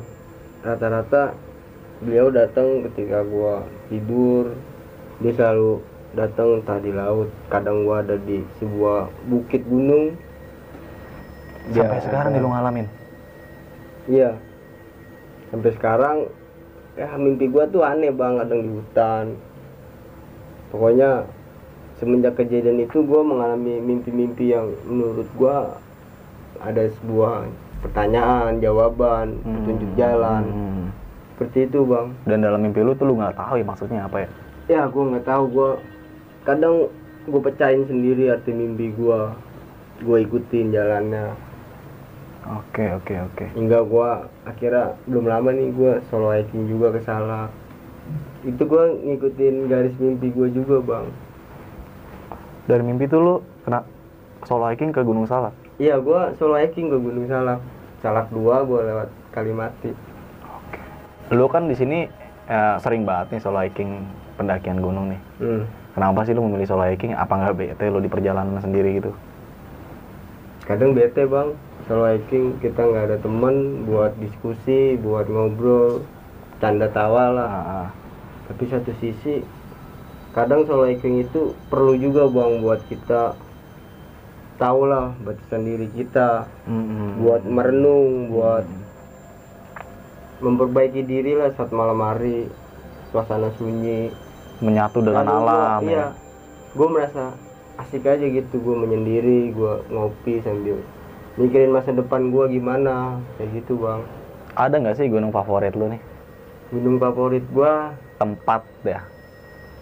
Rata-rata 0.61 1.32
beliau 1.99 2.28
datang 2.28 2.84
ketika 2.84 3.24
gua 3.24 3.64
tidur. 3.88 4.53
Dia 5.18 5.32
selalu 5.32 5.80
datang 6.12 6.61
entah 6.61 6.76
di 6.76 6.93
laut. 6.93 7.32
Kadang 7.49 7.88
gua 7.88 8.05
ada 8.05 8.20
di 8.20 8.45
sebuah 8.61 9.09
bukit 9.24 9.64
gunung. 9.64 10.12
Dia 11.72 11.88
Sampai 11.88 12.01
sekarang 12.05 12.32
ada- 12.36 12.43
lu 12.45 12.49
ngalamin. 12.51 12.86
iya. 14.05 14.36
Sampai 15.49 15.70
sekarang 15.72 16.16
ya 16.93 17.09
mimpi 17.16 17.49
gua 17.49 17.64
tuh 17.64 17.80
aneh 17.80 18.12
bang. 18.12 18.36
Kadang 18.36 18.61
di 18.61 18.70
hutan. 18.70 19.26
Pokoknya 20.68 21.24
semenjak 22.03 22.34
kejadian 22.34 22.82
itu 22.82 23.07
gua 23.07 23.22
mengalami 23.22 23.78
mimpi-mimpi 23.78 24.50
yang 24.50 24.74
menurut 24.90 25.30
gua 25.38 25.78
ada 26.59 26.90
sebuah 26.98 27.46
pertanyaan 27.86 28.59
jawaban 28.59 29.38
petunjuk 29.42 29.90
jalan. 29.94 30.42
Hmm. 30.50 30.86
seperti 31.34 31.70
itu 31.70 31.86
bang. 31.86 32.11
Dan 32.26 32.42
dalam 32.42 32.62
mimpi 32.62 32.82
lu 32.82 32.98
tuh 32.98 33.07
lu 33.07 33.18
nggak 33.18 33.38
tahu 33.38 33.62
ya 33.62 33.64
maksudnya 33.66 34.00
apa 34.07 34.26
ya? 34.26 34.28
ya 34.70 34.82
gue 34.86 35.05
nggak 35.14 35.26
tahu. 35.26 35.44
Gue 35.50 35.70
kadang 36.46 36.74
gue 37.26 37.40
pecahin 37.42 37.82
sendiri 37.86 38.30
arti 38.30 38.50
mimpi 38.55 38.94
gue 38.94 39.20
gue 40.03 40.18
ikutin 40.26 40.70
jalannya. 40.70 41.34
Oke 42.42 42.90
oke 42.98 43.14
oke. 43.30 43.44
hingga 43.55 43.86
gue 43.86 44.11
akhirnya 44.50 44.98
belum 45.07 45.30
lama 45.30 45.50
nih 45.55 45.70
gue 45.70 45.92
solo 46.11 46.34
hiking 46.34 46.66
juga 46.66 46.90
ke 46.90 47.00
Salak 47.07 47.55
itu 48.42 48.59
gue 48.66 48.84
ngikutin 49.07 49.70
garis 49.70 49.94
mimpi 50.03 50.34
gue 50.34 50.50
juga 50.50 50.82
bang 50.82 51.07
Dari 52.63 52.83
mimpi 52.83 53.05
tuh 53.05 53.19
lu 53.19 53.35
kena 53.63 53.83
solo 54.43 54.67
hiking 54.67 54.91
ke 54.91 55.01
Gunung 55.01 55.25
Salak. 55.25 55.55
iya 55.77 55.99
gue 55.99 56.21
solo 56.35 56.55
hiking 56.55 56.87
ke 56.87 56.97
Gunung 56.97 57.27
Salak 57.27 57.59
Salak 57.99 58.27
2 58.29 58.39
gue 58.41 58.81
lewat 58.85 59.09
Kalimati 59.31 59.91
Lu 61.31 61.47
kan 61.47 61.65
di 61.65 61.75
sini 61.75 62.05
eh, 62.47 62.75
sering 62.79 63.03
banget 63.03 63.33
nih 63.33 63.41
solo 63.41 63.59
hiking 63.59 64.03
pendakian 64.35 64.79
gunung 64.79 65.11
nih. 65.11 65.21
hmm. 65.39 65.63
Kenapa 65.93 66.23
sih 66.23 66.33
lu 66.33 66.43
memilih 66.43 66.65
solo 66.65 66.83
hiking? 66.83 67.13
Apa 67.13 67.35
nggak 67.37 67.55
bete 67.55 67.85
lu 67.87 67.99
di 67.99 68.09
perjalanan 68.09 68.59
sendiri 68.59 68.97
gitu? 68.97 69.13
kadang 70.63 70.95
bete 70.95 71.27
bang 71.27 71.59
solo 71.85 72.07
hiking 72.07 72.55
kita 72.59 72.79
nggak 72.81 73.05
ada 73.05 73.19
temen 73.19 73.83
buat 73.83 74.15
diskusi 74.17 74.95
buat 74.97 75.27
ngobrol 75.27 76.07
canda 76.59 76.87
tawa 76.87 77.35
lah 77.35 77.49
Ah, 77.51 77.67
ah. 77.67 77.89
tapi 78.47 78.71
satu 78.71 78.95
sisi 78.97 79.43
kadang 80.33 80.64
solo 80.64 80.89
hiking 80.89 81.20
itu 81.20 81.53
perlu 81.68 81.93
juga 81.95 82.24
bang 82.26 82.64
buat 82.64 82.80
kita 82.89 83.37
tahu 84.57 84.89
lah 84.89 85.12
batasan 85.20 85.62
diri 85.66 85.89
kita 85.93 86.49
Mm-mm. 86.64 87.20
buat 87.20 87.43
merenung 87.45 88.33
buat 88.33 88.64
memperbaiki 90.43 91.05
diri 91.05 91.37
lah 91.37 91.53
saat 91.55 91.70
malam 91.70 92.01
hari 92.01 92.49
suasana 93.12 93.53
sunyi 93.55 94.11
menyatu 94.59 95.05
dengan 95.05 95.26
gua- 95.26 95.39
alam 95.39 95.80
iya 95.85 95.95
ya. 95.95 96.07
gue 96.72 96.89
merasa 96.89 97.37
asik 97.78 98.07
aja 98.07 98.24
gitu 98.24 98.57
gue 98.57 98.76
menyendiri 98.78 99.53
gue 99.53 99.74
ngopi 99.91 100.41
sambil 100.41 100.78
mikirin 101.37 101.72
masa 101.72 101.93
depan 101.93 102.33
gue 102.33 102.45
gimana 102.51 103.20
kayak 103.37 103.62
gitu 103.62 103.76
bang 103.76 104.01
Ada 104.53 104.76
nggak 104.80 104.97
sih 104.97 105.09
gunung 105.09 105.33
favorit 105.33 105.72
lu 105.72 105.89
nih? 105.89 106.01
gunung 106.72 106.97
favorit 106.97 107.45
gue 107.49 107.72
Tempat 108.16 108.62
ya. 108.85 109.12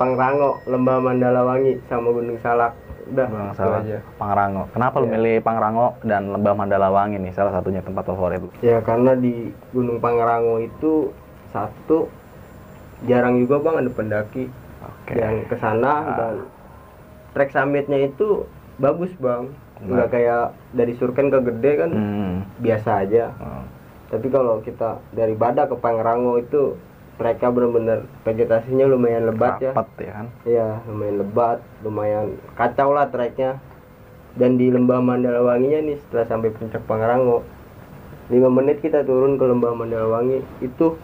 Pangrango 0.00 0.64
Lembah 0.64 0.96
Mandalawangi 0.96 1.76
sama 1.84 2.08
Gunung 2.08 2.40
Salak 2.40 2.72
udah 3.06 3.26
Gunung 3.28 3.52
Salak, 3.52 3.84
aja 3.84 3.98
Pangrango. 4.16 4.64
Kenapa 4.72 4.96
lu 4.96 5.04
Iya. 5.04 5.12
milih 5.12 5.34
Pangrango 5.44 5.92
dan 6.00 6.32
Lembah 6.32 6.56
Mandalawangi 6.56 7.20
nih? 7.20 7.32
Salah 7.32 7.52
satunya 7.52 7.84
tempat 7.84 8.08
favorit 8.08 8.40
lu. 8.40 8.48
Ya 8.60 8.80
karena 8.80 9.12
di 9.12 9.52
Gunung 9.70 10.00
Pangrango 10.00 10.56
itu 10.56 11.12
satu 11.50 12.08
jarang 13.04 13.36
juga 13.36 13.60
bang 13.60 13.76
ada 13.76 13.90
pendaki 13.90 14.48
Oke. 14.80 15.12
yang 15.14 15.44
ke 15.44 15.56
sana 15.56 15.92
dan 16.16 16.34
trek 17.30 17.52
summitnya 17.52 18.00
itu 18.00 18.48
bagus 18.76 19.12
bang. 19.14 19.52
Nggak 19.80 20.08
kayak 20.10 20.44
dari 20.72 20.92
Surken 20.94 21.28
ke 21.28 21.38
Gede 21.42 21.72
kan 21.76 21.90
Hmm. 21.90 22.34
biasa 22.56 23.04
aja. 23.04 23.36
Oh. 23.36 23.64
Tapi 24.08 24.26
kalau 24.26 24.58
kita 24.60 24.96
dari 25.10 25.32
Badak 25.34 25.70
ke 25.70 25.76
Pangrango 25.76 26.36
itu 26.36 26.74
mereka 27.20 27.52
benar-benar 27.52 28.08
vegetasinya 28.24 28.88
lumayan 28.88 29.28
lebat 29.28 29.60
ya. 29.60 29.76
Rapat 29.76 29.88
ya 30.00 30.12
kan? 30.16 30.26
Iya 30.48 30.68
lumayan 30.88 31.16
lebat, 31.20 31.58
lumayan 31.84 32.26
kacau 32.56 32.96
lah 32.96 33.12
treknya. 33.12 33.60
Dan 34.32 34.56
di 34.56 34.72
lembah 34.72 35.04
Mandalawanginya 35.04 35.84
nih 35.84 36.00
setelah 36.00 36.24
sampai 36.24 36.54
puncak 36.54 36.80
Pangrango, 36.88 37.44
5 38.32 38.40
menit 38.48 38.80
kita 38.80 39.04
turun 39.04 39.36
ke 39.36 39.44
lembah 39.44 39.76
Mandalawangi 39.76 40.40
itu 40.64 40.96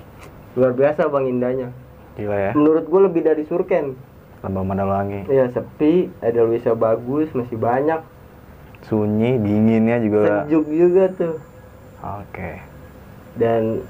luar 0.57 0.73
biasa 0.73 1.11
bang 1.13 1.27
indahnya. 1.29 1.69
Gila 2.17 2.39
ya. 2.39 2.53
Menurut 2.57 2.89
gue 2.89 3.01
lebih 3.13 3.21
dari 3.27 3.45
Surken. 3.45 3.93
Lembah 4.41 4.65
Mandalawangi. 4.65 5.29
Iya 5.29 5.53
sepi, 5.53 6.09
ada 6.25 6.49
wisata 6.49 6.79
bagus, 6.79 7.29
masih 7.37 7.61
banyak, 7.61 8.01
Sunyi, 8.87 9.43
dinginnya 9.43 9.99
juga. 9.99 10.47
sejuk 10.47 10.65
juga 10.71 11.05
tuh. 11.19 11.37
Oke. 12.07 12.63
Dan 13.35 13.83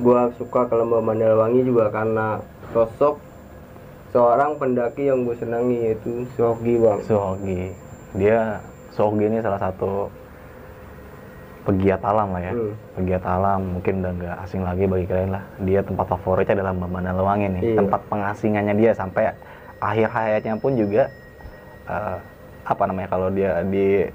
gua 0.00 0.30
suka 0.34 0.66
ke 0.66 0.74
lembah 0.74 1.00
Mandalawangi 1.02 1.60
juga 1.66 1.90
karena 1.90 2.42
sosok 2.74 3.34
seorang 4.14 4.54
pendaki 4.62 5.10
yang 5.10 5.26
gue 5.26 5.34
senangi 5.34 5.90
yaitu 5.90 6.22
Sogi 6.38 6.78
bang. 6.78 7.02
Sohogi. 7.02 7.74
Dia 8.14 8.62
Sohogi 8.94 9.26
ini 9.26 9.42
salah 9.42 9.58
satu 9.58 10.06
pegiat 11.66 11.98
alam 12.06 12.30
lah 12.30 12.42
ya. 12.46 12.52
Hmm. 12.54 12.72
Pegiat 12.94 13.24
alam 13.26 13.60
mungkin 13.74 14.06
udah 14.06 14.12
nggak 14.14 14.36
asing 14.46 14.62
lagi 14.62 14.86
bagi 14.86 15.06
kalian 15.10 15.34
lah. 15.34 15.42
Dia 15.66 15.82
tempat 15.82 16.06
favoritnya 16.06 16.62
adalah 16.62 16.72
Mandalawangi 16.78 17.46
nih. 17.58 17.62
Iya. 17.74 17.76
Tempat 17.82 18.00
pengasingannya 18.06 18.74
dia 18.78 18.90
sampai 18.94 19.34
akhir 19.82 20.08
hayatnya 20.14 20.54
pun 20.62 20.78
juga 20.78 21.10
eh, 21.90 22.16
apa 22.64 22.82
namanya 22.86 23.08
kalau 23.10 23.28
dia 23.34 23.60
di 23.66 24.06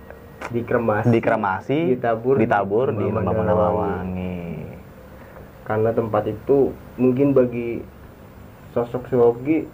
dikremasi 0.50 1.12
dikremasi 1.12 1.78
ditabur 2.00 2.40
ditabur 2.40 2.96
di 2.96 3.04
Lembah 3.04 3.20
Lembah 3.20 3.36
Mandalawangi. 3.36 4.40
Karena 5.70 5.94
tempat 5.94 6.26
itu 6.26 6.74
mungkin 6.98 7.38
bagi 7.38 7.86
sosok 8.74 9.06
Sogi 9.06 9.70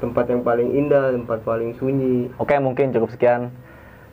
tempat 0.00 0.32
yang 0.32 0.40
paling 0.40 0.72
indah 0.72 1.12
tempat 1.12 1.44
paling 1.44 1.76
sunyi 1.76 2.32
Oke, 2.40 2.56
mungkin 2.56 2.88
cukup 2.88 3.12
sekian 3.12 3.52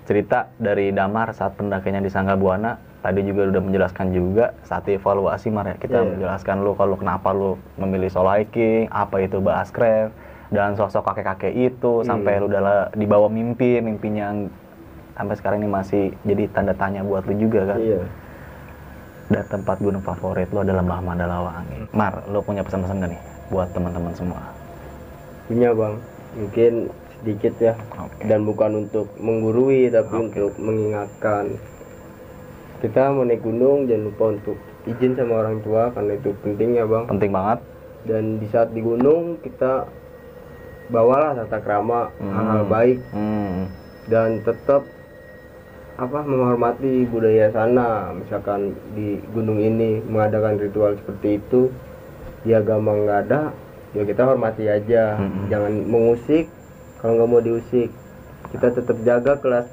cerita 0.04 0.52
dari 0.60 0.92
Damar 0.92 1.32
saat 1.32 1.56
pendakiannya 1.56 2.04
di 2.04 2.12
Sangga 2.12 2.36
Buana. 2.36 2.76
Tadi 3.00 3.24
juga 3.24 3.48
udah 3.48 3.62
menjelaskan 3.64 4.12
juga 4.12 4.52
saat 4.68 4.84
evaluasi 4.92 5.48
Mar 5.48 5.72
ya. 5.72 5.76
Kita 5.80 6.04
Iya. 6.04 6.12
menjelaskan 6.12 6.60
lu 6.60 6.76
kalau 6.76 7.00
kenapa 7.00 7.32
lu 7.32 7.56
memilih 7.80 8.12
solo 8.12 8.28
hiking, 8.36 8.92
apa 8.92 9.24
itu 9.24 9.40
baskref, 9.40 10.12
dan 10.52 10.76
sosok 10.76 11.08
kakek-kakek 11.08 11.56
itu 11.56 12.04
Hmm. 12.04 12.08
sampai 12.08 12.40
lu 12.40 12.52
udah 12.52 12.92
dibawa 12.96 13.32
mimpi 13.32 13.80
mimpinya 13.80 14.32
yang 14.32 14.52
sampai 15.16 15.36
sekarang 15.40 15.64
ini 15.64 15.70
masih 15.72 16.04
jadi 16.24 16.52
tanda 16.52 16.76
tanya 16.76 17.00
buat 17.00 17.24
lu 17.26 17.36
juga 17.36 17.64
kan 17.76 17.80
iya 17.80 18.00
dan 19.28 19.44
tempat 19.52 19.78
gunung 19.84 20.04
favorit 20.04 20.48
lu 20.56 20.64
adalah 20.64 20.84
Mbah 20.84 21.02
Mandalawangi 21.04 21.80
Mar 21.92 22.24
lu 22.32 22.40
punya 22.40 22.64
pesan-pesan 22.64 23.04
gak 23.04 23.12
nih 23.12 23.22
buat 23.52 23.68
teman-teman 23.76 24.14
semua 24.16 24.42
punya 25.48 25.72
bang 25.72 25.96
mungkin 26.36 26.74
sedikit 27.20 27.54
ya 27.60 27.74
Oke. 27.98 28.24
dan 28.30 28.46
bukan 28.46 28.88
untuk 28.88 29.08
menggurui 29.18 29.90
tapi 29.90 30.14
Oke. 30.16 30.24
untuk 30.32 30.52
mengingatkan 30.60 31.56
kita 32.78 33.10
mau 33.10 33.26
naik 33.26 33.42
gunung 33.42 33.90
jangan 33.90 34.04
lupa 34.14 34.26
untuk 34.38 34.58
izin 34.86 35.18
sama 35.18 35.34
orang 35.44 35.58
tua 35.66 35.90
karena 35.92 36.12
itu 36.14 36.30
penting 36.46 36.70
ya 36.78 36.86
bang 36.86 37.06
penting 37.10 37.32
banget 37.34 37.60
dan 38.08 38.24
di 38.40 38.48
saat 38.48 38.70
di 38.72 38.80
gunung 38.80 39.36
kita 39.42 39.90
bawalah 40.88 41.36
tata 41.36 41.60
krama 41.60 42.08
hal-hal 42.22 42.64
Hmm. 42.64 42.72
baik 42.72 43.00
hmm. 43.12 43.56
dan 44.08 44.30
tetap 44.46 44.88
apa 45.98 46.22
menghormati 46.22 47.10
budaya 47.10 47.50
sana. 47.50 48.14
Misalkan 48.14 48.78
di 48.94 49.18
gunung 49.34 49.58
ini 49.58 50.00
mengadakan 50.06 50.62
ritual 50.62 50.94
seperti 51.02 51.42
itu 51.42 51.74
di 52.46 52.54
agama 52.54 52.94
nggak 52.94 53.20
ada 53.28 53.42
ya 53.98 54.06
kita 54.06 54.22
hormati 54.24 54.70
aja. 54.70 55.18
Mm-mm. 55.18 55.50
jangan 55.50 55.74
mengusik 55.90 56.46
kalau 57.02 57.18
nggak 57.18 57.30
mau 57.30 57.42
diusik. 57.42 57.90
Kita 58.54 58.72
tetap 58.72 58.98
jaga 59.04 59.34
kelas 59.42 59.68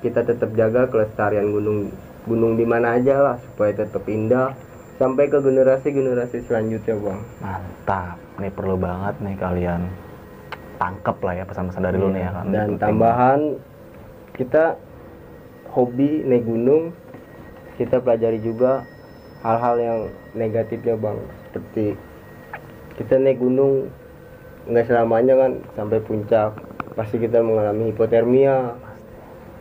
kita 0.00 0.20
tetap 0.24 0.50
jaga 0.56 0.88
kelestarian 0.88 1.52
gunung 1.52 1.92
gunung 2.26 2.58
di 2.58 2.64
mana 2.64 2.96
aja 2.96 3.20
lah 3.20 3.36
supaya 3.52 3.76
tetap 3.76 4.08
indah. 4.08 4.56
Sampai 4.96 5.28
ke 5.28 5.36
generasi 5.44 5.92
generasi 5.92 6.40
selanjutnya 6.48 6.96
bang. 6.96 7.20
Mantap. 7.44 8.16
Nih 8.40 8.48
perlu 8.48 8.80
banget 8.80 9.20
nih 9.20 9.36
kalian 9.36 9.84
tangkep 10.80 11.16
lah 11.20 11.34
ya 11.36 11.44
pesan-pesan 11.44 11.84
dari 11.84 12.00
lu 12.00 12.08
nih 12.08 12.24
ya 12.24 12.30
kan. 12.32 12.44
Dan 12.48 12.68
tambahan 12.80 13.40
kita 14.32 14.80
hobi 15.76 16.24
naik 16.24 16.48
gunung 16.48 16.96
kita 17.76 18.00
pelajari 18.00 18.40
juga 18.40 18.88
hal-hal 19.44 19.76
yang 19.76 19.98
negatifnya 20.32 20.96
bang. 20.96 21.20
Seperti 21.52 21.86
kita 22.96 23.20
naik 23.20 23.36
gunung 23.36 23.92
nggak 24.66 24.88
selamanya 24.88 25.36
kan 25.36 25.52
sampai 25.76 26.00
puncak. 26.00 26.56
Pasti 26.96 27.20
kita 27.20 27.44
mengalami 27.44 27.92
hipotermia 27.92 28.72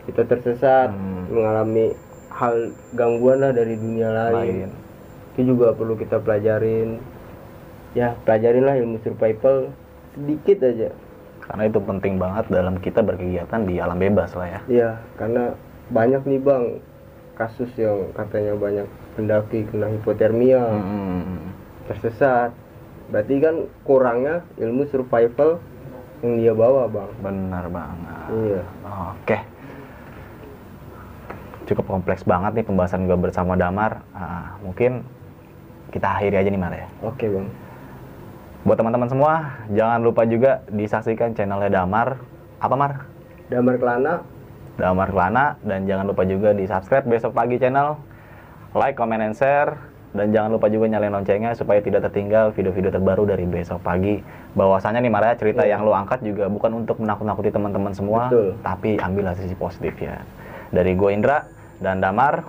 kita 0.07 0.23
tersesat 0.23 0.93
Hmm. 0.93 1.27
mengalami 1.33 1.91
hal 2.31 2.71
gangguan 2.95 3.43
lah 3.43 3.51
dari 3.51 3.75
dunia 3.75 4.07
lain. 4.07 4.35
Lain. 4.37 4.69
Itu 5.35 5.51
juga 5.51 5.75
perlu 5.75 5.99
kita 5.99 6.23
pelajarin. 6.23 7.03
Ya 7.91 8.15
pelajarin 8.23 8.63
lah 8.63 8.79
ilmu 8.79 9.03
survival 9.03 9.73
sedikit 10.15 10.63
aja. 10.63 10.95
Karena 11.45 11.63
itu 11.67 11.79
penting 11.83 12.15
banget 12.17 12.45
dalam 12.49 12.79
kita 12.79 13.03
berkegiatan 13.03 13.61
di 13.67 13.77
alam 13.77 13.99
bebas 13.99 14.33
lah 14.33 14.47
ya. 14.49 14.59
Iya, 14.65 14.89
karena 15.19 15.53
banyak 15.87 16.21
nih 16.23 16.39
bang 16.39 16.65
kasus 17.35 17.69
yang 17.75 18.09
katanya 18.11 18.55
banyak 18.55 18.87
pendaki 19.13 19.67
kena 19.67 19.91
hipotermia, 19.91 20.63
Hmm. 20.65 21.51
tersesat. 21.85 22.51
Berarti 23.05 23.35
kan 23.37 23.55
kurangnya 23.83 24.41
ilmu 24.55 24.87
survival 24.87 25.61
yang 26.23 26.33
dia 26.37 26.53
bawa 26.53 26.87
bang. 26.87 27.11
benar 27.21 27.65
banget 27.67 28.17
Iya. 28.31 28.61
Oke. 29.13 29.37
Cukup 31.65 31.85
kompleks 31.87 32.21
banget 32.21 32.53
nih 32.55 32.65
pembahasan 32.65 33.05
gue 33.05 33.17
bersama 33.17 33.53
Damar. 33.53 34.05
Ah, 34.11 34.57
mungkin 34.61 35.01
kita 35.89 36.05
akhiri 36.07 36.37
aja 36.37 36.49
nih 36.49 36.61
Mar 36.61 36.73
ya. 36.73 36.87
Oke 37.01 37.25
bang. 37.25 37.47
Buat 38.61 38.77
teman-teman 38.77 39.05
semua, 39.05 39.33
jangan 39.69 40.01
lupa 40.01 40.25
juga 40.25 40.65
disaksikan 40.67 41.33
channelnya 41.33 41.69
Damar. 41.71 42.17
Apa 42.57 42.73
Mar? 42.73 42.91
Damar 43.45 43.77
Kelana, 43.77 44.25
Damar 44.75 45.11
Kelana. 45.11 45.59
Dan 45.63 45.87
jangan 45.89 46.05
lupa 46.07 46.23
juga 46.27 46.51
di 46.51 46.67
subscribe 46.67 47.07
besok 47.07 47.35
pagi 47.35 47.59
channel. 47.59 47.99
Like, 48.75 48.99
comment, 48.99 49.23
and 49.23 49.35
share. 49.35 49.95
Dan 50.15 50.31
jangan 50.31 50.55
lupa 50.55 50.71
juga 50.71 50.87
nyalain 50.87 51.11
loncengnya 51.11 51.51
supaya 51.59 51.83
tidak 51.83 52.07
tertinggal 52.07 52.55
video-video 52.55 52.87
terbaru 52.87 53.27
dari 53.27 53.43
besok 53.43 53.83
pagi. 53.83 54.23
Bahwasanya 54.55 55.03
nih 55.03 55.11
Mar 55.11 55.27
ya, 55.27 55.35
cerita 55.35 55.67
yang 55.67 55.83
lu 55.83 55.91
angkat 55.91 56.23
juga 56.23 56.47
bukan 56.47 56.71
untuk 56.87 57.03
menakut-nakuti 57.03 57.51
teman-teman 57.51 57.91
semua. 57.91 58.31
Betul. 58.31 58.55
Tapi 58.63 58.95
ambillah 58.95 59.35
sisi 59.35 59.55
positif 59.59 59.99
ya. 59.99 60.23
Dari 60.71 60.95
gue 60.95 61.11
Indra 61.11 61.43
dan 61.83 61.99
Damar. 61.99 62.47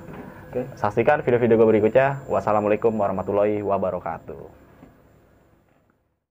oke. 0.55 0.79
Saksikan 0.79 1.27
video-video 1.27 1.59
gue 1.59 1.69
berikutnya. 1.75 2.23
Wassalamualaikum 2.31 2.95
warahmatullahi 2.95 3.67
wabarakatuh. 3.67 4.66